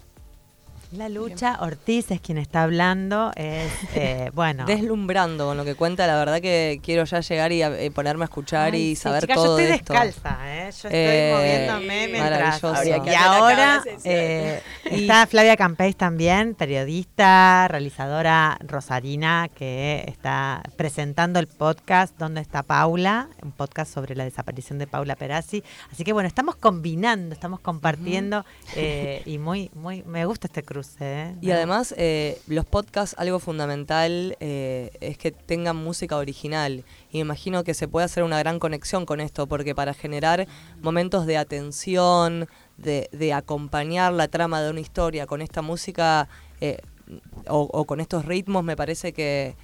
La 0.92 1.10
lucha 1.10 1.58
Ortiz 1.62 2.12
es 2.12 2.22
quien 2.22 2.38
está 2.38 2.64
hablando, 2.64 3.32
es, 3.36 3.72
eh, 3.96 4.32
bueno... 4.34 4.66
Deslumbrando 4.66 5.46
con 5.48 5.58
lo 5.58 5.66
que 5.66 5.76
cuenta, 5.76 6.08
la 6.08 6.16
verdad 6.18 6.40
que 6.42 6.80
quiero 6.84 7.04
ya 7.04 7.20
llegar 7.20 7.52
y 7.52 7.62
a- 7.64 7.78
eh, 7.80 7.92
ponerme 7.92 8.24
a 8.24 8.26
escuchar 8.26 8.74
Ay, 8.74 8.82
y 8.92 8.96
sí, 8.96 9.02
saber 9.04 9.22
chica, 9.24 9.34
todo 9.36 9.46
yo 9.46 9.52
estoy 9.58 9.66
de 9.66 9.74
esto. 9.76 9.94
descalza, 9.94 10.38
¿eh? 10.58 10.64
Yo 10.66 10.70
estoy 10.70 10.92
Eh, 10.94 11.34
moviéndome 11.36 12.08
mientras... 12.08 12.62
Y 13.06 13.14
ahora 13.16 13.84
eh, 14.04 14.62
está 14.86 15.28
Flavia 15.28 15.58
Campeis 15.58 15.96
también, 15.98 16.56
periodista, 16.56 17.68
realizadora 17.68 18.58
rosarina, 18.62 19.50
que 19.54 20.04
está 20.08 20.62
presentando 20.78 21.40
el 21.40 21.48
podcast 21.48 22.18
¿Dónde 22.18 22.42
está 22.42 22.64
Paula? 22.64 23.28
Un 23.42 23.52
podcast 23.52 23.94
sobre 23.94 24.16
la 24.16 24.24
desaparición 24.24 24.80
de 24.80 24.88
Paula 24.88 25.16
Perazzi. 25.16 25.64
Así 25.92 26.04
que 26.04 26.14
bueno, 26.14 26.28
estamos 26.28 26.56
combinando, 26.56 27.34
estamos 27.34 27.60
compartiendo 27.60 28.46
eh, 28.76 29.22
y 29.26 29.38
muy, 29.40 29.72
muy, 29.74 30.04
me 30.04 30.26
gusta 30.26 30.48
este 30.48 30.64
cruce. 30.64 30.85
¿Eh? 31.00 31.36
Y 31.42 31.52
además, 31.52 31.94
eh, 31.98 32.40
los 32.48 32.66
podcasts, 32.66 33.16
algo 33.18 33.40
fundamental 33.40 34.36
eh, 34.40 34.92
es 35.02 35.18
que 35.18 35.32
tengan 35.32 35.76
música 35.76 36.18
original. 36.18 36.84
Y 37.12 37.18
me 37.18 37.22
imagino 37.22 37.64
que 37.64 37.74
se 37.74 37.88
puede 37.88 38.06
hacer 38.06 38.24
una 38.24 38.40
gran 38.40 38.60
conexión 38.60 39.06
con 39.06 39.20
esto, 39.20 39.48
porque 39.48 39.76
para 39.76 39.94
generar 39.94 40.48
momentos 40.82 41.26
de 41.26 41.38
atención, 41.38 42.48
de, 42.78 43.10
de 43.12 43.34
acompañar 43.34 44.14
la 44.14 44.28
trama 44.28 44.62
de 44.62 44.70
una 44.70 44.80
historia 44.80 45.26
con 45.28 45.42
esta 45.42 45.62
música 45.62 46.28
eh, 46.62 46.80
o, 47.48 47.62
o 47.62 47.86
con 47.86 48.00
estos 48.00 48.26
ritmos, 48.26 48.64
me 48.64 48.76
parece 48.76 49.14
que, 49.14 49.56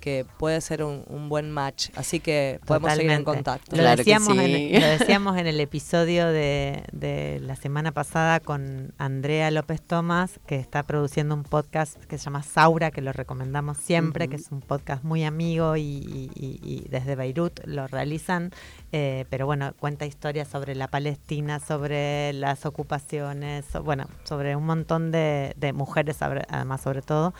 que 0.00 0.26
puede 0.38 0.60
ser 0.60 0.82
un, 0.82 1.04
un 1.08 1.28
buen 1.28 1.50
match. 1.50 1.90
Así 1.94 2.18
que 2.20 2.58
podemos 2.66 2.92
seguir 2.94 3.10
en 3.12 3.24
contacto. 3.24 3.76
Lo, 3.76 3.82
Claro 3.82 3.96
decíamos 3.98 4.34
sí. 4.34 4.70
en, 4.72 4.80
lo 4.80 4.86
decíamos 4.98 5.36
en 5.38 5.46
el 5.46 5.60
episodio 5.60 6.26
de, 6.26 6.82
de 6.92 7.38
la 7.42 7.54
semana 7.56 7.92
pasada 7.92 8.40
con 8.40 8.92
Andrea 8.98 9.50
López 9.50 9.82
Tomás, 9.82 10.40
que 10.46 10.56
está 10.56 10.82
produciendo 10.82 11.34
un 11.34 11.42
podcast 11.44 12.02
que 12.06 12.18
se 12.18 12.24
llama 12.24 12.42
Saura, 12.42 12.90
que 12.90 13.00
lo 13.02 13.12
recomendamos 13.12 13.76
siempre, 13.78 14.28
que 14.28 14.36
es 14.36 14.50
un 14.50 14.60
podcast 14.60 15.04
muy 15.04 15.24
amigo 15.24 15.76
y, 15.76 15.82
y- 15.82 16.30
y- 16.34 16.60
y 16.62 16.86
desde 16.88 17.14
Beirut 17.14 17.60
lo 17.66 17.86
realizan. 17.86 18.50
eh, 18.92 19.24
pero 19.30 19.46
bueno, 19.46 19.72
cuenta 19.78 20.06
historias 20.06 20.48
sobre 20.48 20.74
la 20.74 20.88
Palestina, 20.88 21.60
sobre 21.60 22.32
las 22.32 22.64
ocupaciones, 22.66 23.64
so- 23.70 23.82
bueno, 23.82 24.06
sobre 24.24 24.56
un 24.56 24.64
montón 24.66 25.10
de, 25.12 25.52
de 25.56 25.72
mujeres, 25.72 26.16
sobre- 26.16 26.44
además 26.48 26.80
sobre 26.80 27.02
todo. 27.02 27.34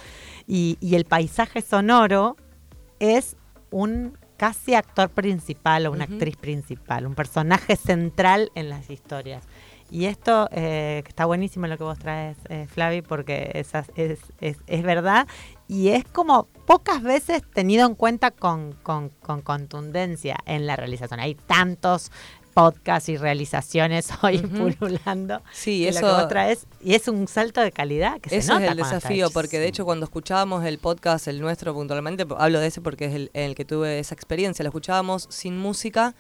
Y, 0.47 0.77
y 0.81 0.95
el 0.95 1.05
paisaje 1.07 1.63
sonoro 1.63 2.37
es 3.01 3.37
un 3.71 4.17
casi 4.37 4.75
actor 4.75 5.11
principal 5.11 5.87
o 5.87 5.93
una 5.93 6.05
actriz 6.05 6.37
principal, 6.37 7.07
un 7.07 7.15
personaje 7.15 7.77
central 7.77 8.51
en 8.55 8.71
las 8.71 8.89
historias. 8.89 9.45
Y 9.91 10.05
esto 10.07 10.49
eh, 10.53 11.03
está 11.07 11.27
buenísimo 11.27 11.67
lo 11.67 11.77
que 11.77 11.85
vos 11.85 11.99
traes, 11.99 12.37
eh, 12.49 12.67
Flavi, 12.69 13.03
porque 13.03 13.51
es, 13.55 13.73
es, 13.97 14.21
es, 14.41 14.57
es 14.67 14.83
verdad 14.83 15.27
y 15.67 15.89
es 15.89 16.05
como 16.05 16.45
pocas 16.67 17.03
veces 17.03 17.43
tenido 17.53 17.87
en 17.87 17.97
cuenta 17.97 18.31
con, 18.31 18.73
con, 18.83 19.09
con 19.09 19.43
contundencia 19.43 20.37
en 20.47 20.67
la 20.67 20.77
realización. 20.77 21.19
Hay 21.21 21.35
tantos 21.35 22.13
podcasts 22.61 23.09
y 23.09 23.17
realizaciones 23.17 24.11
hoy 24.23 24.39
Ujú. 24.39 24.71
pululando. 24.71 25.43
Sí, 25.53 25.87
eso- 25.87 26.01
Lo 26.03 26.07
que 26.09 26.13
vos 26.21 26.29
traes, 26.29 26.67
y 26.83 26.95
es 26.95 27.09
un 27.09 27.27
salto 27.29 27.61
de 27.61 27.73
calidad 27.73 28.21
que 28.21 28.31
se 28.31 28.37
Ese 28.39 28.49
nota 28.53 28.65
es 28.67 28.71
el 28.73 28.77
desafío, 28.77 29.31
porque 29.31 29.59
de 29.59 29.69
hecho 29.69 29.85
cuando 29.85 30.05
escuchábamos 30.05 30.65
el 30.65 30.79
podcast, 30.79 31.29
el 31.29 31.41
nuestro 31.41 31.73
puntualmente, 31.75 32.27
hablo 32.39 32.61
de 32.61 32.67
ese 32.67 32.81
porque 32.81 33.07
es 33.07 33.15
el, 33.15 33.31
en 33.35 33.45
el 33.51 33.55
que 33.55 33.65
tuve 33.65 33.99
esa 33.99 34.15
experiencia, 34.15 34.63
lo 34.63 34.69
escuchábamos 34.69 35.27
sin 35.31 35.57
música, 35.59 36.15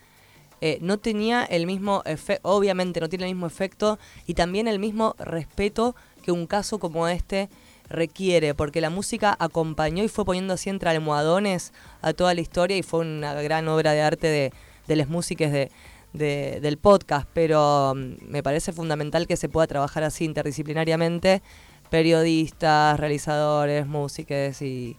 eh, 0.62 0.78
no 0.82 0.98
tenía 0.98 1.42
el 1.44 1.66
mismo 1.66 2.02
efecto, 2.04 2.48
obviamente 2.50 3.00
no 3.00 3.08
tiene 3.08 3.24
el 3.26 3.32
mismo 3.34 3.46
efecto 3.46 3.98
y 4.26 4.34
también 4.34 4.68
el 4.68 4.78
mismo 4.78 5.14
respeto 5.18 5.94
que 6.22 6.32
un 6.32 6.46
caso 6.46 6.78
como 6.78 7.08
este 7.08 7.48
requiere, 7.88 8.54
porque 8.54 8.80
la 8.80 8.90
música 8.90 9.36
acompañó 9.40 10.04
y 10.04 10.08
fue 10.08 10.24
poniendo 10.24 10.54
así 10.54 10.70
entre 10.70 10.90
almohadones 10.90 11.72
a 12.02 12.12
toda 12.12 12.34
la 12.34 12.40
historia 12.40 12.76
y 12.76 12.82
fue 12.82 13.00
una 13.00 13.32
gran 13.42 13.66
obra 13.68 13.92
de 13.92 14.02
arte 14.02 14.26
de, 14.28 14.52
de 14.86 14.96
las 14.96 15.08
músicas 15.08 15.50
de, 15.50 15.70
de- 16.12 16.60
del 16.60 16.76
podcast, 16.78 17.28
pero 17.32 17.94
mm, 17.94 18.28
me 18.30 18.42
parece 18.42 18.72
fundamental 18.72 19.26
que 19.26 19.36
se 19.36 19.48
pueda 19.48 19.66
trabajar 19.66 20.02
así 20.02 20.24
interdisciplinariamente, 20.24 21.42
periodistas, 21.90 22.98
realizadores, 22.98 23.86
músicos 23.86 24.62
y, 24.62 24.96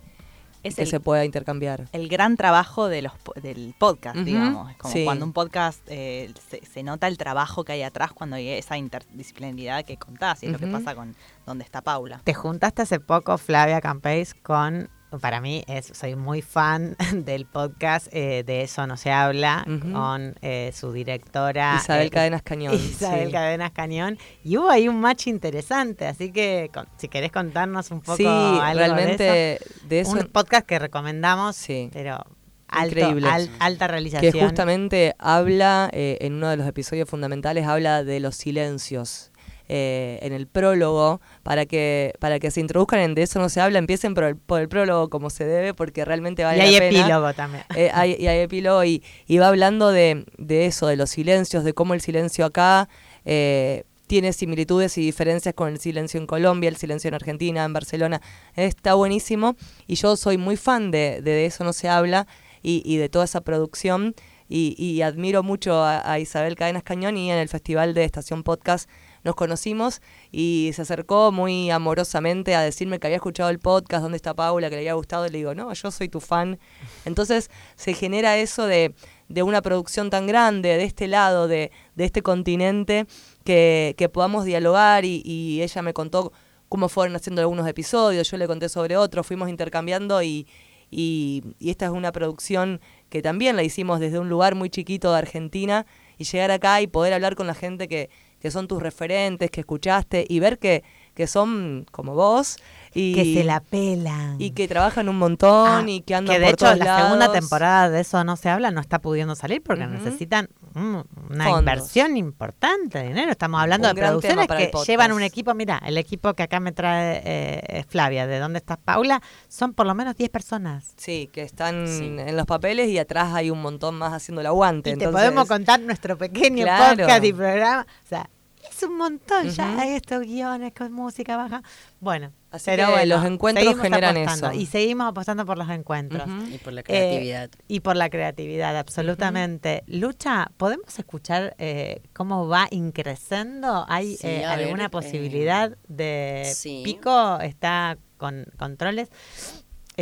Es 0.64 0.74
y 0.74 0.76
que 0.76 0.82
el- 0.84 0.88
se 0.88 1.00
pueda 1.00 1.26
intercambiar. 1.26 1.88
el 1.92 2.08
gran 2.08 2.38
trabajo 2.38 2.88
de 2.88 3.02
los, 3.02 3.14
del 3.42 3.74
podcast, 3.80 4.18
digamos. 4.20 4.70
Es 4.72 4.78
como 4.78 4.94
sí. 4.94 5.04
cuando 5.04 5.26
un 5.26 5.34
podcast 5.34 5.82
eh, 5.88 6.32
se, 6.50 6.64
se 6.66 6.84
nota 6.84 7.08
el 7.08 7.18
trabajo 7.18 7.64
que 7.64 7.72
hay 7.74 7.82
atrás 7.84 8.12
cuando 8.14 8.36
hay 8.36 8.50
esa 8.50 8.78
interdisciplinaridad 8.78 9.84
que 9.84 9.98
contás, 9.98 10.44
y 10.44 10.46
es 10.46 10.52
lo 10.52 10.60
que 10.60 10.68
pasa 10.68 10.94
con 10.96 11.16
donde 11.46 11.64
está 11.64 11.82
Paula. 11.82 12.22
Te 12.24 12.34
juntaste 12.34 12.84
hace 12.84 13.00
poco, 13.00 13.38
Flavia 13.38 13.82
Campeis, 13.82 14.34
con, 14.36 14.90
para 15.20 15.42
mí, 15.42 15.64
es, 15.68 15.88
soy 15.94 16.16
muy 16.16 16.42
fan 16.42 16.96
del 17.14 17.46
podcast 17.46 18.08
eh, 18.12 18.44
De 18.46 18.62
Eso 18.62 18.88
No 18.88 18.96
Se 18.98 19.12
Habla, 19.12 19.66
con 19.92 20.36
eh, 20.42 20.72
su 20.74 20.92
directora. 20.94 21.78
Isabel 21.82 22.08
eh, 22.08 22.10
Cadenas 22.12 22.42
Cañón. 22.44 22.74
Isabel 22.76 23.28
sí. 23.28 23.32
Cadenas 23.32 23.72
Cañón. 23.72 24.18
Y 24.44 24.58
hubo 24.58 24.70
ahí 24.70 24.88
un 24.88 25.00
match 25.02 25.28
interesante, 25.28 26.08
así 26.08 26.32
que 26.32 26.70
con- 26.74 26.88
si 26.98 27.08
querés 27.08 27.32
contarnos 27.32 27.92
un 27.92 28.02
poco 28.02 28.18
Sí, 28.18 28.26
algo 28.26 28.74
realmente 28.80 29.24
de 29.24 29.54
eso. 29.56 29.66
de 29.88 30.00
eso, 30.00 30.12
Un 30.12 30.28
podcast 30.28 30.66
que 30.66 30.80
recomendamos, 30.80 31.56
Sí. 31.56 31.90
pero 31.92 32.24
alto, 32.68 33.00
Increíble. 33.00 33.28
al- 33.28 33.50
alta 33.60 33.88
realización. 33.88 34.32
que 34.32 34.42
justamente 34.42 35.16
habla, 35.20 35.90
eh, 35.92 36.18
en 36.22 36.36
uno 36.36 36.48
de 36.50 36.56
los 36.58 36.66
episodios 36.68 37.10
fundamentales, 37.10 37.68
habla 37.68 38.04
de 38.06 38.20
los 38.22 38.36
silencios. 38.38 39.31
Eh, 39.74 40.20
en 40.22 40.34
el 40.34 40.48
prólogo, 40.48 41.22
para 41.44 41.66
que 41.66 42.14
para 42.20 42.40
que 42.40 42.52
se 42.52 42.60
introduzcan 42.60 43.00
en 43.00 43.16
De 43.16 43.22
eso 43.24 43.40
no 43.40 43.48
se 43.48 43.62
habla, 43.62 43.80
empiecen 43.80 44.14
por 44.14 44.26
el, 44.26 44.36
por 44.36 44.60
el 44.60 44.68
prólogo 44.68 45.10
como 45.10 45.30
se 45.30 45.46
debe, 45.46 45.74
porque 45.74 46.04
realmente 46.04 46.44
vale 46.44 46.58
y 46.58 46.62
hay 46.62 46.74
la 46.74 46.80
pena. 46.80 47.00
epílogo 47.00 47.34
también. 47.34 47.64
Eh, 47.78 47.90
hay, 47.94 48.18
y 48.20 48.28
hay 48.28 48.40
epílogo 48.40 48.84
y, 48.84 49.02
y 49.28 49.38
va 49.38 49.48
hablando 49.48 49.92
de, 49.94 50.26
de 50.38 50.66
eso, 50.66 50.88
de 50.88 50.98
los 50.98 51.10
silencios, 51.10 51.64
de 51.64 51.74
cómo 51.74 51.94
el 51.94 52.02
silencio 52.02 52.44
acá 52.44 52.90
eh, 53.24 53.86
tiene 54.08 54.34
similitudes 54.34 54.98
y 54.98 55.02
diferencias 55.06 55.56
con 55.56 55.70
el 55.70 55.80
silencio 55.80 56.20
en 56.20 56.28
Colombia, 56.28 56.68
el 56.68 56.76
silencio 56.76 57.08
en 57.08 57.14
Argentina, 57.14 57.64
en 57.64 57.72
Barcelona. 57.72 58.22
Está 58.58 58.96
buenísimo 58.96 59.56
y 59.88 59.96
yo 59.96 60.18
soy 60.18 60.38
muy 60.38 60.58
fan 60.58 60.92
de, 60.92 61.22
de, 61.22 61.32
De 61.32 61.46
eso 61.46 61.64
no 61.64 61.72
se 61.72 61.88
habla 61.88 62.28
y, 62.62 62.84
y 62.84 62.98
de 62.98 63.08
toda 63.08 63.24
esa 63.24 63.40
producción 63.40 64.16
y, 64.50 64.76
y 64.78 65.02
admiro 65.02 65.44
mucho 65.44 65.82
a, 65.82 66.12
a 66.12 66.20
Isabel 66.20 66.56
Cadenas 66.58 66.84
Cañón 66.84 67.16
y 67.16 67.32
en 67.32 67.38
el 67.38 67.48
Festival 67.48 67.94
de 67.94 68.04
Estación 68.04 68.44
Podcast 68.44 68.90
nos 69.24 69.36
conocimos 69.36 70.02
y 70.32 70.72
se 70.74 70.82
acercó 70.82 71.32
muy 71.32 71.70
amorosamente 71.70 72.56
a 72.56 72.62
decirme 72.62 73.00
que 73.00 73.08
había 73.08 73.18
escuchado 73.18 73.50
el 73.50 73.60
podcast, 73.60 74.04
dónde 74.04 74.16
está 74.16 74.34
Paula, 74.34 74.70
que 74.70 74.76
le 74.76 74.82
había 74.82 74.94
gustado, 74.94 75.26
y 75.28 75.30
le 75.30 75.38
digo, 75.40 75.56
no, 75.56 75.72
yo 75.74 75.92
soy 75.92 76.10
tu 76.10 76.20
fan. 76.20 76.60
Entonces 77.06 77.50
se 77.76 77.94
genera 77.94 78.38
eso 78.38 78.66
de, 78.66 78.94
de 79.30 79.44
una 79.44 79.62
producción 79.62 80.10
tan 80.10 80.28
grande, 80.28 80.78
de 80.78 80.84
este 80.84 81.08
lado, 81.08 81.48
de, 81.48 81.72
de 81.96 82.06
este 82.06 82.22
continente, 82.22 83.06
que, 83.44 83.96
que 83.98 84.10
podamos 84.10 84.46
dialogar 84.46 85.06
y, 85.06 85.22
y 85.26 85.62
ella 85.62 85.82
me 85.82 85.94
contó 85.94 86.32
cómo 86.70 86.88
fueron 86.88 87.16
haciendo 87.16 87.42
algunos 87.42 87.68
episodios, 87.68 88.32
yo 88.32 88.38
le 88.38 88.48
conté 88.48 88.70
sobre 88.70 88.96
otros, 88.96 89.28
fuimos 89.28 89.50
intercambiando 89.50 90.24
y, 90.24 90.48
y, 90.90 91.44
y 91.60 91.70
esta 91.70 91.86
es 91.86 91.92
una 91.92 92.14
producción 92.14 92.80
que 93.10 93.22
también 93.22 93.58
la 93.58 93.64
hicimos 93.64 94.00
desde 94.00 94.20
un 94.20 94.30
lugar 94.30 94.56
muy 94.56 94.70
chiquito 94.70 95.12
de 95.12 95.18
Argentina 95.18 95.86
y 96.18 96.24
llegar 96.24 96.50
acá 96.52 96.82
y 96.82 96.88
poder 96.88 97.14
hablar 97.14 97.36
con 97.36 97.46
la 97.46 97.56
gente 97.56 97.90
que, 97.90 98.10
que 98.42 98.52
son 98.52 98.68
tus 98.68 98.82
referentes, 98.82 99.52
que 99.52 99.62
escuchaste 99.62 100.26
y 100.28 100.40
ver 100.40 100.60
que, 100.60 100.84
que 101.14 101.28
son 101.28 101.86
como 101.92 102.16
vos 102.16 102.58
y 102.94 103.14
que 103.16 103.24
se 103.36 103.44
la 103.44 103.60
pelan. 103.62 104.36
y 104.40 104.52
que 104.52 104.68
trabajan 104.68 105.08
un 105.10 105.18
montón 105.18 105.68
Ah, 105.70 105.84
y 105.90 106.02
que 106.02 106.16
andan 106.16 106.36
que 106.36 106.40
de 106.40 106.46
por 106.48 106.54
hecho 106.56 106.66
todos 106.66 106.78
la 106.80 107.02
segunda 107.04 107.32
temporada 107.32 107.90
de 107.90 108.02
eso 108.02 108.24
no 108.24 108.36
se 108.36 108.50
habla, 108.50 108.72
no 108.72 108.82
está 108.82 109.00
pudiendo 109.00 109.36
salir 109.36 109.62
porque 109.64 109.88
necesitan 109.88 110.50
una 110.76 111.04
Fondos. 111.46 111.60
inversión 111.60 112.18
importante 112.18 113.00
de 113.00 113.08
dinero. 113.10 113.32
Estamos 113.32 113.62
hablando 113.62 113.90
Un 113.90 113.96
de 113.96 114.02
producciones 114.02 114.48
que 114.48 114.72
llevan 114.88 115.12
un 115.12 115.22
equipo, 115.24 115.54
mira, 115.54 115.82
el 115.86 115.98
equipo 115.98 116.34
que 116.34 116.44
acá 116.44 116.60
me 116.60 116.72
trae 116.72 117.22
eh, 117.26 117.84
Flavia, 117.88 118.28
de 118.28 118.40
dónde 118.40 118.60
estás 118.60 118.78
Paula, 118.78 119.22
son 119.48 119.74
por 119.74 119.86
lo 119.86 119.96
menos 119.96 120.16
10 120.16 120.30
personas. 120.30 120.94
Sí, 120.98 121.30
que 121.32 121.42
están 121.44 121.88
Sí. 121.88 122.06
en 122.18 122.36
los 122.38 122.46
papeles 122.46 122.90
y 122.90 122.98
atrás 123.00 123.34
hay 123.34 123.50
un 123.50 123.62
montón 123.62 123.96
más 123.96 124.14
haciendo 124.14 124.42
el 124.42 124.48
aguante. 124.48 124.92
Y 124.92 124.98
te 124.98 125.10
podemos 125.10 125.48
contar 125.48 125.80
nuestro 125.80 126.18
pequeño 126.18 126.64
Claro. 126.64 126.98
podcast 127.04 127.24
y 127.26 127.34
programa. 127.34 127.86
O 128.06 128.08
sea, 128.08 128.30
es 128.70 128.84
un 128.84 128.98
montón 128.98 129.50
ya 129.50 129.72
Ujú. 129.74 129.82
estos 129.96 130.20
guiones 130.22 130.74
con 130.74 130.92
música 130.92 131.38
baja. 131.38 131.62
Bueno, 132.00 132.32
Así 132.52 132.66
pero 132.66 132.88
que 132.88 132.92
bueno, 132.92 133.16
los 133.16 133.26
encuentros 133.26 133.80
generan 133.80 134.18
apostando 134.18 134.52
eso. 134.52 134.60
Y 134.62 134.66
seguimos 134.66 135.08
apostando 135.08 135.46
por 135.46 135.58
los 135.58 135.70
encuentros. 135.70 136.24
Y 136.52 136.58
por 136.58 136.74
la 136.74 136.82
Eh, 136.82 136.84
creatividad. 136.84 137.50
y 137.68 137.80
por 137.80 137.96
la 137.96 138.10
creatividad, 138.10 138.76
absolutamente. 138.78 139.84
Lucha, 139.88 140.52
¿podemos 140.58 140.98
escuchar 141.00 141.56
eh, 141.60 142.02
cómo 142.14 142.48
va 142.48 142.68
increciendo? 142.72 143.86
¿Hay 143.88 144.16
Sí, 144.18 144.28
eh, 144.28 144.38
ver, 144.40 144.46
alguna 144.46 144.86
eh, 144.86 144.90
posibilidad 144.90 145.78
de 145.88 146.52
sí. 146.54 146.82
Pico? 146.84 147.40
¿Está 147.40 147.98
con 148.18 148.46
controles? 148.58 149.10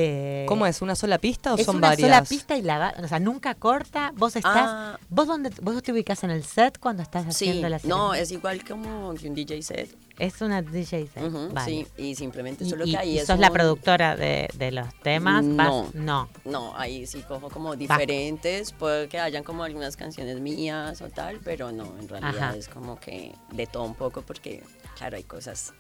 Eh, 0.02 0.46
¿Cómo 0.48 0.66
es? 0.66 0.82
¿Una 0.82 0.96
sola 0.96 1.18
pista 1.18 1.54
o 1.54 1.58
es 1.58 1.66
son 1.66 1.76
una 1.78 1.90
varias? 1.90 2.08
sola 2.10 2.24
pista 2.24 2.56
y 2.56 2.62
la 2.62 2.78
va- 2.80 2.94
o 3.04 3.08
sea, 3.08 3.20
nunca 3.20 3.54
corta. 3.56 4.14
Vos 4.16 4.34
estás, 4.38 4.56
Ah. 4.56 5.00
vos 5.10 5.28
dónde, 5.28 5.50
vos 5.62 5.84
te 5.84 5.92
ubicas 5.92 6.24
en 6.24 6.30
el 6.32 6.44
set 6.46 6.78
cuando 6.80 7.04
estás 7.04 7.24
Sí, 7.36 7.50
haciendo 7.50 7.68
la 7.68 7.80
no, 7.84 8.14
es 8.14 8.32
igual 8.32 8.64
como 8.64 9.14
que 9.16 9.28
un 9.28 9.36
DJ 9.36 9.62
set. 9.62 9.94
es 10.18 10.42
una 10.42 10.62
DJ 10.62 11.08
set. 11.08 11.24
Ujú, 11.24 11.50
vale. 11.54 11.70
Sí, 11.70 11.88
y 11.98 12.16
simplemente 12.16 12.64
solo 12.66 12.86
y- 12.86 12.92
que 12.92 12.98
ahí 12.98 13.10
y 13.16 13.20
es 13.20 13.28
sos 13.28 13.40
la 13.40 13.48
un- 13.48 13.54
productora 13.54 14.16
de, 14.16 14.48
de 14.54 14.72
los 14.72 14.88
temas. 15.04 15.44
vas- 15.46 15.68
No. 15.68 15.90
no. 15.94 16.30
No, 16.46 16.78
ahí 16.78 17.06
sí 17.06 17.22
cojo 17.28 17.50
como 17.50 17.76
diferentes, 17.76 18.72
puede 18.72 19.10
que 19.10 19.20
hayan 19.20 19.44
como 19.44 19.64
algunas 19.66 19.98
canciones 19.98 20.40
mías 20.40 21.02
o 21.02 21.10
tal, 21.10 21.40
pero 21.44 21.72
no, 21.74 21.84
en 22.00 22.08
realidad 22.08 22.50
Ajá. 22.50 22.56
es 22.56 22.70
como 22.70 22.98
que 23.00 23.34
de 23.52 23.68
todo 23.68 23.84
un 23.84 23.96
poco 23.96 24.22
porque, 24.22 24.64
claro, 24.98 25.18
hay 25.18 25.24
cosas 25.24 25.74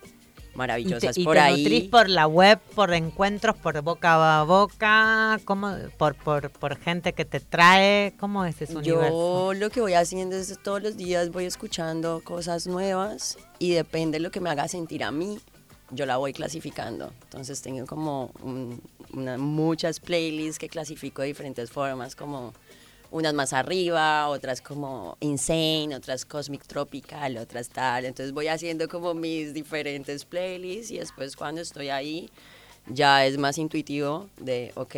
Y 0.59 0.61
te, 0.61 0.67
maravillosas 0.67 1.17
y 1.17 1.23
por 1.23 1.35
te 1.35 1.39
ahí. 1.39 1.63
nutrís 1.63 1.83
por 1.89 2.09
la 2.09 2.27
web, 2.27 2.59
por 2.75 2.93
encuentros, 2.93 3.55
por 3.57 3.81
boca 3.81 4.39
a 4.39 4.43
boca, 4.43 5.39
¿cómo? 5.45 5.75
Por, 5.97 6.15
por, 6.15 6.49
por 6.51 6.75
gente 6.77 7.13
que 7.13 7.25
te 7.25 7.39
trae. 7.39 8.13
¿Cómo 8.19 8.43
es 8.45 8.61
ese 8.61 8.75
universo? 8.75 9.53
Yo 9.53 9.53
lo 9.53 9.69
que 9.69 9.81
voy 9.81 9.93
haciendo 9.93 10.35
es 10.35 10.57
todos 10.63 10.81
los 10.83 10.97
días 10.97 11.31
voy 11.31 11.45
escuchando 11.45 12.21
cosas 12.23 12.67
nuevas 12.67 13.37
y 13.57 13.71
depende 13.71 14.17
de 14.17 14.23
lo 14.23 14.31
que 14.31 14.39
me 14.41 14.49
haga 14.49 14.67
sentir 14.67 15.03
a 15.03 15.11
mí, 15.11 15.39
yo 15.91 16.05
la 16.05 16.17
voy 16.17 16.33
clasificando. 16.33 17.11
Entonces 17.23 17.61
tengo 17.61 17.85
como 17.85 18.31
un- 18.43 18.81
una- 19.13 19.37
muchas 19.37 19.99
playlists 19.99 20.59
que 20.59 20.69
clasifico 20.69 21.21
de 21.21 21.29
diferentes 21.29 21.71
formas, 21.71 22.15
como 22.15 22.53
unas 23.11 23.33
más 23.33 23.53
arriba, 23.53 24.27
otras 24.29 24.61
como 24.61 25.17
Insane, 25.19 25.95
otras 25.95 26.25
Cosmic 26.25 26.65
Tropical, 26.65 27.37
otras 27.37 27.69
tal. 27.69 28.05
Entonces 28.05 28.33
voy 28.33 28.47
haciendo 28.47 28.87
como 28.87 29.13
mis 29.13 29.53
diferentes 29.53 30.25
playlists 30.25 30.91
y 30.91 30.99
después 30.99 31.35
cuando 31.35 31.61
estoy 31.61 31.89
ahí 31.89 32.29
ya 32.89 33.25
es 33.25 33.37
más 33.37 33.57
intuitivo 33.57 34.27
de, 34.39 34.71
ok, 34.75 34.95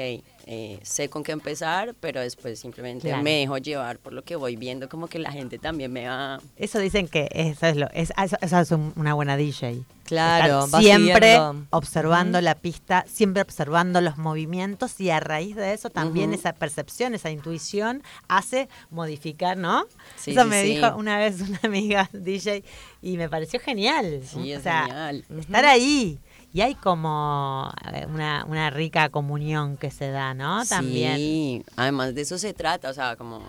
eh, 0.47 0.79
sé 0.81 1.09
con 1.09 1.23
qué 1.23 1.31
empezar, 1.33 1.93
pero 1.99 2.19
después 2.19 2.59
simplemente 2.59 3.07
Claro. 3.07 3.23
me 3.23 3.37
dejo 3.39 3.57
llevar 3.59 3.99
por 3.99 4.11
lo 4.13 4.23
que 4.23 4.35
voy 4.35 4.55
viendo, 4.55 4.89
como 4.89 5.07
que 5.07 5.19
la 5.19 5.31
gente 5.31 5.59
también 5.59 5.91
me 5.93 6.07
va... 6.07 6.39
Eso 6.57 6.79
dicen 6.79 7.07
que 7.07 7.29
eso 7.31 7.67
es, 7.67 7.75
lo, 7.77 7.87
es, 7.93 8.11
eso, 8.41 8.59
es 8.59 8.71
un- 8.71 8.93
una 8.95 9.13
buena 9.13 9.37
DJ. 9.37 9.83
Claro, 10.05 10.67
vas 10.67 10.83
siempre 10.83 11.37
observando 11.69 12.39
Ujú. 12.39 12.43
la 12.43 12.55
pista, 12.55 13.05
siempre 13.07 13.41
observando 13.41 14.01
los 14.01 14.17
movimientos 14.17 14.99
y 14.99 15.09
a 15.09 15.21
raíz 15.21 15.55
de 15.55 15.71
eso 15.73 15.89
también 15.89 16.31
Ujú. 16.31 16.39
esa 16.39 16.51
percepción, 16.53 17.15
esa 17.15 17.29
intuición 17.31 18.03
hace 18.27 18.67
modificar, 18.89 19.55
¿no? 19.57 19.85
Sí, 20.17 20.31
eso 20.31 20.43
sí, 20.43 20.49
me 20.49 20.63
sí. 20.63 20.69
dijo 20.75 20.95
una 20.97 21.17
vez 21.17 21.39
una 21.41 21.59
amiga 21.63 22.09
DJ 22.11 22.63
y 23.01 23.15
me 23.15 23.29
pareció 23.29 23.59
genial. 23.61 24.21
Sí, 24.25 24.53
o 24.53 24.57
es 24.57 24.63
sea, 24.63 24.83
genial. 24.87 25.23
estar 25.39 25.65
ahí. 25.65 26.19
Y 26.53 26.61
hay 26.61 26.75
como 26.75 27.71
una, 28.09 28.45
una 28.45 28.69
rica 28.69 29.09
comunión 29.09 29.77
que 29.77 29.89
se 29.89 30.11
da, 30.11 30.33
¿no? 30.33 30.65
También. 30.65 31.15
Sí, 31.15 31.65
además 31.77 32.13
de 32.13 32.21
eso 32.21 32.37
se 32.37 32.53
trata, 32.53 32.89
o 32.89 32.93
sea, 32.93 33.15
como... 33.15 33.41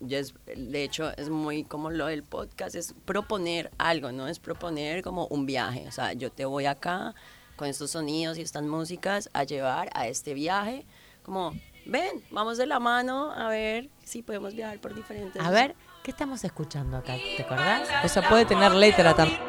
Yo 0.00 0.18
es, 0.18 0.34
de 0.44 0.82
hecho, 0.82 1.16
es 1.16 1.30
muy 1.30 1.64
como 1.64 1.90
lo 1.90 2.06
del 2.06 2.24
podcast, 2.24 2.74
es 2.74 2.94
proponer 3.04 3.70
algo, 3.78 4.12
¿no? 4.12 4.26
Es 4.28 4.38
proponer 4.38 5.02
como 5.02 5.26
un 5.28 5.46
viaje. 5.46 5.86
O 5.88 5.92
sea, 5.92 6.12
yo 6.12 6.30
te 6.30 6.44
voy 6.44 6.66
acá 6.66 7.14
con 7.56 7.68
estos 7.68 7.92
sonidos 7.92 8.36
y 8.36 8.42
estas 8.42 8.64
músicas 8.64 9.30
a 9.32 9.44
llevar 9.44 9.88
a 9.94 10.08
este 10.08 10.34
viaje. 10.34 10.84
Como, 11.22 11.54
ven, 11.86 12.22
vamos 12.30 12.58
de 12.58 12.66
la 12.66 12.80
mano 12.80 13.30
a 13.32 13.48
ver 13.48 13.88
si 14.02 14.22
podemos 14.22 14.54
viajar 14.54 14.78
por 14.78 14.94
diferentes... 14.94 15.40
A 15.42 15.50
ver, 15.50 15.74
¿qué 16.02 16.10
estamos 16.10 16.44
escuchando 16.44 16.98
acá? 16.98 17.14
¿Te 17.36 17.42
acordás? 17.42 17.88
O 18.04 18.08
sea, 18.08 18.28
puede 18.28 18.44
tener 18.44 18.72
letra 18.72 19.14
también. 19.14 19.40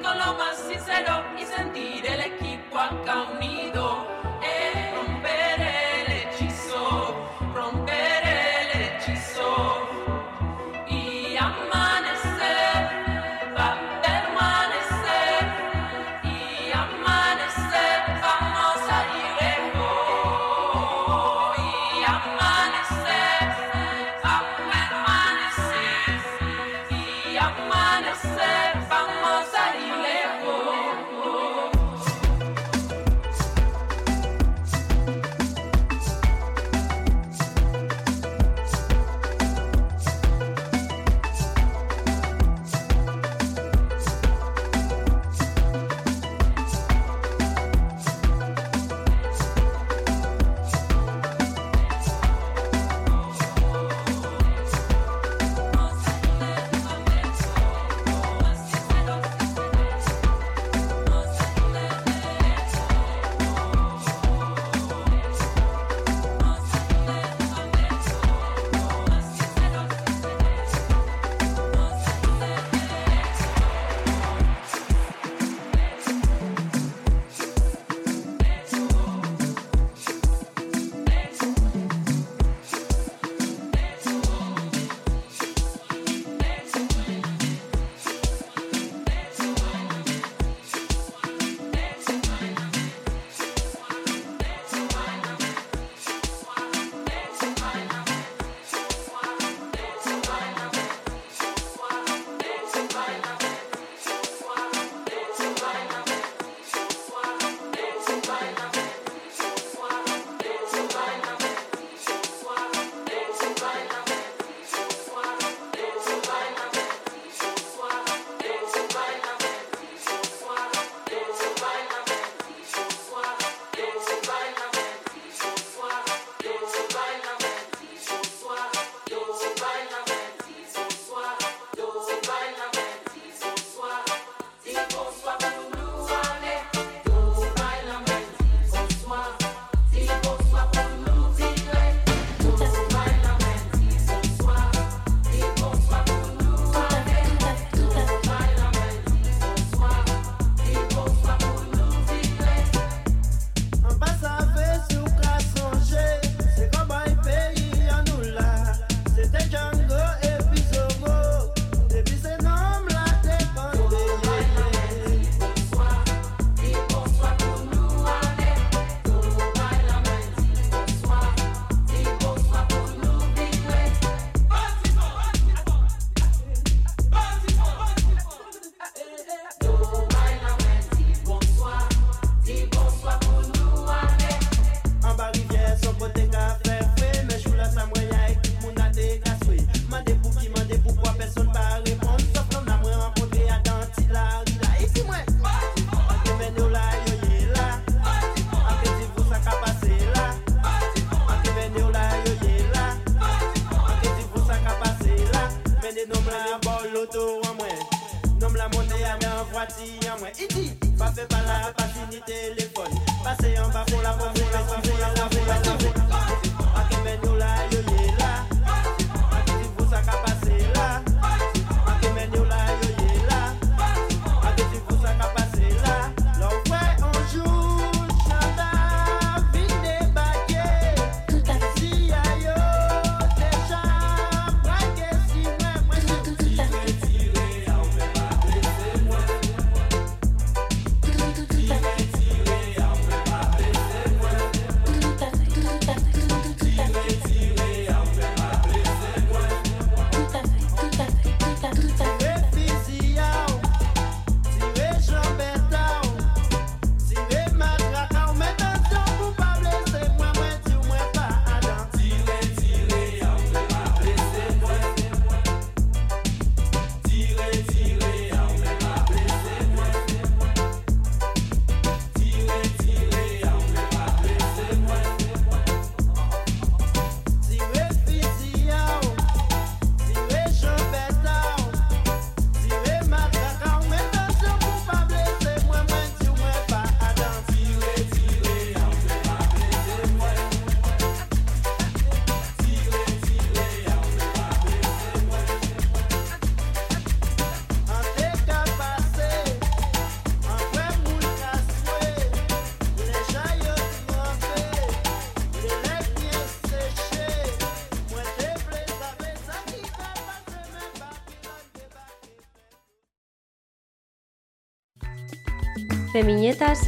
Femiñetas 316.16 316.80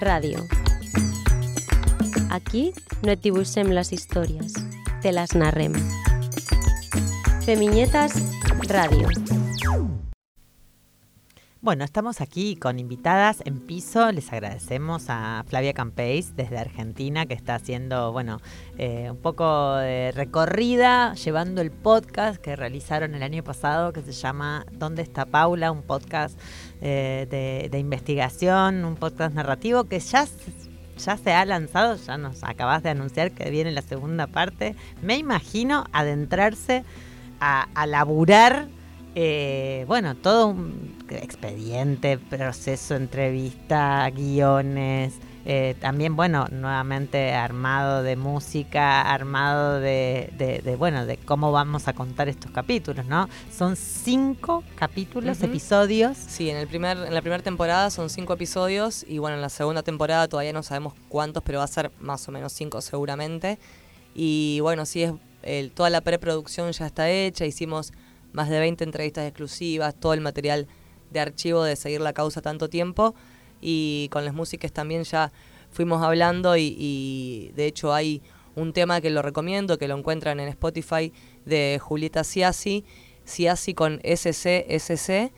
Radio. 0.00 0.48
Aquí 2.30 2.72
no 3.02 3.12
et 3.12 3.20
dibuixem 3.20 3.74
les 3.76 3.92
històries, 3.92 4.56
te 5.04 5.12
les 5.12 5.36
narrem. 5.36 5.76
Femiñetas 7.44 8.16
Radio. 8.72 9.39
Bueno, 11.62 11.84
estamos 11.84 12.22
aquí 12.22 12.56
con 12.56 12.78
invitadas 12.78 13.42
en 13.44 13.60
piso. 13.60 14.10
Les 14.12 14.32
agradecemos 14.32 15.04
a 15.08 15.44
Flavia 15.46 15.74
Campeis 15.74 16.34
desde 16.34 16.56
Argentina 16.56 17.26
que 17.26 17.34
está 17.34 17.54
haciendo, 17.54 18.12
bueno, 18.12 18.40
eh, 18.78 19.10
un 19.10 19.18
poco 19.18 19.76
de 19.76 20.10
recorrida, 20.12 21.12
llevando 21.12 21.60
el 21.60 21.70
podcast 21.70 22.40
que 22.40 22.56
realizaron 22.56 23.14
el 23.14 23.22
año 23.22 23.44
pasado 23.44 23.92
que 23.92 24.00
se 24.00 24.12
llama 24.12 24.64
¿Dónde 24.72 25.02
está 25.02 25.26
Paula? 25.26 25.70
Un 25.70 25.82
podcast 25.82 26.40
eh, 26.80 27.68
de, 27.70 27.78
investigación, 27.78 28.86
un 28.86 28.96
podcast 28.96 29.34
narrativo 29.34 29.84
que 29.84 30.00
ya 30.00 30.26
ya 30.96 31.16
se 31.18 31.32
ha 31.34 31.44
lanzado, 31.44 31.96
ya 31.96 32.16
nos 32.16 32.42
acabas 32.42 32.82
de 32.82 32.88
anunciar 32.88 33.32
que 33.32 33.50
viene 33.50 33.70
la 33.70 33.82
segunda 33.82 34.26
parte. 34.26 34.76
Me 35.02 35.18
imagino 35.18 35.84
adentrarse 35.92 36.84
a, 37.38 37.68
a 37.74 37.86
laburar, 37.86 38.68
eh, 39.14 39.84
bueno, 39.88 40.14
todo 40.14 40.48
un 40.48 40.94
expediente, 41.10 42.18
proceso, 42.18 42.94
entrevista, 42.94 44.08
guiones. 44.10 45.14
eh, 45.46 45.74
también, 45.80 46.16
bueno, 46.16 46.46
nuevamente 46.50 47.32
armado 47.32 48.02
de 48.02 48.14
música, 48.14 49.00
armado 49.00 49.80
de, 49.80 50.30
de- 50.36 50.58
de, 50.62 50.76
bueno, 50.76 51.06
de 51.06 51.16
cómo 51.16 51.50
vamos 51.50 51.88
a 51.88 51.94
contar 51.94 52.28
estos 52.28 52.50
capítulos, 52.52 53.06
¿no? 53.06 53.26
Son 53.50 53.74
cinco 53.74 54.62
capítulos, 54.76 55.42
episodios. 55.42 56.16
Sí, 56.18 56.50
en, 56.50 56.58
el 56.58 56.68
primer, 56.68 56.98
en 56.98 57.14
la 57.14 57.22
primera 57.22 57.42
temporada 57.42 57.88
son 57.90 58.10
cinco 58.10 58.34
episodios 58.34 59.02
y 59.08 59.16
bueno, 59.18 59.36
en 59.36 59.42
la 59.42 59.48
segunda 59.48 59.82
temporada 59.82 60.28
todavía 60.28 60.52
no 60.52 60.62
sabemos 60.62 60.92
cuántos, 61.08 61.42
pero 61.42 61.58
va 61.60 61.64
a 61.64 61.68
ser 61.68 61.90
más 62.00 62.28
o 62.28 62.32
menos 62.32 62.52
cinco 62.52 62.80
seguramente. 62.82 63.58
Y 64.14 64.60
bueno, 64.60 64.84
sí, 64.84 65.04
es, 65.04 65.14
el- 65.42 65.70
toda 65.72 65.88
la 65.88 66.02
preproducción 66.02 66.70
ya 66.72 66.84
está 66.86 67.08
hecha, 67.08 67.46
hicimos 67.46 67.92
más 68.32 68.48
de 68.48 68.60
20 68.60 68.84
entrevistas 68.84 69.26
exclusivas, 69.26 69.94
todo 69.94 70.14
el 70.14 70.20
material 70.20 70.66
de 71.10 71.20
archivo 71.20 71.64
de 71.64 71.76
seguir 71.76 72.00
la 72.00 72.12
causa 72.12 72.40
tanto 72.40 72.68
tiempo 72.68 73.14
y 73.60 74.08
con 74.10 74.24
las 74.24 74.34
músicas 74.34 74.72
también 74.72 75.04
ya 75.04 75.32
fuimos 75.70 76.02
hablando 76.02 76.56
y, 76.56 77.52
de 77.54 77.66
hecho 77.66 77.92
hay 77.92 78.22
un 78.56 78.72
tema 78.72 79.00
que 79.00 79.10
lo 79.10 79.22
recomiendo, 79.22 79.78
que 79.78 79.88
lo 79.88 79.96
encuentran 79.96 80.40
en 80.40 80.48
Spotify 80.48 81.12
de 81.44 81.78
Julieta 81.80 82.24
Ciasi, 82.24 82.84
Ciasi 83.24 83.74
con 83.74 84.00
SCSC 84.02 85.32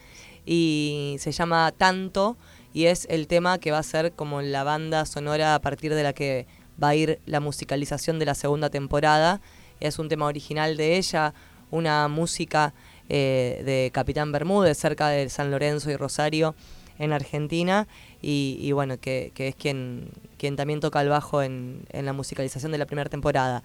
y 0.47 1.17
se 1.19 1.33
llama 1.33 1.73
Tanto 1.77 2.37
y 2.73 2.87
es 2.87 3.07
el 3.11 3.27
tema 3.27 3.59
que 3.59 3.71
va 3.71 3.79
a 3.79 3.83
ser 3.83 4.13
como 4.13 4.41
la 4.41 4.65
banda 4.65 5.05
sonora 5.05 5.55
a 5.55 5.61
partir 5.61 5.95
de 5.95 6.03
la 6.03 6.13
que 6.13 6.47
va 6.83 6.89
a 6.89 6.95
ir 6.95 7.21
la 7.27 7.41
musicalización 7.41 8.19
de 8.19 8.27
la 8.27 8.35
segunda 8.35 8.71
temporada. 8.71 9.43
Es 9.79 9.99
un 9.99 10.09
tema 10.09 10.27
original 10.27 10.77
de 10.77 10.97
ella, 10.97 11.35
una 11.73 12.07
música 12.07 12.73
eh, 13.09 13.63
de 13.65 13.91
Capitán 13.93 14.31
Bermúdez 14.31 14.79
cerca 14.79 15.09
de 15.09 15.29
San 15.29 15.51
Lorenzo 15.51 15.91
y 15.91 15.97
Rosario 15.97 16.55
en 17.01 17.13
Argentina 17.13 17.89
y, 18.21 18.71
bueno, 18.71 19.01
que, 19.01 19.33
que 19.35 19.49
es 19.49 19.57
quien, 19.57 20.11
quien 20.39 20.55
también 20.55 20.79
toca 20.79 21.01
el 21.01 21.09
bajo 21.09 21.43
en, 21.43 21.83
en 21.91 22.07
la 22.07 22.13
musicalización 22.13 22.71
de 22.71 22.79
la 22.79 22.87
primera 22.87 23.11
temporada. 23.11 23.65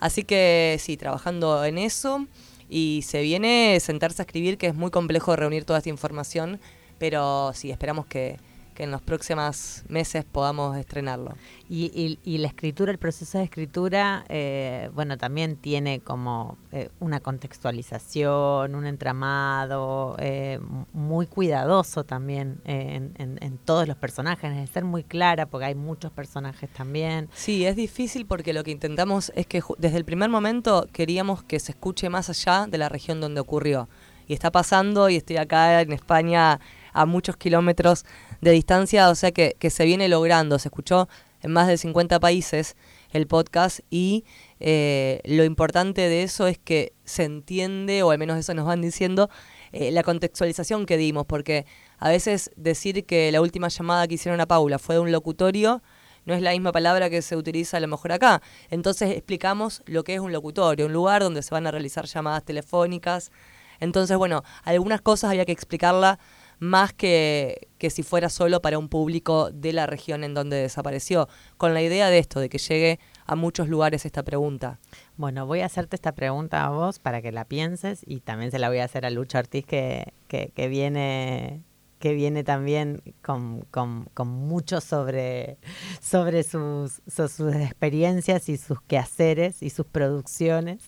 Así 0.00 0.24
que 0.24 0.76
sí, 0.80 0.96
trabajando 0.96 1.64
en 1.64 1.78
eso 1.78 2.26
y 2.68 3.04
se 3.06 3.22
viene 3.22 3.78
sentarse 3.78 4.22
a 4.22 4.24
escribir, 4.24 4.58
que 4.58 4.66
es 4.66 4.74
muy 4.74 4.90
complejo 4.90 5.36
reunir 5.36 5.64
toda 5.64 5.78
esta 5.78 5.90
información, 5.90 6.58
pero 6.98 7.52
sí, 7.54 7.70
esperamos 7.70 8.06
que, 8.06 8.38
que 8.74 8.84
en 8.84 8.90
los 8.90 9.02
próximos 9.02 9.82
meses 9.88 10.24
podamos 10.24 10.76
estrenarlo. 10.76 11.34
Y, 11.68 11.90
y- 11.94 12.18
y 12.24 12.38
la 12.38 12.48
escritura, 12.48 12.92
el 12.92 12.98
proceso 12.98 13.38
de 13.38 13.44
escritura, 13.44 14.24
eh, 14.28 14.90
bueno, 14.94 15.16
también 15.18 15.56
tiene 15.56 16.00
como 16.00 16.58
eh, 16.72 16.88
una 17.00 17.20
contextualización, 17.20 18.74
un 18.74 18.86
entramado 18.86 20.16
eh, 20.18 20.60
muy 20.92 21.26
cuidadoso 21.26 22.04
también 22.04 22.60
en, 22.64 23.12
en- 23.18 23.38
en 23.42 23.58
todos 23.58 23.86
los 23.88 23.96
personajes, 23.96 24.54
de 24.54 24.66
ser 24.66 24.84
muy 24.84 25.04
clara 25.04 25.46
porque 25.46 25.66
hay 25.66 25.74
muchos 25.74 26.10
personajes 26.12 26.70
también. 26.70 27.28
Sí, 27.34 27.64
es 27.66 27.76
difícil 27.76 28.26
porque 28.26 28.52
lo 28.52 28.64
que 28.64 28.70
intentamos 28.70 29.32
es 29.34 29.46
que 29.46 29.62
desde 29.78 29.96
el 29.98 30.04
primer 30.04 30.30
momento 30.30 30.86
queríamos 30.92 31.42
que 31.42 31.58
se 31.60 31.72
escuche 31.72 32.08
más 32.08 32.28
allá 32.30 32.66
de 32.66 32.78
la 32.78 32.88
región 32.88 33.20
donde 33.20 33.40
ocurrió. 33.40 33.88
Y 34.28 34.34
está 34.34 34.50
pasando 34.52 35.08
y 35.08 35.16
estoy 35.16 35.36
acá 35.36 35.80
en 35.80 35.92
España 35.92 36.60
a 36.92 37.06
muchos 37.06 37.36
kilómetros 37.36 38.04
de 38.42 38.50
distancia, 38.50 39.08
o 39.08 39.14
sea 39.14 39.32
que, 39.32 39.56
que 39.58 39.70
se 39.70 39.86
viene 39.86 40.08
logrando. 40.08 40.58
Se 40.58 40.68
escuchó 40.68 41.08
en 41.40 41.52
más 41.52 41.68
de 41.68 41.78
50 41.78 42.20
países 42.20 42.76
el 43.10 43.26
podcast 43.26 43.80
y 43.90 44.24
eh, 44.60 45.20
lo 45.24 45.44
importante 45.44 46.02
de 46.02 46.22
eso 46.22 46.46
es 46.46 46.58
que 46.58 46.92
se 47.04 47.24
entiende, 47.24 48.02
o 48.02 48.10
al 48.10 48.18
menos 48.18 48.38
eso 48.38 48.54
nos 48.54 48.66
van 48.66 48.80
diciendo, 48.80 49.30
eh, 49.72 49.90
la 49.90 50.02
contextualización 50.02 50.86
que 50.86 50.96
dimos, 50.96 51.26
porque 51.26 51.66
a 51.98 52.08
veces 52.08 52.50
decir 52.56 53.04
que 53.06 53.30
la 53.32 53.40
última 53.40 53.68
llamada 53.68 54.06
que 54.06 54.14
hicieron 54.14 54.40
a 54.40 54.46
Paula 54.46 54.78
fue 54.78 54.96
de 54.96 55.00
un 55.00 55.12
locutorio 55.12 55.82
no 56.24 56.34
es 56.34 56.42
la 56.42 56.52
misma 56.52 56.72
palabra 56.72 57.10
que 57.10 57.20
se 57.20 57.36
utiliza 57.36 57.78
a 57.78 57.80
lo 57.80 57.88
mejor 57.88 58.12
acá. 58.12 58.42
Entonces 58.70 59.10
explicamos 59.10 59.82
lo 59.86 60.04
que 60.04 60.14
es 60.14 60.20
un 60.20 60.32
locutorio, 60.32 60.86
un 60.86 60.92
lugar 60.92 61.22
donde 61.22 61.42
se 61.42 61.52
van 61.52 61.66
a 61.66 61.70
realizar 61.70 62.06
llamadas 62.06 62.44
telefónicas. 62.44 63.32
Entonces, 63.80 64.16
bueno, 64.16 64.44
algunas 64.62 65.00
cosas 65.00 65.30
había 65.30 65.44
que 65.44 65.52
explicarla 65.52 66.20
más 66.62 66.92
que, 66.92 67.66
que 67.78 67.90
si 67.90 68.04
fuera 68.04 68.28
solo 68.28 68.62
para 68.62 68.78
un 68.78 68.88
público 68.88 69.50
de 69.50 69.72
la 69.72 69.86
región 69.88 70.22
en 70.22 70.32
donde 70.32 70.58
desapareció, 70.58 71.28
con 71.56 71.74
la 71.74 71.82
idea 71.82 72.08
de 72.08 72.20
esto, 72.20 72.38
de 72.38 72.48
que 72.48 72.58
llegue 72.58 73.00
a 73.26 73.34
muchos 73.34 73.68
lugares 73.68 74.06
esta 74.06 74.22
pregunta. 74.22 74.78
Bueno, 75.16 75.44
voy 75.44 75.58
a 75.62 75.66
hacerte 75.66 75.96
esta 75.96 76.12
pregunta 76.12 76.64
a 76.64 76.68
vos 76.70 77.00
para 77.00 77.20
que 77.20 77.32
la 77.32 77.46
pienses 77.46 78.02
y 78.06 78.20
también 78.20 78.52
se 78.52 78.60
la 78.60 78.68
voy 78.68 78.78
a 78.78 78.84
hacer 78.84 79.04
a 79.04 79.10
Lucha 79.10 79.40
Ortiz 79.40 79.66
que, 79.66 80.12
que, 80.28 80.52
que 80.54 80.68
viene 80.68 81.62
que 81.98 82.14
viene 82.14 82.42
también 82.42 83.00
con, 83.22 83.60
con- 83.70 84.06
con 84.12 84.26
mucho 84.26 84.80
sobre, 84.80 85.56
sobre 86.00 86.42
sus, 86.42 87.00
so- 87.06 87.28
sus 87.28 87.54
experiencias 87.54 88.48
y 88.48 88.56
sus 88.56 88.82
quehaceres 88.82 89.62
y 89.62 89.70
sus 89.70 89.86
producciones. 89.86 90.82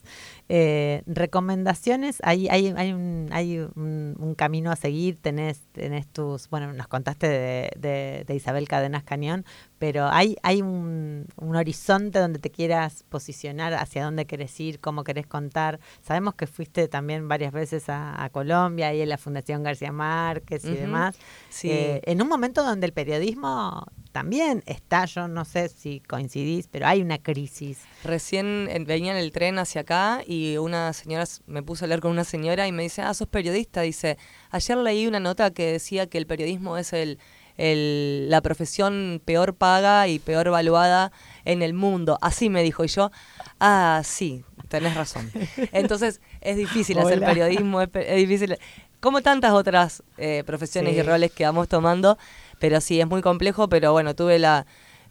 Eh, 0.47 1.01
recomendaciones, 1.07 2.17
hay, 2.23 2.47
hay, 2.49 2.73
hay, 2.77 2.93
un, 2.93 3.29
hay 3.31 3.57
un, 3.59 4.15
un 4.19 4.35
camino 4.35 4.71
a 4.71 4.75
seguir, 4.75 5.17
tenés, 5.21 5.61
tenés 5.71 6.07
tus, 6.07 6.49
bueno, 6.49 6.71
nos 6.73 6.87
contaste 6.87 7.27
de, 7.27 7.71
de- 7.77 8.23
de 8.27 8.35
Isabel 8.35 8.67
Cadenas 8.67 9.03
Cañón, 9.03 9.43
pero 9.79 10.07
hay, 10.07 10.37
hay 10.43 10.61
un, 10.61 11.25
un 11.37 11.55
horizonte 11.55 12.19
donde 12.19 12.39
te 12.39 12.49
quieras 12.51 13.03
posicionar, 13.09 13.73
hacia 13.73 14.03
dónde 14.05 14.25
querés 14.25 14.59
ir, 14.59 14.79
cómo 14.79 15.03
querés 15.03 15.27
contar. 15.27 15.79
Sabemos 16.01 16.35
que 16.35 16.47
fuiste 16.47 16.87
también 16.87 17.27
varias 17.27 17.51
veces 17.51 17.89
a, 17.89 18.23
a 18.23 18.29
Colombia, 18.29 18.87
ahí 18.89 19.01
en 19.01 19.09
la 19.09 19.17
Fundación 19.17 19.63
García 19.63 19.91
Márquez 19.91 20.63
y 20.65 20.71
demás. 20.75 21.15
sí. 21.49 21.69
Eh, 21.71 22.01
en 22.05 22.21
un 22.21 22.27
momento 22.27 22.63
donde 22.63 22.85
el 22.87 22.93
periodismo 22.93 23.85
también 24.11 24.63
está, 24.65 25.05
yo 25.05 25.27
no 25.27 25.43
sé 25.43 25.67
si 25.69 25.99
coincidís, 25.99 26.67
pero 26.67 26.87
hay 26.87 27.01
una 27.01 27.17
crisis. 27.17 27.81
Recién 28.03 28.67
eh, 28.69 28.79
venía 28.85 29.11
en 29.11 29.17
el 29.17 29.31
tren 29.33 29.57
hacia 29.59 29.81
acá 29.81 30.21
y 30.25 30.34
una 30.59 30.93
señora, 30.93 31.25
me 31.47 31.61
puse 31.63 31.83
a 31.83 31.85
hablar 31.85 31.99
con 31.99 32.11
una 32.11 32.23
señora 32.23 32.67
y 32.67 32.71
me 32.71 32.83
dice, 32.83 33.01
ah, 33.01 33.13
sos 33.13 33.27
periodista. 33.27 33.81
Dice, 33.81 34.17
ayer 34.51 34.77
leí 34.77 35.07
una 35.07 35.19
nota 35.19 35.51
que 35.51 35.71
decía 35.71 36.07
que 36.07 36.17
el 36.17 36.25
periodismo 36.27 36.77
es 36.77 36.93
el, 36.93 37.19
el- 37.57 38.29
la 38.29 38.41
profesión 38.41 39.21
peor 39.23 39.55
paga 39.55 40.07
y 40.07 40.19
peor 40.19 40.47
evaluada 40.47 41.11
en 41.45 41.61
el 41.61 41.73
mundo. 41.73 42.17
Así 42.21 42.49
me 42.49 42.63
dijo 42.63 42.83
y 42.83 42.87
yo, 42.87 43.11
ah, 43.59 44.01
sí, 44.03 44.43
tenés 44.67 44.95
razón. 44.95 45.31
Entonces 45.71 46.21
es 46.41 46.57
difícil 46.57 46.99
hacer 46.99 47.19
periodismo, 47.19 47.81
es, 47.81 47.89
es 47.93 48.15
difícil, 48.17 48.57
como 48.99 49.21
tantas 49.21 49.51
otras 49.53 50.03
eh, 50.17 50.43
profesiones 50.45 50.93
Sí. 50.93 50.99
y 50.99 51.03
roles 51.03 51.31
que 51.31 51.45
vamos 51.45 51.67
tomando, 51.67 52.17
pero 52.59 52.81
sí, 52.81 52.99
es 52.99 53.07
muy 53.07 53.21
complejo, 53.21 53.69
pero 53.69 53.91
bueno, 53.91 54.15
tuve 54.15 54.39
la, 54.39 54.65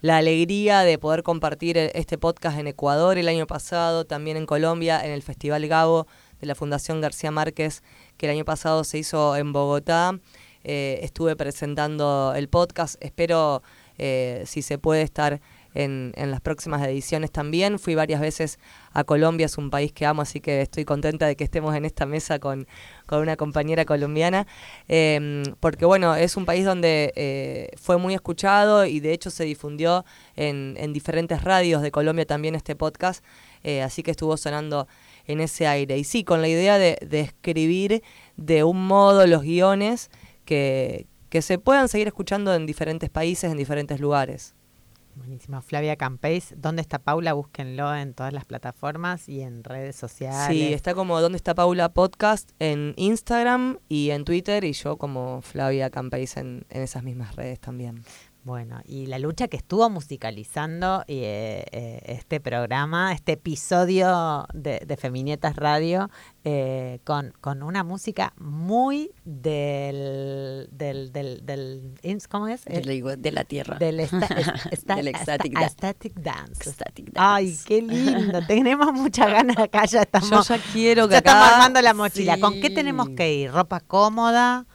la 0.04 0.18
alegría 0.18 0.80
de 0.80 0.98
poder 0.98 1.22
compartir 1.22 1.78
eh, 1.78 1.90
este 1.94 2.18
podcast 2.18 2.58
en 2.58 2.66
Ecuador 2.66 3.16
el 3.16 3.26
año 3.26 3.46
pasado, 3.46 4.04
también 4.04 4.36
en 4.36 4.44
Colombia, 4.44 5.02
en 5.02 5.10
el 5.10 5.22
Festival 5.22 5.66
Gabo 5.66 6.06
de 6.42 6.46
la 6.46 6.54
Fundación 6.54 7.00
García 7.00 7.30
Márquez, 7.30 7.82
que 8.18 8.26
el 8.26 8.32
año 8.32 8.44
pasado 8.44 8.84
se 8.84 8.98
hizo 8.98 9.34
en 9.34 9.54
Bogotá. 9.54 10.20
Eh, 10.62 10.98
estuve 11.00 11.36
presentando 11.36 12.34
el 12.36 12.50
podcast, 12.50 13.02
espero 13.02 13.62
eh, 13.96 14.42
si 14.44 14.60
se 14.60 14.76
puede 14.76 15.00
estar 15.00 15.40
en, 15.72 16.12
en 16.16 16.30
las 16.30 16.42
próximas 16.42 16.86
ediciones 16.86 17.32
también. 17.32 17.78
Fui 17.78 17.94
varias 17.94 18.20
veces 18.20 18.58
a 18.94 19.04
Colombia, 19.04 19.46
es 19.46 19.58
un 19.58 19.68
país 19.70 19.92
que 19.92 20.06
amo, 20.06 20.22
así 20.22 20.40
que 20.40 20.62
estoy 20.62 20.84
contenta 20.84 21.26
de 21.26 21.36
que 21.36 21.44
estemos 21.44 21.74
en 21.74 21.84
esta 21.84 22.06
mesa 22.06 22.38
con, 22.38 22.66
con 23.06 23.20
una 23.20 23.36
compañera 23.36 23.84
colombiana, 23.84 24.46
eh, 24.88 25.42
porque 25.60 25.84
bueno, 25.84 26.14
es 26.14 26.36
un 26.36 26.46
país 26.46 26.64
donde 26.64 27.12
eh, 27.16 27.70
fue 27.76 27.98
muy 27.98 28.14
escuchado 28.14 28.86
y 28.86 29.00
de 29.00 29.12
hecho 29.12 29.30
se 29.30 29.44
difundió 29.44 30.04
en, 30.36 30.76
en 30.78 30.92
diferentes 30.92 31.42
radios 31.42 31.82
de 31.82 31.90
Colombia 31.90 32.24
también 32.24 32.54
este 32.54 32.76
podcast, 32.76 33.24
eh, 33.64 33.82
así 33.82 34.02
que 34.02 34.12
estuvo 34.12 34.36
sonando 34.36 34.86
en 35.26 35.40
ese 35.40 35.66
aire. 35.66 35.98
Y 35.98 36.04
sí, 36.04 36.22
con 36.22 36.40
la 36.40 36.48
idea 36.48 36.78
de, 36.78 36.96
de 37.04 37.20
escribir 37.20 38.02
de 38.36 38.62
un 38.62 38.86
modo 38.86 39.26
los 39.26 39.42
guiones 39.42 40.10
que, 40.44 41.06
que 41.30 41.42
se 41.42 41.58
puedan 41.58 41.88
seguir 41.88 42.06
escuchando 42.06 42.54
en 42.54 42.64
diferentes 42.64 43.10
países, 43.10 43.50
en 43.50 43.56
diferentes 43.56 43.98
lugares. 43.98 44.54
Buenísimo. 45.16 45.62
Flavia 45.62 45.96
Campeis, 45.96 46.54
¿dónde 46.56 46.82
está 46.82 46.98
Paula? 46.98 47.32
Búsquenlo 47.32 47.94
en 47.94 48.14
todas 48.14 48.32
las 48.32 48.44
plataformas 48.44 49.28
y 49.28 49.42
en 49.42 49.62
redes 49.62 49.96
sociales. 49.96 50.48
Sí, 50.48 50.72
está 50.72 50.94
como 50.94 51.20
¿Dónde 51.20 51.36
está 51.36 51.54
Paula 51.54 51.92
Podcast? 51.92 52.50
en 52.58 52.94
Instagram 52.96 53.78
y 53.88 54.10
en 54.10 54.24
Twitter 54.24 54.64
y 54.64 54.72
yo 54.72 54.96
como 54.96 55.40
Flavia 55.42 55.90
Campeis 55.90 56.36
en, 56.36 56.66
en 56.68 56.82
esas 56.82 57.02
mismas 57.02 57.36
redes 57.36 57.60
también. 57.60 58.02
Bueno, 58.44 58.80
y 58.84 59.06
la 59.06 59.18
lucha 59.18 59.48
que 59.48 59.56
estuvo 59.56 59.88
musicalizando 59.88 61.02
eh, 61.08 61.64
eh, 61.72 62.02
este 62.04 62.40
programa, 62.40 63.14
este 63.14 63.32
episodio 63.32 64.46
de, 64.52 64.80
de 64.86 64.96
Feminietas 64.98 65.56
Radio, 65.56 66.10
eh, 66.44 67.00
con, 67.04 67.32
con 67.40 67.62
una 67.62 67.84
música 67.84 68.34
muy 68.38 69.12
del, 69.24 70.68
del, 70.72 71.10
del, 71.12 71.40
del 71.46 71.94
¿cómo 72.28 72.48
es? 72.48 72.64
Digo 72.86 73.16
de 73.16 73.32
la 73.32 73.44
tierra. 73.44 73.78
Del, 73.78 74.00
esta- 74.00 74.26
es- 74.26 74.48
esta- 74.72 74.96
Del 74.96 75.08
ecstatic 75.08 75.52
esta- 75.58 75.60
dance. 75.60 76.68
ecstatic 76.68 77.04
dance. 77.12 77.14
Ay, 77.16 77.58
qué 77.66 77.80
lindo. 77.80 78.40
Tenemos 78.46 78.92
muchas 78.92 79.28
ganas 79.30 79.56
acá, 79.58 79.86
ya 79.86 80.02
estamos. 80.02 80.28
Yo 80.30 80.42
ya 80.56 80.62
quiero 80.72 81.08
que 81.08 81.12
ya 81.12 81.18
estamos 81.18 81.48
armando 81.48 81.80
la 81.80 81.94
mochila. 81.94 82.38
¿Con 82.38 82.60
qué 82.60 82.68
tenemos 82.68 83.08
que 83.10 83.34
ir? 83.34 83.50
¿Ropa 83.52 83.80
cómoda? 83.80 84.66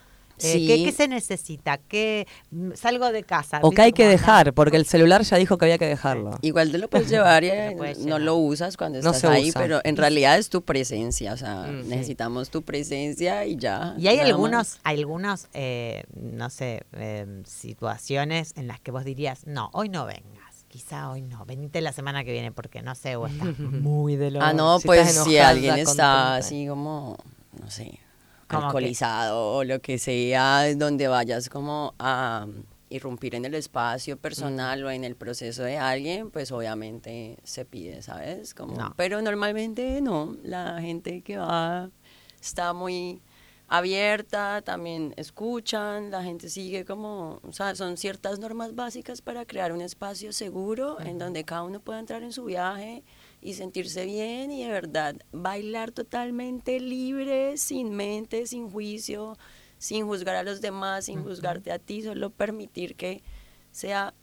Eh, 0.42 0.54
Sí. 0.54 0.68
¿qué, 0.68 0.84
qué 0.86 0.92
se 0.92 1.08
necesita? 1.08 1.78
¿Qué, 1.78 2.28
mm, 2.52 2.72
salgo 2.76 3.12
de 3.12 3.24
casa. 3.24 3.60
O 3.62 3.70
que 3.72 3.76
¿viste 3.76 3.82
hay 3.84 3.92
que 3.94 4.08
dejar, 4.08 4.54
porque 4.54 4.78
el 4.78 4.86
celular 4.86 5.22
ya 5.24 5.38
dijo 5.38 5.58
que 5.58 5.66
había 5.66 5.78
que 5.78 5.86
dejarlo. 5.88 6.38
Igual 6.42 6.72
te 6.72 6.78
lo 6.78 6.90
puedes 6.90 7.10
llevar 7.10 7.44
y 7.44 7.50
lo 7.50 7.78
puedes 7.78 8.00
no 8.00 8.20
lo 8.20 8.36
usas 8.36 8.78
cuando 8.78 9.02
No 9.02 9.12
estás 9.12 9.32
ahí, 9.32 9.50
usa. 9.50 9.62
pero 9.62 9.82
en 9.84 9.98
realidad 9.98 10.38
es 10.38 10.50
tu 10.50 10.62
presencia, 10.64 11.34
o 11.34 11.38
sea, 11.38 11.64
Mm, 11.68 11.84
sí. 11.84 11.90
necesitamos 11.90 12.50
tu 12.50 12.62
presencia 12.64 13.46
y 13.46 13.56
ya. 13.58 13.96
Y 13.98 14.08
hay 14.08 14.20
algunos, 14.20 14.52
más. 14.76 14.80
algunos 14.84 15.48
eh, 15.54 16.04
no 16.16 16.50
sé, 16.50 16.84
eh, 16.94 17.26
situaciones 17.46 18.54
en 18.56 18.68
las 18.68 18.80
que 18.80 18.92
vos 18.92 19.04
dirías, 19.06 19.46
no, 19.46 19.70
hoy 19.74 19.90
no 19.90 20.06
vengas. 20.06 20.66
Quizá 20.68 21.10
hoy 21.10 21.22
no, 21.24 21.46
venite 21.46 21.82
la 21.82 21.92
semana 21.94 22.24
que 22.24 22.32
viene 22.32 22.52
porque 22.52 22.82
no 22.84 22.94
sé, 22.94 23.16
o 23.16 23.26
estás 23.28 23.58
muy 23.60 24.16
de 24.18 24.32
lo... 24.32 24.42
Ah, 24.42 24.54
no, 24.54 24.80
si 24.80 24.86
pues 24.88 25.12
si 25.24 25.38
alguien 25.38 25.76
está 25.80 25.86
contenta. 25.86 26.36
así 26.36 26.68
como, 26.68 27.18
no 27.60 27.70
sé, 27.72 28.00
Que- 28.50 28.66
alcoholizado 28.66 29.54
o 29.54 29.64
lo 29.64 29.80
que 29.80 29.98
sea, 29.98 30.66
donde 30.76 31.08
vayas 31.08 31.50
como 31.50 31.94
a 32.00 32.48
irrumpir 32.90 33.36
en 33.36 33.46
el 33.46 33.54
espacio 33.54 34.18
personal 34.18 34.84
o 34.84 34.90
en 34.90 35.04
el 35.04 35.16
proceso 35.16 35.62
de 35.64 35.78
alguien, 35.78 36.32
pues 36.32 36.52
obviamente 36.52 37.38
se 37.44 37.64
pide, 37.64 38.02
¿sabes? 38.02 38.54
Como, 38.56 38.76
No. 38.76 38.94
Pero 38.98 39.22
normalmente 39.22 40.02
no, 40.02 40.36
la 40.44 40.82
gente 40.82 41.22
que 41.22 41.38
va 41.38 41.90
está 42.42 42.74
muy 42.74 43.22
abierta, 43.68 44.64
también 44.64 45.14
escuchan, 45.16 46.10
la 46.10 46.24
gente 46.24 46.50
sigue 46.50 46.86
como, 46.86 47.40
o 47.48 47.54
sea, 47.54 47.76
son 47.76 47.98
ciertas 47.98 48.40
normas 48.40 48.74
básicas 48.74 49.22
para 49.22 49.46
crear 49.46 49.72
un 49.72 49.82
espacio 49.82 50.34
seguro 50.34 51.00
en 51.00 51.20
donde 51.20 51.44
cada 51.46 51.62
uno 51.62 51.80
pueda 51.80 52.00
entrar 52.00 52.24
en 52.24 52.32
su 52.32 52.46
viaje 52.46 53.04
y 53.42 53.54
sentirse 53.54 54.06
bien 54.06 54.52
y 54.52 54.64
de 54.64 54.70
verdad 54.70 55.16
bailar 55.32 55.92
totalmente 55.92 56.80
libre, 56.80 57.58
sin 57.58 57.92
mente, 57.96 58.48
sin 58.48 58.70
juicio, 58.70 59.38
sin 59.78 60.06
juzgar 60.06 60.36
a 60.36 60.44
los 60.44 60.62
demás, 60.62 61.06
sin 61.06 61.24
juzgarte 61.24 61.72
a 61.72 61.80
ti, 61.80 62.02
solo 62.02 62.30
permitir 62.30 62.96
que 62.96 63.24
sea 63.72 64.14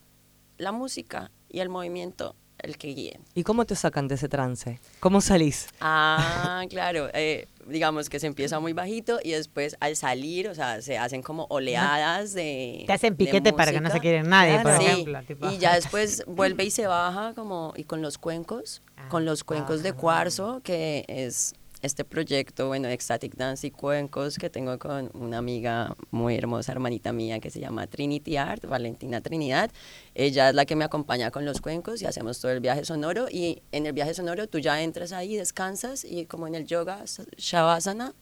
la 0.59 0.73
música 0.73 1.31
y 1.49 1.61
el 1.61 1.69
movimiento 1.69 2.37
el 2.59 2.77
que 2.79 2.89
guíen. 2.89 3.21
¿Y 3.35 3.43
cómo 3.43 3.65
te 3.65 3.75
sacan 3.77 4.09
de 4.09 4.15
ese 4.17 4.29
trance? 4.29 4.81
¿Cómo 5.01 5.21
salís? 5.21 5.69
Ah, 5.81 6.65
claro. 6.71 7.09
eh, 7.15 7.47
digamos 7.67 8.09
que 8.09 8.21
se 8.21 8.27
empieza 8.29 8.61
muy 8.61 8.73
bajito 8.73 9.19
y 9.23 9.33
después 9.33 9.77
al 9.81 9.97
salir, 9.97 10.49
o 10.49 10.55
sea, 10.55 10.81
se 10.83 10.99
hacen 10.99 11.23
como 11.23 11.47
oleadas 11.51 12.33
de. 12.33 12.85
Te 12.87 12.93
hacen 12.93 13.17
piquete 13.17 13.53
para 13.53 13.73
que 13.73 13.81
no 13.81 13.91
se 13.91 14.01
quieren 14.01 14.29
nadie, 14.29 14.61
por 14.61 14.77
Sí, 14.79 14.85
ejemplo. 14.85 15.23
tipo. 15.27 15.51
Y 15.51 15.59
ya 15.59 15.75
después 15.75 16.25
vuelve 16.29 16.65
y 16.65 16.71
se 16.71 16.87
baja 16.87 17.33
como. 17.35 17.73
Y 17.77 17.85
con 17.85 18.03
los 18.03 18.19
cuencos, 18.19 18.83
con 19.09 19.25
los 19.25 19.45
cuencos 19.45 19.83
de 19.83 19.93
cuarzo, 19.93 20.61
que 20.63 21.05
es 21.09 21.55
este 21.83 22.05
proyecto, 22.05 22.69
bueno, 22.69 22.89
Ecstatic 22.89 23.35
Dance 23.37 23.67
y 23.67 23.71
Cuencos 23.71 24.39
que 24.39 24.51
tengo 24.51 24.79
con 24.79 25.11
una 25.15 25.39
amiga 25.39 25.97
muy 26.11 26.37
hermosa, 26.37 26.73
hermanita 26.73 27.13
mía, 27.13 27.41
que 27.41 27.51
se 27.51 27.61
llama 27.61 27.87
Trinity 27.87 28.37
Art, 28.37 28.65
Valentina 28.67 29.21
Trinidad. 29.21 29.71
Ella 30.15 30.49
es 30.49 30.55
la 30.55 30.65
que 30.65 30.77
me 30.77 30.85
acompaña 30.85 31.31
con 31.31 31.45
los 31.45 31.61
cuencos 31.61 32.03
y 32.03 32.07
hacemos 32.07 32.41
todo 32.41 32.53
el 32.53 32.61
viaje 32.61 32.85
sonoro. 32.85 33.27
Y 33.31 33.63
en 33.73 33.87
el 33.87 33.93
viaje 33.93 34.15
sonoro 34.15 34.49
tú 34.49 34.59
ya 34.59 34.83
entras 34.83 35.13
ahí, 35.13 35.37
descansas 35.37 36.05
y 36.05 36.27
como 36.27 36.47
en 36.47 36.55
el 36.55 36.67
yoga, 36.67 37.05
Shavasana. 37.37 38.15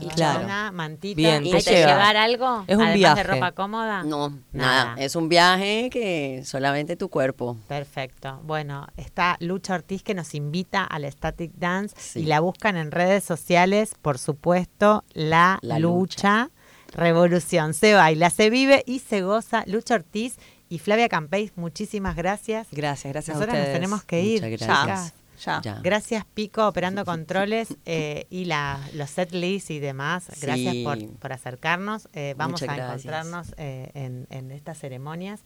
Y 0.00 0.06
Claro. 0.08 0.46
chao. 0.46 0.72
mantita. 0.72 1.16
Bien, 1.16 1.44
¿Hay 1.44 1.50
te 1.52 1.58
que 1.62 1.70
lleva. 1.76 1.92
llevar 1.92 2.16
algo? 2.16 2.64
Es 2.66 2.76
un 2.76 2.82
además 2.82 2.94
viaje. 2.98 3.16
de 3.16 3.22
ropa 3.34 3.52
cómoda? 3.52 4.02
No, 4.02 4.36
nada. 4.52 4.94
Es 4.98 5.14
un 5.16 5.28
viaje 5.28 5.88
que 5.90 6.42
solamente 6.44 6.96
tu 6.96 7.08
cuerpo. 7.08 7.56
Perfecto. 7.68 8.40
Bueno, 8.44 8.86
está 8.96 9.36
Lucha 9.40 9.74
Ortiz 9.74 10.02
que 10.02 10.14
nos 10.14 10.34
invita 10.34 10.84
al 10.84 11.04
Static 11.10 11.52
Dance 11.54 11.94
Sí. 11.98 12.20
y 12.20 12.24
la 12.24 12.40
buscan 12.40 12.76
en 12.76 12.90
redes 12.90 13.24
sociales, 13.24 13.94
por 14.00 14.18
supuesto, 14.18 15.04
la, 15.12 15.58
La 15.62 15.78
lucha, 15.78 16.50
revolución. 16.92 17.74
Se 17.74 17.94
baila, 17.94 18.30
se 18.30 18.50
vive 18.50 18.82
y 18.86 18.98
se 19.00 19.22
goza. 19.22 19.64
Lucha 19.66 19.94
Ortiz 19.94 20.36
y 20.68 20.78
Flavia 20.78 21.08
Campeis, 21.08 21.52
muchísimas 21.56 22.16
gracias. 22.16 22.66
Gracias, 22.72 23.12
gracias 23.12 23.36
Nosotras 23.36 23.54
a 23.54 23.58
nos 23.58 23.66
ustedes. 23.68 23.76
tenemos 23.80 24.02
que 24.04 24.20
ir. 24.22 24.42
Muchas 24.42 24.60
gracias. 24.86 25.25
Ya. 25.44 25.60
Ya. 25.62 25.80
Gracias 25.82 26.24
Pico, 26.34 26.66
operando 26.68 27.04
controles 27.06 27.76
eh, 27.84 28.26
y 28.30 28.44
la, 28.46 28.80
los 28.94 29.10
set 29.10 29.32
lists 29.32 29.70
y 29.70 29.78
demás. 29.78 30.28
Gracias 30.40 30.72
Sí. 30.72 30.84
por, 30.84 31.16
por 31.18 31.32
acercarnos. 31.32 32.08
Eh, 32.12 32.34
vamos 32.36 32.60
Muchas 32.62 32.68
a 32.70 32.76
gracias. 32.76 33.04
encontrarnos 33.04 33.54
eh, 33.58 33.90
en, 33.94 34.26
en 34.30 34.50
estas 34.50 34.78
ceremonias 34.78 35.42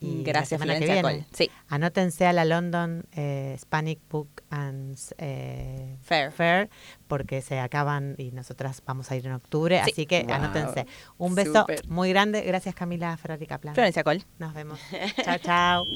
y 0.00 0.16
la 0.18 0.22
Gracias, 0.24 0.60
semana 0.60 0.78
que 0.78 0.86
viene. 0.92 1.26
Sí. 1.32 1.50
Anótense 1.68 2.26
a 2.26 2.32
la 2.32 2.44
London 2.44 3.06
eh, 3.12 3.52
Hispanic 3.56 4.00
Book 4.10 4.28
and 4.50 4.98
eh, 5.18 5.96
Fair. 6.02 6.68
porque 7.06 7.40
se 7.40 7.58
acaban 7.60 8.14
y 8.18 8.32
nosotras 8.32 8.82
vamos 8.84 9.10
a 9.10 9.16
ir 9.16 9.24
en 9.26 9.32
octubre, 9.32 9.80
Sí. 9.84 9.90
así 9.92 10.06
que 10.06 10.24
Wow. 10.24 10.32
anótense. 10.34 10.86
Un 11.16 11.34
beso 11.36 11.64
muy 11.88 12.10
grande. 12.10 12.42
Gracias 12.42 12.74
Camila 12.74 13.16
Ferrari 13.16 13.46
Kaplan. 13.46 13.74
Florencia 13.74 14.02
Cole. 14.04 14.24
Nos 14.38 14.52
vemos. 14.52 14.78
chao, 15.24 15.38
chao. 15.38 15.86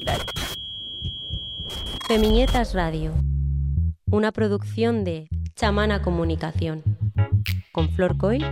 Femiñetas 2.06 2.72
Radio. 2.74 3.12
Una 4.10 4.32
producción 4.32 5.04
de 5.04 5.28
Chamana 5.54 6.00
Comunicación. 6.00 6.82
Con 7.72 7.90
Flor 7.90 8.16
Coy 8.16 8.44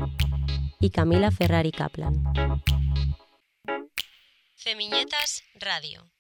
y 0.80 0.90
Camila 0.90 1.30
Ferrari 1.30 1.72
Kaplan. 1.72 2.22
Femiñetas 4.54 5.42
Radio. 5.54 6.15